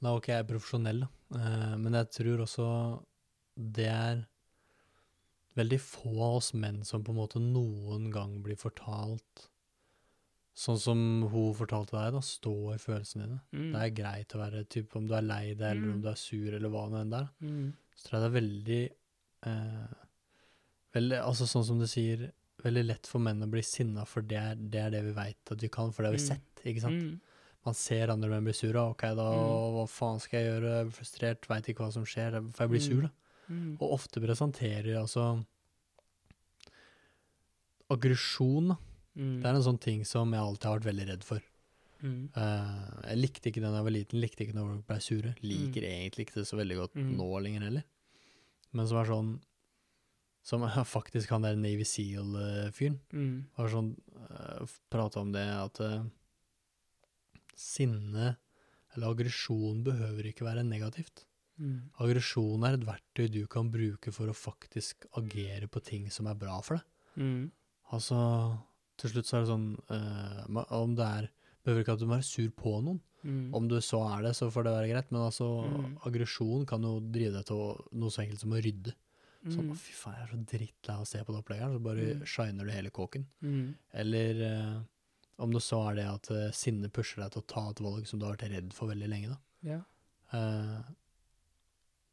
[0.00, 1.08] Da er ikke jeg profesjonell, da,
[1.38, 2.66] eh, men jeg tror også
[3.58, 4.20] det er
[5.58, 9.48] veldig få av oss menn som på en måte noen gang blir fortalt
[10.58, 10.98] Sånn som
[11.30, 12.20] hun fortalte deg, da.
[12.26, 13.36] Stå i følelsene dine.
[13.54, 13.66] Mm.
[13.76, 15.92] Det er greit å være typ om du er lei deg, eller Mm.
[15.92, 17.28] om du er sur, eller hva det enn er.
[17.40, 17.68] Mm.
[17.94, 18.80] Så tror jeg det er veldig
[19.46, 19.92] eh,
[20.96, 22.32] veldig, Altså sånn som du sier,
[22.64, 25.52] veldig lett for menn å bli sinna, for det er, det er det vi veit
[25.52, 26.28] at vi kan, for det har vi Mm.
[26.28, 27.02] sett, ikke sant?
[27.02, 27.20] Mm.
[27.66, 29.74] Man ser andre menn bli sure, ok, da, Mm.
[29.76, 32.70] hva faen skal jeg gjøre, jeg blir frustrert, veit ikke hva som skjer, for jeg
[32.70, 32.88] blir Mm.
[32.88, 33.10] sur, da.
[33.50, 33.76] Mm.
[33.80, 35.44] Og ofte presenterer altså
[37.90, 38.76] Aggresjon, da.
[39.18, 39.40] Mm.
[39.42, 41.40] Det er en sånn ting som jeg alltid har vært veldig redd for.
[42.04, 42.28] Mm.
[42.36, 45.32] Uh, jeg likte ikke den da jeg var liten, likte ikke når folk ble sure.
[45.42, 47.16] Liker egentlig ikke det så veldig godt Mm.
[47.16, 47.84] nå lenger heller.
[48.72, 49.40] Men som er sånn
[50.48, 50.64] Som
[50.96, 53.32] faktisk han der Navy Seal-fyren Mm.
[53.58, 53.90] var sånn
[54.30, 55.98] uh, Prata om det at uh,
[57.58, 58.36] sinne
[58.94, 61.24] eller aggresjon behøver ikke være negativt.
[61.60, 61.90] Mm.
[62.00, 66.38] Aggresjon er et verktøy du kan bruke for å faktisk agere på ting som er
[66.38, 66.86] bra for deg.
[67.18, 67.42] Mm.
[67.94, 68.18] Altså,
[69.00, 71.28] til slutt så er det sånn uh, Om det er
[71.66, 73.00] Behøver ikke at du må være sur på noen.
[73.26, 73.48] Mm.
[73.58, 75.96] Om du så er det, så får det være greit, men altså, Mm.
[76.06, 78.94] aggresjon kan jo drive deg til noe så enkelt som å rydde.
[79.46, 79.76] Sånn, Mm.
[79.78, 82.22] fy faen, jeg er så drittlei av å se på det opplegget så bare Mm.
[82.26, 83.26] shiner du hele kåken.
[83.42, 83.74] Mm.
[83.94, 84.80] Eller eh,
[85.38, 88.06] om det så er det at uh, sinne pusher deg til å ta et valg
[88.06, 89.38] som du har vært redd for veldig lenge, da.
[89.62, 89.78] Ja.
[90.32, 90.82] Eh,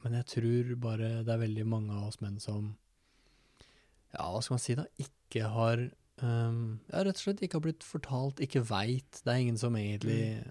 [0.04, 2.78] men jeg tror bare det er veldig mange av oss menn som
[4.14, 4.86] Ja, hva skal man si da?
[5.02, 5.82] Ikke har
[6.22, 9.10] um, Ja, rett og slett ikke har blitt fortalt, ikke veit.
[9.26, 10.46] Det er ingen som egentlig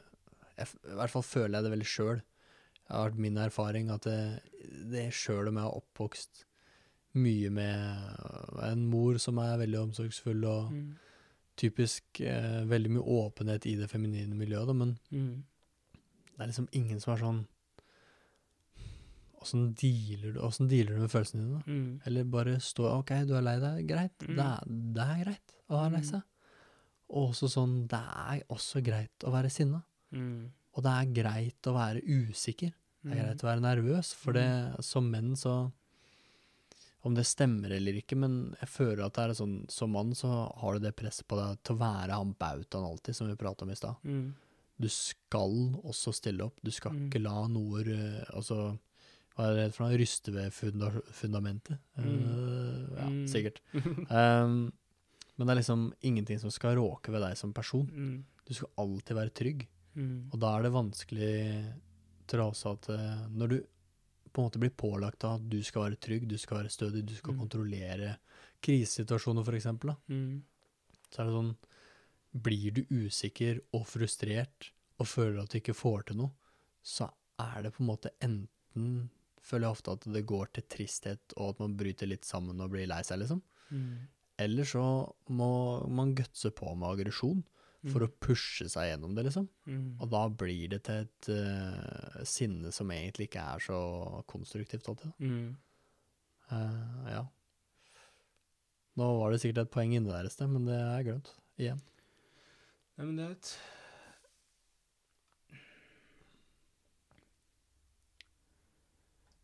[0.59, 2.19] jeg, I hvert fall føler jeg det veldig sjøl.
[2.85, 4.43] Det har vært min erfaring at det,
[4.91, 6.45] det sjøl om jeg er oppvokst
[7.15, 10.95] mye med en mor som er veldig omsorgsfull, og Mm.
[11.57, 15.45] typisk eh, veldig mye åpenhet i det feminine miljøet, da, men Mm.
[16.37, 17.47] det er liksom ingen som er sånn
[19.45, 20.33] Åssen dealer
[20.69, 21.59] dealer du med følelsene dine?
[21.59, 21.65] da?
[21.71, 22.01] Mm.
[22.07, 23.87] Eller bare stå OK, du er lei deg.
[23.91, 24.19] Greit.
[24.25, 24.37] Mm.
[24.39, 26.09] Det, er, det er greit å være lei Mm.
[26.11, 26.23] seg.
[27.11, 29.83] Og også sånn Det er også greit å være sinna.
[30.13, 30.49] Mm.
[30.77, 32.73] Og det er greit å være usikker.
[33.05, 35.71] Det er greit å være nervøs, for det, som menn så
[37.05, 40.29] Om det stemmer eller ikke, men jeg føler at det er sånn Som mann så
[40.57, 43.65] har du det presset på deg til å være han bautaen alltid, som vi prata
[43.67, 43.97] om i stad.
[44.09, 44.33] Mm.
[44.81, 45.53] Du skal
[45.85, 46.57] også stille opp.
[46.65, 47.09] Du skal Mm.
[47.11, 47.85] ikke la noe
[48.35, 48.79] Altså,
[49.37, 49.99] Hva er det for noe?
[49.99, 51.79] Ryste ved funda fundamentet?
[51.99, 52.25] Mm.
[52.25, 53.27] Uh, ja, Mm.
[53.29, 53.61] sikkert.
[54.11, 54.73] Um,
[55.37, 57.87] men det er liksom ingenting som skal råke ved deg som person.
[57.91, 58.25] Mm.
[58.47, 59.67] Du skal alltid være trygg.
[59.97, 60.31] Mm.
[60.33, 61.75] Og da er det vanskelig,
[62.27, 63.57] tror jeg også, at eh, når du
[64.35, 67.05] på en måte blir pålagt av at du skal være trygg, du skal være stødig,
[67.07, 67.41] du skal Mm.
[67.45, 68.17] kontrollere
[68.63, 70.43] krisesituasjoner, eksempel, Mm.
[71.11, 71.57] så er det sånn
[72.35, 76.33] Blir du usikker og frustrert og føler at du ikke får til noe,
[76.83, 77.07] så
[77.39, 79.11] er det på en måte enten
[79.45, 82.71] Føler jeg ofte at det går til tristhet, og at man bryter litt sammen og
[82.71, 83.43] blir lei seg, liksom.
[83.71, 83.99] Mm.
[84.39, 87.45] Eller så må man gutse på med aggresjon
[87.93, 89.47] for å pushe seg gjennom det, liksom.
[89.69, 89.87] Mm.
[90.01, 93.79] Og da blir det til et uh, sinne som egentlig ikke er så
[94.31, 95.13] konstruktivt alltid.
[95.19, 95.51] Mm.
[96.49, 97.23] Uh, ja.
[99.01, 101.33] Nå var det sikkert et poeng inni der et sted, men det er glemt.
[101.61, 101.81] Igjen.
[102.97, 103.55] Nei, men det er et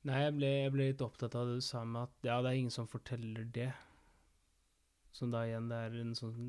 [0.08, 2.48] Nei, jeg ble, jeg ble litt opptatt av det du sa med at ja, det
[2.48, 3.68] er ingen som forteller det.
[5.12, 6.46] Som da igjen det er en sånn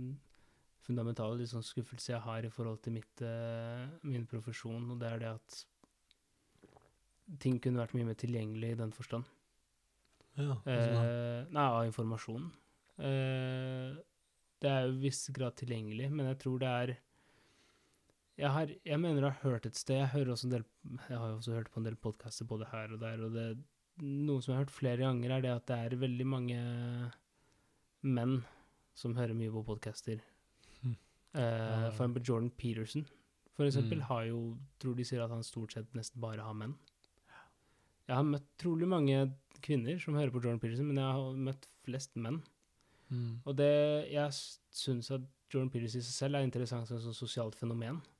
[0.86, 5.12] fundamental litt sånn skuffelse jeg har i forhold til mitt, eh, min profesjon, og det
[5.12, 5.60] er det at
[7.40, 9.30] ting kunne vært mye mer tilgjengelig i den forstand.
[10.40, 12.52] Ja, Eh, nei, av informasjon.
[12.98, 13.96] Eh,
[14.62, 16.98] det er jo i viss grad tilgjengelig, men jeg tror det er
[18.38, 20.64] jeg, har, jeg mener jeg har hørt et sted Jeg hører også en del
[21.10, 23.44] Jeg har jo også hørt på en del podkaster både her og der, og det
[24.02, 26.60] noe som jeg har hørt flere ganger, er det at det er veldig mange
[28.02, 28.40] menn
[28.98, 30.22] som hører mye på podcaster.
[31.34, 33.06] Eh, for Jordan Peterson,
[33.56, 34.08] for eksempel, Mm.
[34.10, 36.76] har jo Tror de sier at han stort sett nesten bare har menn.
[38.08, 41.68] Jeg har møtt trolig mange kvinner som hører på Jordan Peterson, men jeg har møtt
[41.86, 42.42] flest menn.
[43.12, 43.42] Mm.
[43.46, 44.32] Og det jeg
[44.72, 48.02] syns at Jordan Peterson i seg selv er interessant som et sosialt fenomen.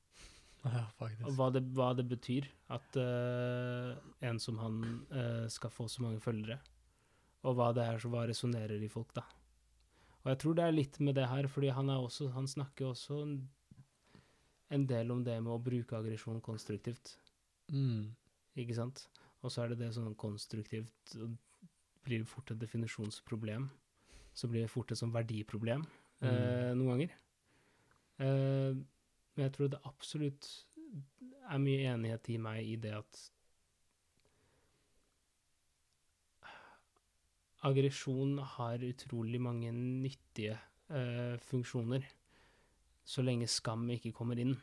[0.64, 0.86] Ja,
[1.26, 4.76] Og hva det, hva det betyr at uh, en som han
[5.10, 6.60] uh, skal få så mange følgere.
[7.42, 9.24] Og hva det er som resonnerer i folk, da.
[10.22, 12.92] Og jeg tror det er litt med det her, fordi han, er også, han snakker
[12.92, 13.22] også
[14.72, 17.16] en, del om det med å bruke aggresjon konstruktivt.
[17.72, 18.12] Mm.
[18.62, 19.08] Ikke sant?
[19.42, 21.16] Og så er det det sånn konstruktivt
[22.06, 23.66] blir fort et definisjonsproblem.
[24.34, 25.82] Så blir det fort et sånn verdiproblem
[26.22, 27.16] eh, noen ganger.
[28.22, 28.78] Eh,
[29.32, 30.48] men jeg tror det absolutt
[31.50, 33.22] er mye enighet i meg i det at
[37.66, 40.58] aggresjon har utrolig mange nyttige
[40.92, 42.04] uh, funksjoner,
[43.04, 44.54] så lenge skam ikke kommer inn,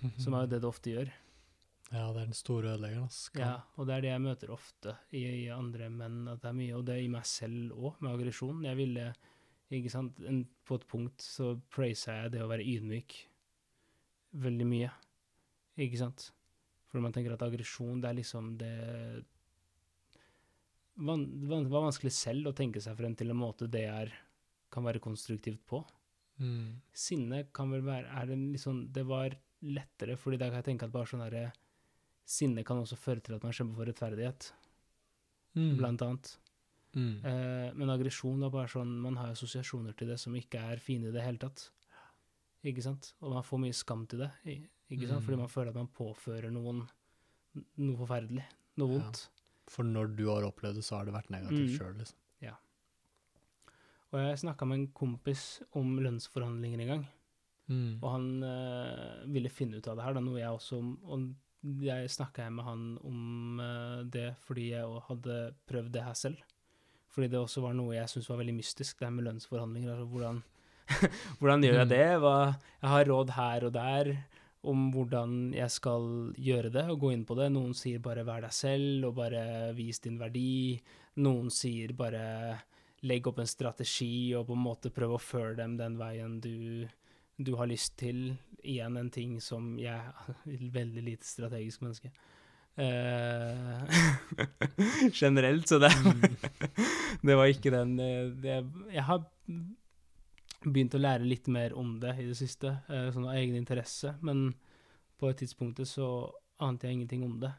[0.22, 1.12] som er jo det det ofte gjør.
[1.90, 3.10] Ja, det er den store ødeleggeren.
[3.10, 3.42] Skam.
[3.42, 6.58] Ja, og det er det jeg møter ofte i, i andre menn, at det er
[6.60, 8.62] mye, og det er i meg selv òg, med aggresjon.
[8.66, 9.08] Jeg ville,
[9.74, 13.16] ikke sant, en, på et punkt så praiser jeg det å være ydmyk
[14.38, 14.92] veldig mye,
[15.82, 16.28] ikke sant?
[16.90, 18.74] For man tenker at aggresjon, det er liksom det
[21.00, 24.12] van, van, var vanskelig selv å tenke seg frem til en måte det er,
[24.70, 25.80] kan være konstruktivt på.
[26.40, 26.80] Mm.
[26.96, 30.86] Sinne kan vel være er det, liksom, det var lettere, fordi da kan jeg tenke
[30.88, 31.50] at bare sånn herre
[32.30, 34.52] Sinne kan også føre til at man kjemper for rettferdighet,
[35.58, 35.72] Mm.
[35.80, 36.28] blant annet.
[36.94, 37.24] Mm.
[37.26, 41.08] Eh, men aggresjon er bare sånn Man har assosiasjoner til det som ikke er fine
[41.08, 41.64] i det hele tatt.
[42.62, 43.14] Ikke sant?
[43.20, 45.22] Og man får mye skam til det, ikke sant?
[45.22, 45.26] Mm.
[45.26, 46.84] Fordi man føler at man påfører noen
[47.82, 48.44] noe forferdelig.
[48.78, 49.10] Noe Ja.
[49.70, 51.76] For når du har opplevd det, så har det vært negativt Mm.
[51.78, 52.16] sjøl, liksom.
[54.10, 55.42] Og jeg snakka med en kompis
[55.78, 57.02] om lønnsforhandlinger en gang.
[57.70, 57.90] Mm.
[58.02, 61.28] Og han eh, ville finne ut av det her, da, noe jeg også Og
[61.86, 65.36] jeg snakka med han om eh, det fordi jeg hadde
[65.70, 66.42] prøvd det her selv.
[67.14, 69.94] Fordi det også var noe jeg syntes var veldig mystisk, det her med lønnsforhandlinger.
[69.94, 70.42] Altså hvordan,
[71.38, 71.94] hvordan gjør jeg Mm.
[71.94, 72.08] det?
[72.24, 72.34] Hva,
[72.82, 74.12] jeg har råd her og der
[74.62, 77.48] om hvordan jeg skal gjøre det, og gå inn på det.
[77.52, 80.80] Noen sier bare 'vær deg selv', og bare 'vis din verdi'.
[81.16, 82.60] Noen sier bare
[83.02, 86.88] 'legg opp en strategi', og på en måte prøve å føre dem den veien du
[87.40, 88.36] du har lyst til.
[88.60, 92.10] Igjen en ting som jeg er veldig lite strategisk menneske.
[92.80, 93.82] Uh,
[95.20, 95.90] generelt, så det,
[97.26, 98.60] det var ikke den eh, det,
[98.94, 99.24] Jeg har
[100.64, 104.14] begynt å lære litt mer om det i det siste, eh, sånn av egen interesse,
[104.20, 104.52] men
[105.20, 106.08] på et tidspunkt så
[106.60, 107.52] ante jeg ingenting om det.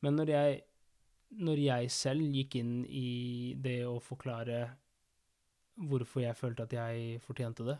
[0.00, 0.60] Men når jeg,
[1.40, 4.62] når jeg selv gikk inn i det å forklare
[5.80, 7.78] hvorfor jeg følte at jeg fortjente det,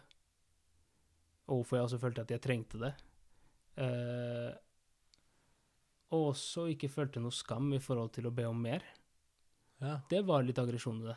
[1.50, 2.92] og hvorfor jeg også følte at jeg trengte det.
[3.80, 4.50] Eh,
[6.14, 8.84] og også ikke følte noe skam i forhold til å be om mer.
[9.80, 9.98] Ja.
[10.10, 11.16] Det var litt aggresjon i det.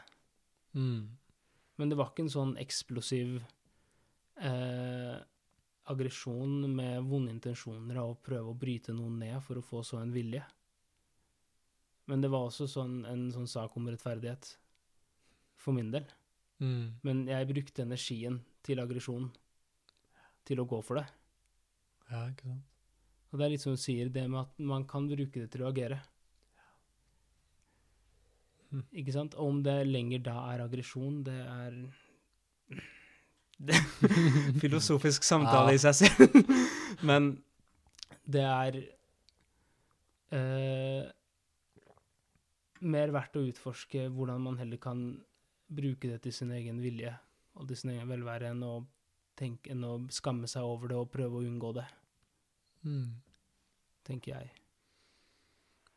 [0.79, 1.03] Mm.
[1.81, 3.37] Men det var ikke en sånn eksplosiv
[4.37, 5.15] eh,
[5.89, 9.99] aggresjon med vonde intensjoner av å prøve å bryte noen ned for å få så
[10.01, 10.43] en vilje.
[12.11, 14.49] Men det var også sånn, en sånn sak om rettferdighet,
[15.59, 16.05] for min del.
[16.59, 16.99] Mm.
[17.03, 19.29] Men jeg brukte energien til aggresjon
[20.47, 21.07] til å gå for det.
[22.11, 22.69] Ja, ikke sant.
[23.31, 25.63] Og det er litt som du sier, det med at man kan bruke det til
[25.63, 25.97] å agere.
[28.73, 28.83] Mm.
[29.03, 29.35] Ikke sant?
[29.37, 31.75] Og om det lenger da er aggresjon, det er
[33.69, 33.77] det
[34.63, 35.77] Filosofisk samtale Ja.
[35.77, 36.39] i seg selv.
[37.09, 37.27] Men
[38.25, 38.79] det er
[40.33, 41.11] eh,
[42.83, 45.03] mer verdt å utforske hvordan man heller kan
[45.73, 47.13] bruke det til sin egen vilje
[47.55, 48.73] og til sin egen velvære enn å,
[49.39, 51.85] tenke, enn å skamme seg over det og prøve å unngå det,
[52.83, 53.13] Mm.
[54.03, 54.49] tenker jeg.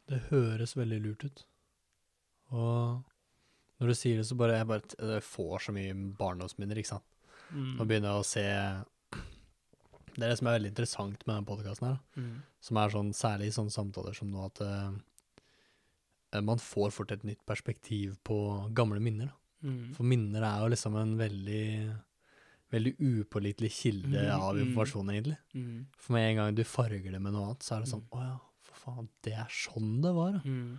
[0.06, 1.40] Det høres veldig lurt ut.
[2.54, 6.94] Og når du sier det, så bare jeg bare jeg får så mye barndomsminner, ikke
[6.94, 7.08] sant.
[7.50, 7.72] Mm.
[7.78, 8.44] Nå begynner jeg å se
[10.16, 12.22] Det er det som er veldig interessant med denne podkasten her, da.
[12.22, 12.38] Mm.
[12.66, 17.26] som er sånn, særlig i sånne samtaler som nå, at uh, man får fort et
[17.28, 18.38] nytt perspektiv på
[18.76, 19.30] gamle minner.
[19.30, 19.68] Da.
[19.68, 19.92] Mm.
[19.96, 21.66] For minner er jo liksom en veldig
[22.74, 24.62] veldig upålitelig kilde mm, av mm.
[24.64, 25.36] informasjon, egentlig.
[25.54, 25.86] Mm.
[26.00, 28.22] For med en gang du farger det med noe annet, så er det sånn Å
[28.24, 28.36] ja,
[28.66, 30.42] for faen, det er sånn det var, ja.
[30.44, 30.72] Mm.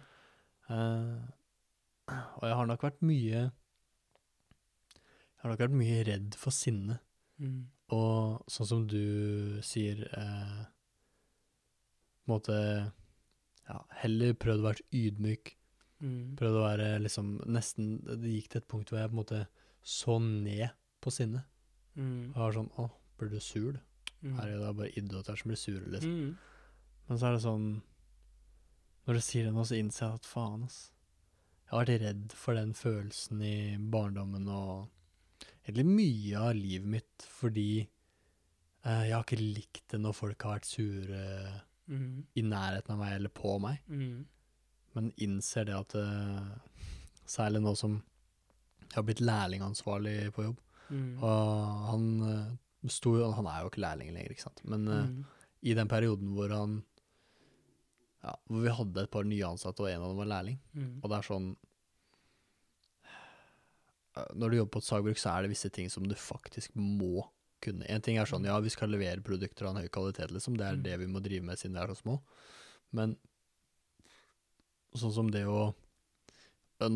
[2.08, 7.00] Og jeg har nok vært mye Jeg har nok vært mye redd for sinne.
[7.42, 7.68] Mm.
[7.94, 10.64] Og sånn som du sier eh,
[12.24, 12.58] På en måte
[13.68, 15.54] Ja, heller prøvd å være ydmyk.
[16.04, 16.36] Mm.
[16.40, 19.44] Prøvd å være liksom nesten Det gikk til et punkt hvor jeg på en måte
[19.88, 20.68] så ned
[21.04, 21.46] på sinne.
[21.96, 22.34] Mm.
[22.34, 22.90] Og var sånn Å,
[23.20, 23.84] blir du sur, du?
[24.26, 24.34] Mm.
[24.40, 26.12] Her er det bare idioter som blir sure, liksom.
[26.12, 26.88] Mm.
[27.08, 27.68] Men så er det sånn
[29.08, 30.80] Når du sier det nå, så innser jeg at faen, ass.
[31.68, 33.56] Jeg har vært redd for den følelsen i
[33.92, 34.88] barndommen og
[35.68, 40.58] egentlig mye av livet mitt fordi eh, jeg har ikke likt det når folk har
[40.60, 41.24] vært sure
[41.88, 42.26] Mm.
[42.36, 43.78] i nærheten av meg eller på meg.
[43.88, 44.26] Mm.
[44.94, 46.50] Men innser det at eh,
[47.28, 47.94] Særlig nå som
[48.82, 50.58] jeg har blitt lærlingansvarlig på jobb.
[50.92, 51.14] Mm.
[51.24, 54.60] Og han eh, sto Han er jo ikke lærling lenger, ikke sant.
[54.68, 55.24] Men eh, Mm.
[55.64, 56.76] i den perioden hvor han
[58.28, 60.60] ja, Hvor vi hadde et par nye ansatte, og en av dem var lærling.
[60.76, 60.92] Mm.
[61.02, 61.48] Og det er sånn
[63.08, 66.76] eh, Når du jobber på et sagbruk, så er det visse ting som du faktisk
[66.78, 67.26] må
[67.64, 67.88] kunne.
[67.90, 70.58] En ting er sånn, ja, vi skal levere produkter av en høy kvalitet, liksom.
[70.60, 70.84] Det er Mm.
[70.84, 72.20] det vi må drive med siden vi er så små.
[72.94, 73.18] Men
[74.96, 75.74] sånn som det å
[76.80, 76.90] eh,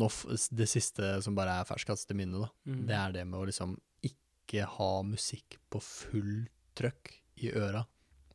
[0.50, 2.50] Det siste som bare er ferskest til minne, da.
[2.66, 2.86] Mm.
[2.86, 6.46] Det er det med å liksom ikke ha musikk på full
[6.76, 7.86] trøkk i øra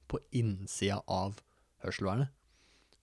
[0.08, 1.40] på innsida av
[1.84, 2.30] hørselvernet.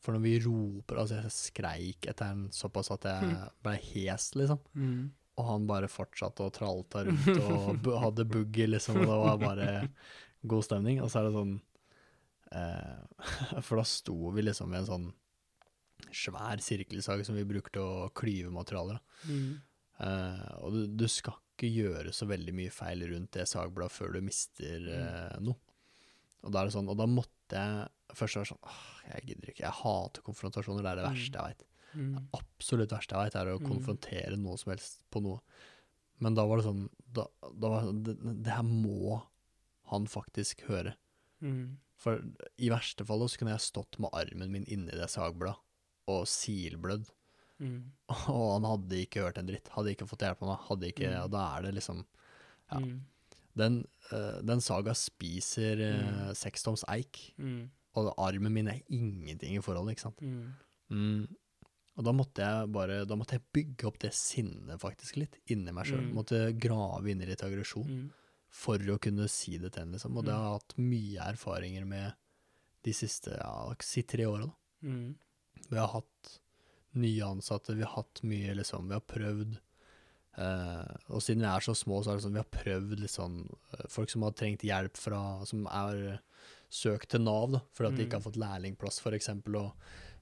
[0.04, 4.60] For når vi roper Altså, jeg skreik etter den såpass at jeg ble hes, liksom.
[4.76, 5.12] Mm.
[5.40, 9.00] Og han bare fortsatte å tralta rundt og hadde boogie, liksom.
[9.00, 9.68] Og det var bare
[10.44, 11.00] god stemning.
[11.02, 11.54] Og så er det sånn
[12.52, 15.12] eh, For da sto vi liksom ved en sånn
[16.14, 19.00] svær sirkelsag som vi bruker til å klyve materialer.
[19.26, 19.54] Mm.
[20.04, 24.16] Eh, og du, du skal ikke gjøre så veldig mye feil rundt det sagbladet før
[24.16, 25.58] du mister eh, noe.
[26.44, 28.74] Og da er det sånn, og da måtte jeg først var sånn
[29.12, 31.14] jeg gidder ikke, jeg hater konfrontasjoner, det er det Mm.
[31.14, 31.64] verste jeg veit.
[31.94, 32.28] Mm.
[32.34, 33.68] Absolutt verste jeg veit, er å Mm.
[33.70, 35.40] konfrontere noe som helst på noe.
[36.20, 39.22] Men da var det sånn, da, da var det, sånn, det, det her må
[39.90, 40.94] han faktisk høre.
[41.42, 41.76] Mm.
[41.96, 42.20] For
[42.58, 45.56] i verste fall så kunne jeg stått med armen min inni det sagbladet
[46.08, 47.06] og silblødd.
[47.60, 47.90] Mm.
[48.28, 49.68] Og han hadde ikke hørt en dritt.
[49.68, 50.58] Hadde ikke fått hjelp av meg.
[50.68, 51.24] Hadde ikke, Mm.
[51.24, 52.04] Og da er det liksom
[52.72, 52.78] Ja.
[52.80, 53.00] Mm.
[53.56, 56.34] Den, uh, den saga spiser uh, Mm.
[56.34, 57.68] sekstoms eik, Mm.
[57.96, 60.20] og armen min er ingenting i forhold, ikke sant.
[60.20, 60.52] Mm.
[60.90, 61.36] Mm.
[61.96, 65.70] Og da måtte jeg bare Da måtte jeg bygge opp det sinnet faktisk litt inni
[65.72, 66.02] meg sjøl.
[66.08, 66.12] Mm.
[66.14, 68.10] Måtte grave inn i litt aggresjon Mm.
[68.50, 70.16] for å kunne si det til henne, liksom.
[70.18, 72.14] Og det har jeg hatt mye erfaringer med
[72.82, 74.54] de siste ja, si tre åra, da.
[74.88, 75.14] Mm.
[75.70, 76.38] Vi har hatt
[76.94, 79.58] nye ansatte, vi har hatt mye, liksom, vi har prøvd
[80.38, 83.10] eh, Og siden vi er så små, så er det sånn vi har prøvd litt
[83.14, 83.36] sånn
[83.72, 86.20] eh, Folk som har trengt hjelp fra Som er
[86.74, 88.26] søkt til Nav, da, fordi at de ikke har Mm.
[88.32, 89.72] fått lærlingplass, eksempel, og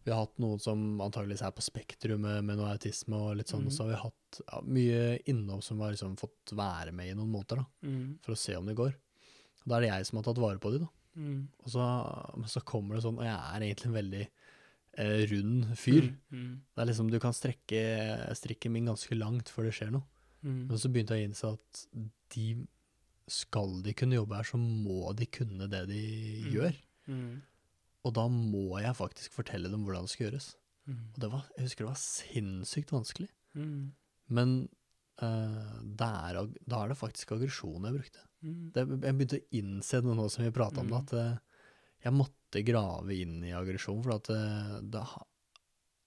[0.05, 3.49] vi har hatt noen som antageligvis er på Spektrum med, med noe autisme og litt
[3.49, 3.67] sånn, Mm.
[3.69, 7.15] og så har vi hatt ja, mye innom som har liksom fått være med i
[7.15, 8.19] noen måneder, da, Mm.
[8.21, 8.93] for å se om det går.
[8.93, 10.89] Og Da er det jeg som har tatt vare på de, da.
[11.17, 11.49] Mm.
[11.65, 11.81] Og så,
[12.49, 14.29] så kommer det sånn, og jeg er egentlig en veldig
[14.99, 16.11] eh, rund fyr.
[16.31, 16.61] Mm.
[16.75, 17.83] Det er liksom, du kan strekke
[18.37, 20.05] strikken min ganske langt før det skjer noe.
[20.43, 20.67] Mm.
[20.69, 21.85] Men så begynte jeg å innse at
[22.35, 22.47] de,
[23.31, 26.03] skal de kunne jobbe her, så må de kunne det de
[26.43, 26.53] Mm.
[26.53, 26.77] gjør.
[27.09, 27.43] Mm.
[28.05, 30.57] Og da må jeg faktisk fortelle dem hvordan det skal gjøres.
[30.91, 30.99] Mm.
[31.15, 33.29] Og det var, jeg husker det var sinnssykt vanskelig.
[33.55, 33.93] Mm.
[34.35, 34.55] Men
[35.23, 38.25] uh, er, da er det faktisk aggresjon jeg brukte.
[38.43, 38.73] Mm.
[38.75, 41.03] Det, jeg begynte å innse det nå som vi prata om det, Mm.
[41.07, 41.39] at eh,
[42.05, 45.05] jeg måtte grave inn i aggresjon, for at eh, det,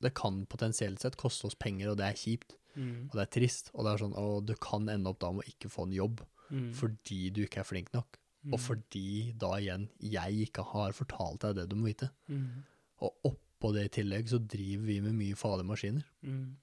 [0.02, 3.06] Det kan potensielt sett koste oss penger, og det er kjipt, Mm.
[3.08, 3.70] og det er trist.
[3.74, 5.94] Og det er sånn, og du kan ende opp da med å ikke få en
[5.96, 6.20] jobb
[6.52, 6.74] Mm.
[6.76, 8.18] fordi du ikke er flink nok.
[8.52, 8.66] Og Mm.
[8.66, 12.10] fordi da igjen jeg ikke har fortalt deg det du må vite.
[12.30, 12.64] Mm.
[13.02, 16.04] Og oppå det i tillegg så driver vi med mye farlige maskiner.
[16.22, 16.56] Mm.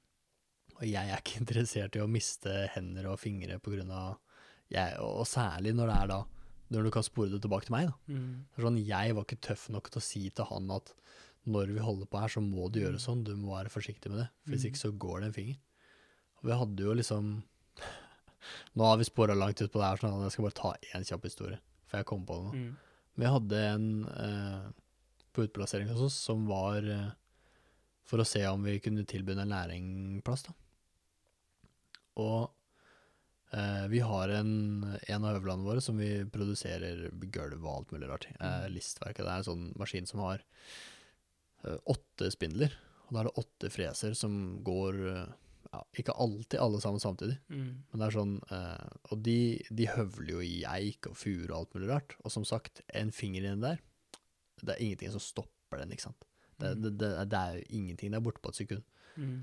[0.76, 4.18] Og jeg er ikke interessert i å miste hender og fingre på grunn av
[4.70, 6.24] jeg, Og særlig når det er da
[6.73, 8.15] Når du kan spore det tilbake til meg, da.
[8.16, 8.44] Mm.
[8.65, 10.93] Sånn, jeg var ikke tøff nok til å si til han at
[11.53, 14.20] når vi holder på her, så må du gjøre sånn, du må være forsiktig med
[14.23, 14.28] det.
[14.44, 14.69] For Hvis Mm.
[14.70, 15.57] ikke så går det en finger.
[16.39, 17.32] Og vi hadde jo liksom
[18.77, 20.70] Nå har vi spora langt ut på det her, sånn at jeg skal bare ta
[20.97, 21.59] én kjapp historie.
[21.86, 22.53] For jeg kom på det nå.
[22.55, 22.77] Mm.
[23.23, 24.70] Vi hadde en eh,
[25.35, 27.11] på utplassering hos oss som var eh,
[28.09, 30.47] for å se om vi kunne tilby en lærlingplass.
[32.23, 32.51] Og
[33.56, 34.52] eh, vi har en,
[35.08, 38.34] en av høvlene våre som vi produserer gulv og alt mulig rart i.
[38.40, 39.24] Eh, listverket.
[39.24, 40.42] Det er en sånn maskin som har
[41.66, 42.74] uh, åtte spindler.
[43.06, 44.34] Og da er det åtte freser som
[44.64, 44.98] går
[45.72, 47.38] ja, Ikke alltid alle sammen samtidig.
[47.48, 47.70] Mm.
[47.90, 48.34] Men det er sånn,
[49.08, 49.38] og de,
[49.72, 52.16] de høvler jo i eik og furu og alt mulig rart.
[52.24, 53.80] Og som sagt, en finger inni der,
[54.60, 56.26] det er ingenting som stopper den, ikke sant.
[56.60, 56.82] Det, Mm.
[56.82, 58.82] det, det, det er jo ingenting, det er borte på et sekund.
[59.16, 59.38] Mm.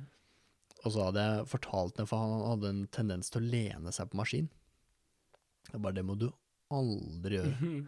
[0.86, 4.10] Og så hadde jeg fortalt den, for han hadde en tendens til å lene seg
[4.12, 4.50] på maskin.
[5.74, 6.30] Jeg bare, det må du
[6.72, 7.56] aldri gjøre.
[7.60, 7.88] Mm.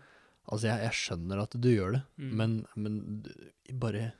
[0.52, 2.32] Altså, jeg, jeg skjønner at du gjør det, Mm.
[2.38, 4.14] men, men du- bare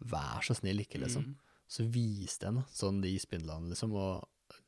[0.00, 1.24] vær så snill ikke, liksom.
[1.26, 1.34] Mm.
[1.68, 4.24] Så viste jeg henne sånn de spindlene, liksom, og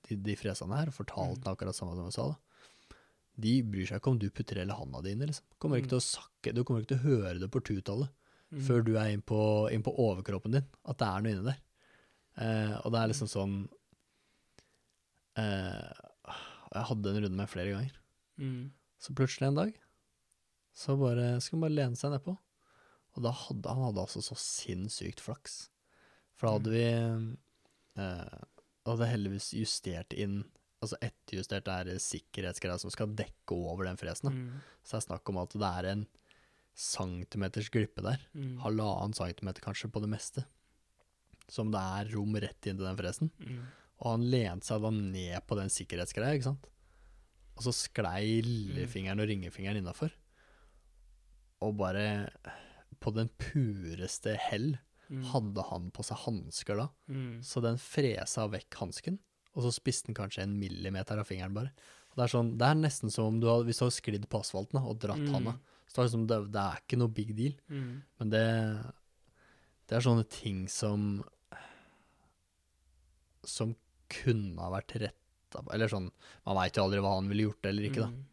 [0.08, 2.96] de, de fresene her, fortalte henne akkurat samme som jeg sa, da.
[3.38, 5.44] De bryr seg ikke om du putter hele handa di inni, liksom.
[5.60, 5.94] Kommer ikke Mm.
[5.96, 8.08] til å sakke, du kommer ikke til å høre det på tutallet
[8.52, 8.60] Mm.
[8.62, 11.58] før du er inn på, inn på overkroppen din, at det er noe inni der.
[12.36, 13.54] Eh, og det er liksom sånn
[15.40, 15.92] eh,
[16.74, 17.94] Jeg hadde en runde med flere ganger.
[18.36, 18.72] Mm.
[19.00, 19.78] Så plutselig en dag,
[20.76, 22.36] så bare skulle han bare lene seg nedpå.
[23.16, 25.66] Og da hadde han hadde altså så sinnssykt flaks.
[26.36, 26.84] For da hadde vi
[28.02, 28.44] eh,
[28.86, 30.44] hadde heldigvis justert inn
[30.84, 34.28] Altså etterjustert er sikkerhetsgreia som skal dekke over den fresen.
[34.28, 34.58] Mm.
[34.84, 36.02] Så det er snakk om at det er en
[36.76, 38.20] centimeters glippe der.
[38.36, 38.58] Mm.
[38.60, 40.44] Halvannen centimeter kanskje på det meste.
[41.48, 43.30] Som det er rom rett inn til den fresen.
[43.38, 43.60] Mm.
[44.02, 46.66] Og han lente seg da ned på den sikkerhetsgreia, ikke sant.
[47.56, 50.10] Og så sklei lillefingeren og ringefingeren innafor.
[51.64, 52.06] Og bare
[53.00, 55.20] på den pureste hell Mm.
[55.30, 56.88] hadde han på seg hansker da.
[57.08, 57.38] Mm.
[57.40, 59.20] Så den fresa vekk hansken,
[59.54, 61.70] og så spiste den kanskje en millimeter av fingeren bare.
[62.10, 64.26] Og det, er sånn, det er nesten som om du hadde, hvis du hadde sklidd
[64.28, 65.30] på asfalten da, og dratt Mm.
[65.32, 65.52] handa.
[65.86, 67.54] Så det er, liksom, det, det er ikke noe big deal.
[67.70, 68.02] Mm.
[68.18, 68.42] Men det,
[69.86, 71.22] det er sånne ting som
[73.46, 73.74] Som
[74.12, 76.10] kunne ha vært retta Eller sånn
[76.46, 78.10] Man veit jo aldri hva han ville gjort eller ikke, da.
[78.12, 78.24] Mm.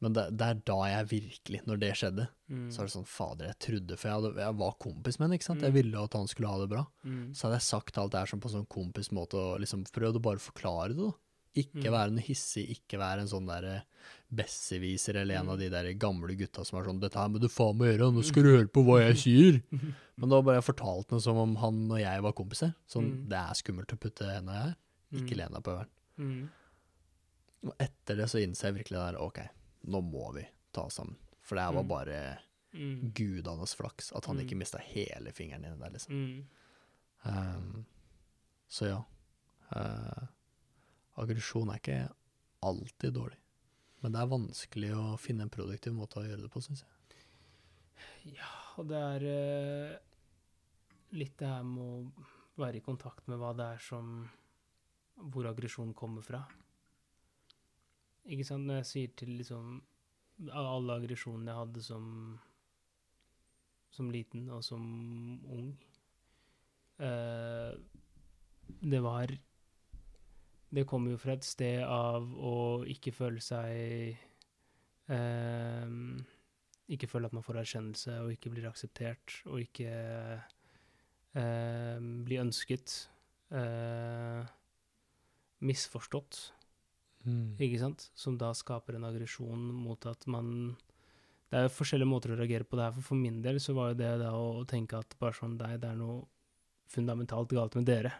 [0.00, 2.68] Men det, det er da jeg virkelig, når det skjedde, Mm.
[2.72, 5.36] så er det sånn Fader, jeg trodde For jeg, hadde, jeg var kompis med henne,
[5.40, 5.60] ikke sant.
[5.60, 5.74] Jeg Mm.
[5.74, 6.84] ville at han skulle ha det bra.
[7.04, 7.34] Mm.
[7.34, 10.22] Så hadde jeg sagt alt det her sånn på sånn kompismåte og liksom prøvd å
[10.22, 11.12] bare forklare det, da.
[11.56, 11.92] Ikke Mm.
[11.92, 13.82] være noe hissig, ikke være en sånn derre
[14.32, 15.50] besserwisser eller en Mm.
[15.52, 18.12] av de der gamle gutta som er sånn 'Dette her må du faen meg gjøre,
[18.14, 19.62] nå skal du høre på hva jeg sier'.
[20.18, 22.74] Men da bare jeg fortalte noe som om han og jeg var kompiser.
[22.88, 23.28] Sånn, Mm.
[23.28, 24.76] det er skummelt å putte henda her,
[25.12, 25.88] ikke len deg på øveren.
[26.18, 26.48] Mm.
[27.64, 29.38] Og etter det så innser jeg virkelig der, ok,
[29.86, 31.16] nå må vi ta oss sammen.
[31.42, 31.88] For det her var Mm.
[31.88, 32.38] bare
[32.74, 33.12] Mm.
[33.14, 34.46] gudanes flaks at han Mm.
[34.46, 36.12] ikke mista hele fingeren inni der, liksom.
[36.12, 36.44] Mm.
[37.24, 37.86] Um,
[38.68, 39.02] så ja.
[39.74, 40.26] Uh,
[41.18, 42.00] aggresjon er ikke
[42.68, 43.38] alltid dårlig.
[44.02, 46.98] Men det er vanskelig å finne en produktiv måte å gjøre det på, syns jeg.
[48.78, 49.94] Og det er eh,
[51.18, 52.26] litt det her med å
[52.62, 54.28] være i kontakt med hva det er som
[55.18, 56.44] Hvor aggresjonen kommer fra.
[58.30, 58.68] Ikke sant?
[58.68, 59.80] Når jeg sier til liksom
[60.54, 62.06] Alle aggresjonene jeg hadde som
[63.94, 64.84] Som liten og som
[65.42, 65.76] ung
[66.98, 67.78] Uh,
[68.90, 69.30] Det var
[70.68, 74.18] Det kommer jo fra et sted av å ikke føle seg
[75.08, 75.94] eh,
[76.88, 79.88] ikke føle at man får erkjennelse og ikke blir akseptert og ikke
[81.36, 82.94] eh, blir ønsket.
[83.52, 84.54] Eh,
[85.64, 86.38] misforstått,
[87.58, 88.08] ikke sant?
[88.16, 90.76] Som da skaper en aggresjon mot at man
[91.48, 93.72] Det er jo forskjellige måter å reagere på det her, for for min del så
[93.72, 96.26] var jo det da å, å tenke at bare sånn Nei, det er noe
[96.92, 98.12] fundamentalt galt med dere,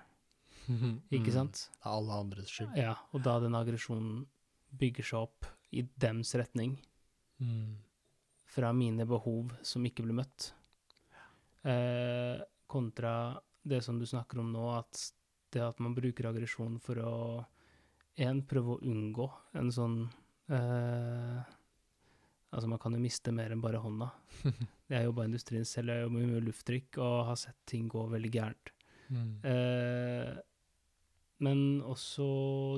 [0.69, 1.32] ikke Mm.
[1.32, 1.69] sant?
[1.73, 2.77] Det er alle andres skyld.
[2.77, 4.27] Ja, og da den aggresjonen
[4.78, 6.77] bygger seg opp i dems retning
[7.40, 7.77] Mm.
[8.47, 10.53] fra mine behov som ikke blir møtt,
[11.65, 15.12] eh, kontra det som du snakker om nå, at
[15.53, 17.47] det at man bruker aggresjon for å
[18.19, 20.11] en, prøve å unngå en sånn
[20.51, 21.45] eh,
[22.51, 24.07] Altså, man kan jo miste mer enn bare hånda.
[24.89, 28.31] Jeg jobba i industrien selv, jeg jobber med lufttrykk og har sett ting gå veldig
[28.32, 28.70] gærent.
[29.12, 29.45] Mm.
[29.45, 30.39] Eh,
[31.44, 32.27] men også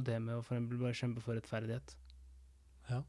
[0.05, 1.95] det med å for eksempel bare kjempe for rettferdighet.
[2.91, 3.01] Ja.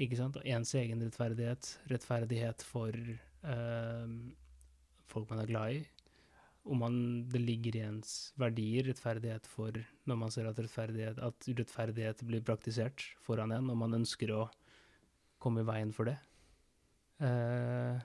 [0.00, 0.38] Ikke sant?
[0.40, 1.68] Og ens egen rettferdighet.
[1.92, 4.14] Rettferdighet for eh,
[5.10, 5.82] folk man er glad i.
[6.64, 6.96] Om man,
[7.28, 9.76] det ligger i ens verdier, rettferdighet for
[10.08, 14.46] når man ser at rettferdighet, at urettferdighet blir praktisert foran en, og man ønsker å
[15.44, 16.16] komme i veien for det.
[17.20, 18.00] Eh,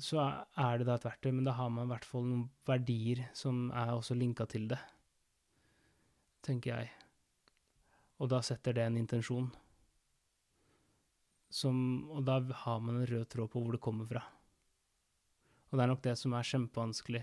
[0.00, 0.20] så
[0.60, 3.68] er det da et verktøy, men da har man i hvert fall noen verdier som
[3.72, 4.78] er også linka til det,
[6.46, 6.90] tenker jeg.
[8.20, 9.48] Og da setter det en intensjon.
[11.50, 11.76] Som,
[12.14, 14.22] og da har man en rød tråd på hvor det kommer fra.
[15.70, 17.22] Og det er nok det som er kjempevanskelig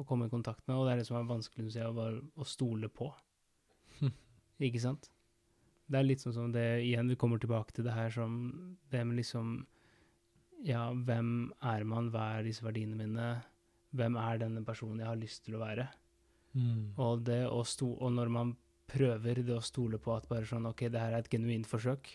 [0.00, 2.22] å komme i kontakt med, og det er det som er vanskelig jeg, å, bare-
[2.40, 3.08] å stole på.
[4.66, 5.08] Ikke sant?
[5.86, 8.36] Det er litt sånn som det igjen, vi kommer tilbake til det her som
[8.90, 9.58] det med liksom
[10.64, 13.26] Ja, hvem er man, hva er disse verdiene mine,
[13.92, 15.84] hvem er denne personen jeg har lyst til å være?
[16.54, 16.92] Mm.
[17.02, 18.56] Og, det å sto, og når man
[18.86, 22.12] prøver det å stole på at bare sånn, ok, det her er et genuint forsøk,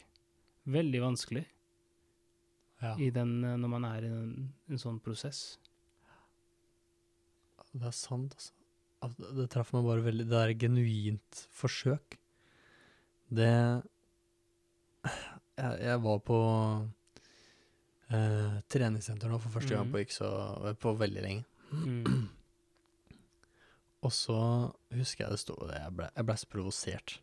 [0.69, 1.45] veldig vanskelig
[2.81, 5.57] Ja, i den, eh, når man er i en, en sånn prosess.
[7.73, 8.53] det er sant, altså.
[9.19, 10.25] Det, det traff meg bare veldig.
[10.27, 12.17] Det der genuint forsøk.
[13.31, 13.49] Det
[15.59, 16.39] Jeg, jeg var på
[18.11, 19.93] eh, treningssenter nå for første gang Mhm.
[19.93, 21.45] på ikke så På veldig lenge.
[21.71, 22.29] Mm.
[24.05, 24.35] Og så
[24.95, 27.17] husker jeg det sto jeg ble, jeg ble så provosert.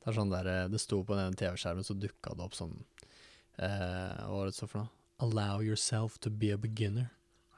[0.00, 2.74] Det er sånn der, eh, det sto på den TV-skjermen, så dukka det opp sånn
[3.60, 4.92] eh, Hva var det så for noe?
[5.20, 7.10] Allow yourself to be a beginner.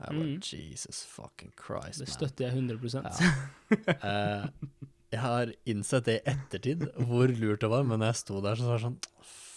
[0.03, 0.41] Jeg bare, Mm.
[0.43, 2.17] Jesus fucking Christ, Det man.
[2.17, 3.93] støtter jeg 100 Ja.
[4.03, 4.47] Eh,
[5.13, 8.67] jeg har innsett det i ettertid, hvor lurt det var, men jeg sto der, så
[8.67, 8.99] var det sånn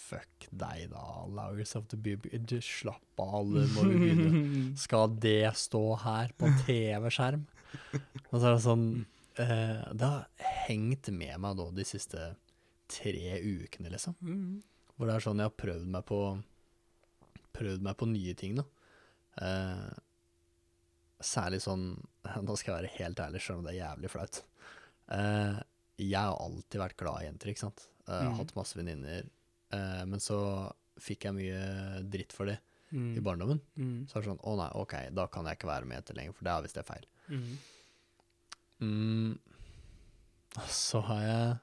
[0.06, 1.00] Fuck deg, da.
[1.24, 2.60] Allow yourself to be a beginner.
[2.62, 4.76] Slapp av, alle må vi begynne.
[4.84, 7.42] Skal det stå her på TV-skjerm?
[8.30, 8.86] Og så er det sånn
[9.42, 12.24] eh, Det har hengt med meg da de siste
[12.90, 14.16] tre ukene, liksom.
[14.22, 14.62] Mm.
[14.96, 16.20] Hvor det er sånn jeg har prøvd meg på
[17.56, 18.66] Prøvd meg på nye ting, da.
[19.40, 19.86] Eh,
[21.24, 21.86] særlig sånn
[22.46, 24.42] Nå skal jeg være helt ærlig, selv om det er jævlig flaut.
[25.14, 25.58] Eh,
[26.02, 27.86] jeg har alltid vært glad i jenter, ikke sant.
[28.06, 28.34] Eh, mm.
[28.40, 29.28] Hatt masse venninner.
[29.72, 30.38] Eh, men så
[31.00, 31.62] fikk jeg mye
[32.12, 32.58] dritt for det
[32.92, 33.16] Mm.
[33.18, 33.58] i barndommen.
[33.74, 34.06] Mm.
[34.06, 36.36] Så er det sånn Å nei, ok, da kan jeg ikke være med jenter lenger,
[36.36, 37.06] for det er visst det er feil.
[37.30, 37.56] Mm.
[38.80, 39.38] Mm,
[40.68, 41.54] så har jeg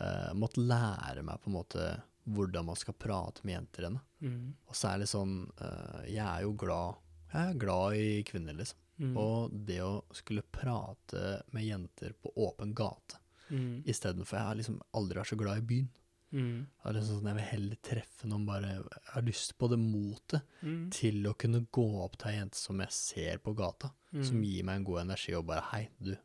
[0.00, 1.86] uh, måttet lære meg på en måte
[2.26, 3.92] hvordan man skal prate med jenter da.
[4.26, 4.54] Mm.
[4.66, 6.96] Og særlig sånn uh, Jeg er jo glad
[7.30, 8.80] Jeg er glad i kvinner, liksom.
[8.96, 9.12] Mm.
[9.20, 13.84] Og det å skulle prate med jenter på åpen gate Mm.
[13.86, 15.90] istedenfor Jeg har liksom aldri vært så glad i byen.
[16.32, 16.66] Mm.
[16.66, 19.78] Jeg, er liksom sånn, jeg vil heller treffe noen bare Jeg har lyst på det
[19.78, 20.90] motet Mm.
[20.90, 23.92] til å kunne gå opp til ei jente som jeg ser på gata,
[24.22, 24.44] som Mm.
[24.44, 26.16] gir meg en god energi og bare Hei, du,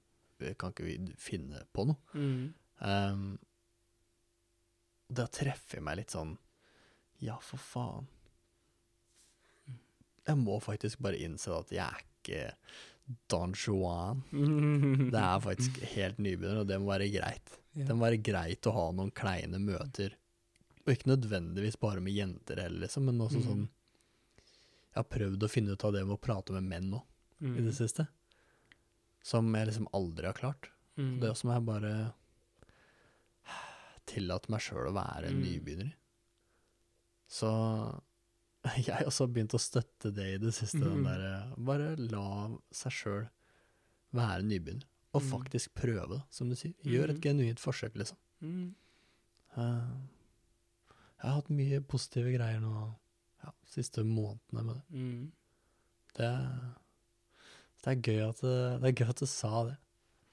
[0.58, 1.98] kan ikke vi finne på noe?
[2.16, 2.54] Mm.
[2.82, 3.40] Um,
[5.14, 6.38] da treffer jeg meg litt sånn
[7.22, 8.08] Ja, for faen.
[10.28, 12.54] Jeg må faktisk bare innse at jeg er ikke
[13.30, 14.24] Don Juan.
[15.12, 17.58] Det er faktisk helt nybegynner, og det må være greit.
[17.76, 17.86] Ja.
[17.88, 20.14] Det må være greit å ha noen kleine møter.
[20.86, 23.48] Og ikke nødvendigvis bare med jenter heller, liksom, men også Mhm.
[23.48, 23.70] sånn
[24.94, 27.02] Jeg har prøvd å finne ut av det med å prate med menn nå,
[27.42, 27.58] Mm.
[27.58, 28.08] i det siste.
[29.24, 30.68] Som jeg liksom aldri har klart.
[30.98, 31.20] Mm.
[31.22, 32.14] Det som jeg bare
[34.06, 35.44] tillatt meg sjøl å være en Mm.
[35.46, 35.96] nybegynner i.
[37.30, 38.02] Så
[38.86, 40.80] jeg også har begynt å støtte det i det siste.
[40.84, 41.06] Den Mhm.
[41.06, 43.30] der, bare la seg sjøl
[44.14, 44.84] være nybegynner.
[45.14, 45.30] Og Mm.
[45.32, 46.74] faktisk prøve, som du sier.
[46.86, 47.22] Gjør et Mhm.
[47.22, 48.18] genuint forsøk, liksom.
[48.42, 48.74] Mm.
[49.58, 49.98] Eh,
[51.22, 52.96] jeg har hatt mye positive greier nå
[53.44, 54.84] ja, siste månedene med det.
[54.94, 55.32] Mm.
[56.14, 56.76] Det
[57.84, 59.78] det er gøy at du, det er gøy at du sa det.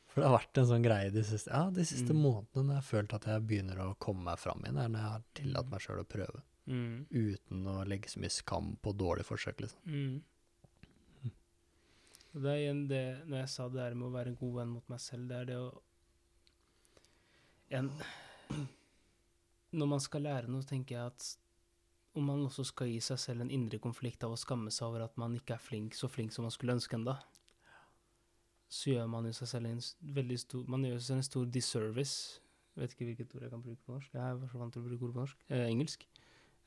[0.08, 2.20] For det har vært en sånn greie de siste, ja, de siste Mm.
[2.22, 5.00] månedene når jeg har følt at jeg begynner å komme meg fram igjen, er når
[5.00, 6.42] jeg har tillatt meg sjøl å prøve.
[6.68, 7.06] Mm.
[7.08, 9.80] Uten å legge så mye skam på dårlig forsøk, liksom.
[9.88, 11.32] Mm.
[12.38, 14.72] Det er igjen det Når jeg sa det der med å være en god venn
[14.76, 15.68] mot meg selv, det er det å
[17.78, 17.88] en,
[19.72, 21.28] Når man skal lære noe, tenker jeg at
[22.18, 25.04] om man også skal gi seg selv en indre konflikt av å skamme seg over
[25.04, 27.14] at man ikke er flink, så flink som man skulle ønske enda,
[28.68, 29.82] så gjør man jo seg selv en
[30.16, 32.40] veldig stor Man gjør seg en stor disservice.
[32.74, 34.16] Jeg vet ikke hvilket ord jeg kan bruke på norsk.
[34.16, 35.46] Jeg er så vant til å bruke ord på norsk.
[35.48, 36.08] Eh, engelsk.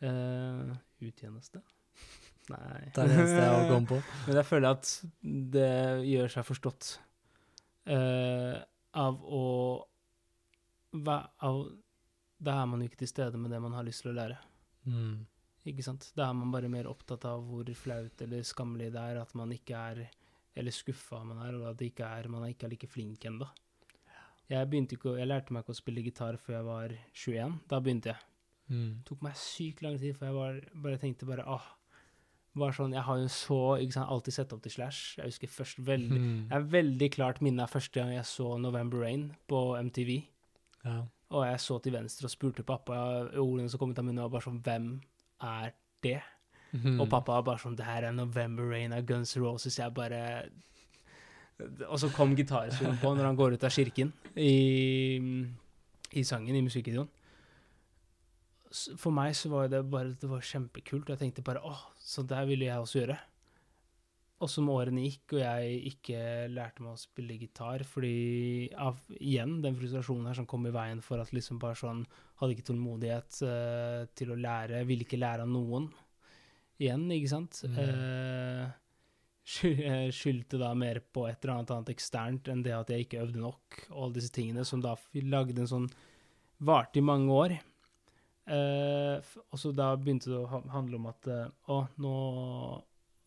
[0.01, 0.73] Eh,
[1.05, 1.61] utjeneste?
[2.49, 2.89] Nei.
[2.89, 3.99] Det er det eneste jeg har kommet på.
[4.27, 4.93] Men jeg føler at
[5.55, 5.73] det
[6.09, 6.89] gjør seg forstått
[7.91, 8.57] uh,
[8.97, 9.45] av å
[10.91, 11.59] av,
[12.41, 14.39] Da er man jo ikke til stede med det man har lyst til å lære.
[14.89, 15.21] Mm.
[15.69, 16.09] Ikke sant?
[16.17, 19.53] Da er man bare mer opptatt av hvor flaut eller skammelig det er at man
[19.53, 20.07] ikke er
[20.57, 23.23] eller skuffa man er og at det ikke er, man er ikke er like flink
[23.29, 23.47] ennå.
[24.51, 27.53] Jeg, begynte ikke jeg lærte meg ikke å spille gitar før jeg var 21.
[27.71, 28.30] Da begynte jeg.
[28.71, 28.89] Mm.
[29.07, 31.69] Tok meg sykt lang tid, for jeg var, bare tenkte bare åh,
[32.59, 35.15] var sånn, Jeg har jo så ikke sant, alltid sett opp til Slash.
[35.19, 36.49] Jeg husker først veldig Mm.
[36.49, 40.25] Jeg er veldig klart minnet av første gang jeg så November Rain på MTV.
[40.83, 41.03] Ja.
[41.31, 44.31] Og jeg så til venstre og spurte pappa ordene som kom ut av munnen, og
[44.31, 45.01] bare sånn Hvem
[45.41, 45.71] er
[46.03, 46.21] det?
[46.73, 46.99] Mm.
[46.99, 49.77] Og pappa var bare sånn Det her er November Rain av Guns N' Roses.
[49.77, 50.49] Jeg bare
[51.87, 55.29] Og så kom gitarsoloen på når han går ut av kirken i,
[56.11, 57.09] i sangen, i musikkvideoen.
[58.71, 62.23] For meg så var det bare Det var kjempekult, og jeg tenkte bare åh, så
[62.23, 63.17] der ville jeg også gjøre.
[64.41, 66.19] Og som årene gikk, og jeg ikke
[66.49, 71.03] lærte meg å spille gitar, fordi av igjen den frustrasjonen her som kom i veien
[71.05, 72.05] for at liksom bare sånn
[72.41, 75.91] Hadde ikke tålmodighet uh, til å lære, ville ikke lære av noen.
[76.81, 77.59] Igjen, ikke sant?
[77.69, 77.75] Mm.
[77.77, 78.71] Uh,
[79.45, 83.43] skyldte da mer på et eller annet annet eksternt enn det at jeg ikke øvde
[83.43, 85.91] nok, og alle disse tingene som da lagde en sånn
[86.61, 87.53] Varte i mange år.
[88.51, 92.15] Eh, og så da begynte det å handle om at eh, Å, nå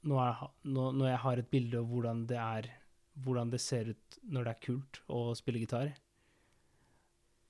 [0.04, 2.72] nå, er, nå, når jeg har et bilde av hvordan det er
[3.24, 5.92] hvordan det ser ut når det er kult å spille gitar.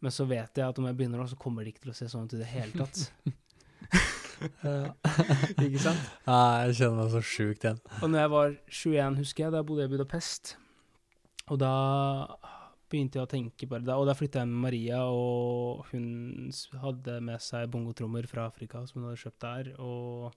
[0.05, 1.97] Men så vet jeg at om jeg begynner nå, så kommer det ikke til å
[1.97, 3.07] se sånn ut i det hele tatt.
[5.65, 6.03] ikke sant?
[6.29, 7.81] Ja, jeg kjenner meg så sjukt igjen.
[8.03, 10.53] Og når jeg var 21, husker jeg, da bodde jeg i Budapest.
[11.49, 11.73] Og da
[12.91, 16.51] begynte jeg å tenke på da, Og da flytta jeg med Maria, og hun
[16.83, 20.35] hadde med seg bongotrommer fra Afrika som hun hadde kjøpt der, og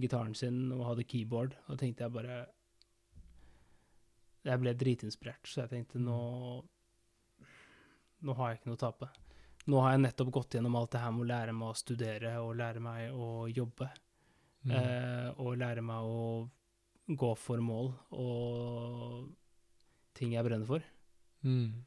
[0.00, 1.56] gitaren sin, og hadde keyboard.
[1.66, 2.40] Og da tenkte jeg bare
[4.46, 6.18] Jeg ble dritinspirert, så jeg tenkte nå
[8.26, 9.08] Nå har jeg ikke noe å tape.
[9.66, 12.36] Nå har jeg nettopp gått gjennom alt det her med å lære meg å studere
[12.40, 13.88] og lære meg å jobbe.
[14.66, 14.72] Mm.
[14.72, 16.46] Eh, og lære meg å
[17.06, 19.28] gå for mål og
[20.16, 20.86] ting jeg brenner for.
[21.44, 21.84] Mm.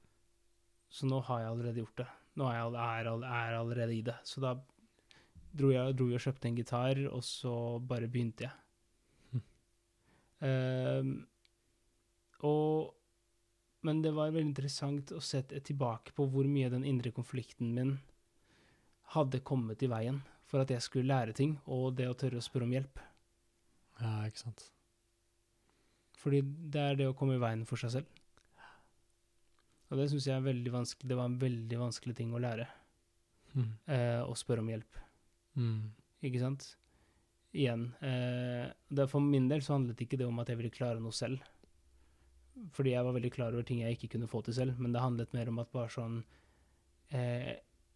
[0.89, 2.07] Så nå har jeg allerede gjort det.
[2.39, 4.17] Nå er jeg, er, er allerede i det.
[4.25, 4.53] Så da
[5.57, 8.55] dro jeg, dro og kjøpte en gitar, og så bare begynte jeg.
[9.33, 9.43] Mm.
[10.49, 11.11] Ehm,
[12.47, 12.95] og
[13.81, 17.93] Men det var veldig interessant å se tilbake på hvor mye den indre konflikten min
[19.13, 20.17] hadde kommet i veien
[20.49, 22.99] for at jeg skulle lære ting, og det å tørre å spørre om hjelp.
[24.01, 24.65] Ja, ikke sant.
[26.19, 28.18] Fordi det er det å komme i veien for seg selv.
[29.89, 31.09] Og det syns jeg er veldig vanskelig.
[31.09, 32.67] Det var en veldig vanskelig ting å lære.
[33.55, 33.69] Mm.
[33.89, 34.99] Eh, å spørre om hjelp.
[35.57, 35.79] Mm.
[36.29, 36.67] Ikke sant?
[37.57, 37.87] Igjen.
[38.05, 41.15] Eh, det, for min del så handlet ikke det om at jeg ville klare noe
[41.15, 41.41] selv.
[42.75, 44.77] Fordi jeg var veldig klar over ting jeg ikke kunne få til selv.
[44.77, 46.19] Men det handlet mer om at bare sånn
[47.15, 47.55] eh,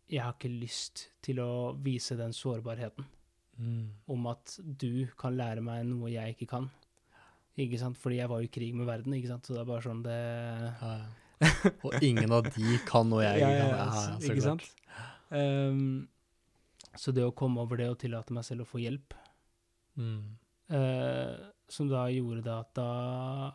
[0.09, 3.05] Jeg har ikke lyst til å vise den sårbarheten.
[3.61, 3.89] Mm.
[4.09, 6.71] Om at du kan lære meg noe jeg ikke kan.
[7.53, 7.99] Ikke sant?
[8.01, 9.45] Fordi jeg var jo i krig med verden, ikke sant.
[9.45, 11.11] Så det er bare sånn det Ja, ja.
[11.85, 13.69] Og ingen av de kan noe jeg Ja, ikke ja, kan.
[13.69, 14.65] ja, Ja, ja, så ikke sant?
[15.33, 16.07] Ehm,
[16.95, 19.13] så det å komme over det og tillate meg selv å få hjelp,
[19.97, 20.37] Mm.
[20.73, 21.35] uh,
[21.69, 23.53] som da gjorde det at da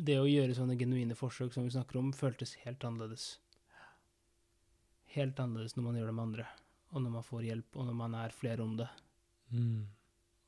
[0.00, 3.38] Det å gjøre sånne genuine forsøk som vi snakker om, føltes helt annerledes.
[5.14, 6.46] Helt annerledes når man gjør det med andre,
[6.94, 8.88] og når man får hjelp, og når man er flere om det,
[9.52, 9.86] Mm.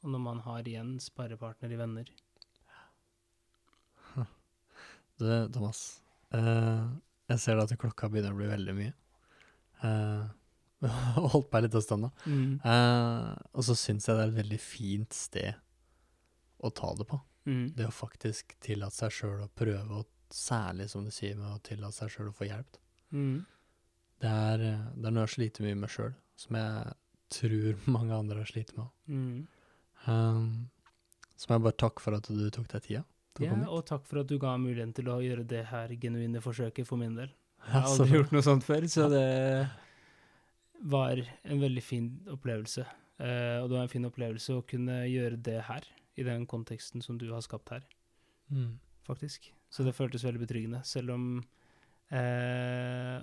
[0.04, 2.06] og når man har igjen sparrepartner i venner.
[5.18, 6.01] Du, Thomas.
[6.36, 6.84] Eh,
[7.32, 8.94] jeg ser da at klokka begynner å bli veldig mye.
[10.82, 12.09] Uh, holdt på en liten stund, da.
[12.26, 12.54] Mm.
[12.62, 15.59] Uh, og så syns jeg det er et veldig fint sted
[16.62, 17.18] å ta det på.
[17.46, 17.64] Mm.
[17.78, 21.60] Det å faktisk tillate seg sjøl å prøve, og særlig som du sier, med å
[21.66, 22.78] tillate seg sjøl å få hjelp.
[23.14, 23.44] Mm.
[24.22, 26.14] Det er, det er noe jeg sliter mye med sjøl,
[26.44, 26.96] som jeg
[27.38, 28.90] tror mange andre har slitt med.
[29.06, 29.38] Mm.
[30.06, 30.46] Um,
[31.34, 33.06] så må jeg bare takke for at du tok deg tida
[33.40, 36.84] Ja, og takk for at du ga muligheten til å gjøre det her genuine forsøket
[36.88, 37.30] for min del.
[37.62, 39.68] Jeg har aldri gjort noe sånt før, så det
[40.92, 42.84] var en veldig fin opplevelse.
[43.22, 45.86] Uh, og det var en fin opplevelse å kunne gjøre det her,
[46.18, 47.84] i den konteksten som du har skapt her,
[48.52, 48.78] Mm.
[49.06, 49.52] faktisk.
[49.70, 51.22] Så det føltes veldig betryggende, selv om
[52.12, 53.22] uh,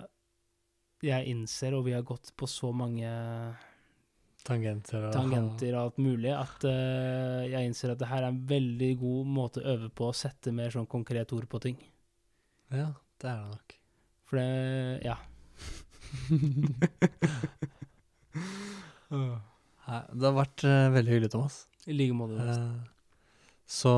[1.02, 3.06] jeg innser, og vi har gått på så mange
[4.46, 8.40] Tangenter og tangenter og alt mulig, at uh, jeg innser at det her er en
[8.48, 11.76] veldig god måte å øve på å sette mer sånn konkret ord på ting.
[12.72, 13.76] Ja, det er det nok.
[14.30, 14.48] For det
[15.04, 15.18] Ja.
[19.90, 21.56] Det har vært uh, veldig hyggelig, Thomas.
[21.90, 22.38] I like måte.
[22.38, 22.74] Eh,
[23.66, 23.92] så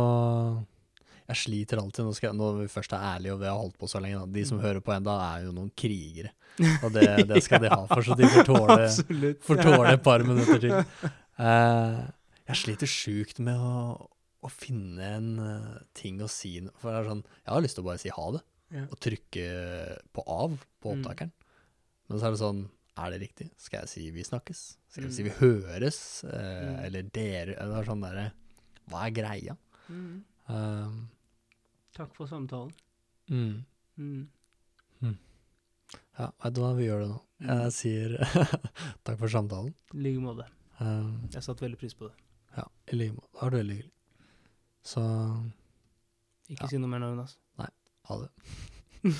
[1.32, 3.88] jeg sliter alltid, nå skal når vi først er ærlige og vi har holdt på
[3.90, 4.26] så lenge, da.
[4.38, 4.62] de som Mm.
[4.66, 6.30] hører på enda er jo noen krigere.
[6.84, 10.24] Og det, det skal de ha for, så de får tåle, får tåle et par
[10.28, 10.74] minutter til.
[11.40, 12.02] Uh,
[12.48, 14.08] jeg sliter sjukt med å,
[14.44, 17.84] å finne en uh, ting å si For det er sånn Jeg har lyst til
[17.84, 18.42] å bare si ha det,
[18.72, 18.82] Ja.
[18.90, 19.46] og trykke
[20.12, 21.00] på av på Mm.
[21.02, 21.32] opptakeren.
[22.08, 22.62] Men så er det sånn
[22.98, 23.46] Er det riktig?
[23.56, 24.60] Skal jeg si vi snakkes?
[24.92, 25.28] Skal jeg si Mm.
[25.30, 25.98] vi høres?
[26.24, 26.84] Uh, Mm.
[26.84, 28.32] Eller dere Det er sånn derre
[28.90, 29.56] Hva er greia?
[29.88, 30.22] Mm.
[31.96, 32.72] Takk for samtalen.
[33.30, 33.64] mm.
[33.98, 34.28] Mm.
[36.18, 37.18] Ja, vet du hva, vi gjør det nå.
[37.42, 37.48] Mm.
[37.50, 38.12] Jeg sier
[39.04, 39.72] takk for samtalen.
[39.94, 40.46] I like måte.
[40.80, 42.14] Um, Jeg satte veldig pris på det.
[42.56, 43.28] ja, i like måte.
[43.32, 43.92] Det har vært veldig hyggelig.
[44.92, 45.02] Så
[46.48, 46.68] Ikke Ja.
[46.72, 47.36] si noe mer nå, Jonas.
[47.60, 47.68] Nei.
[48.08, 48.30] ha det.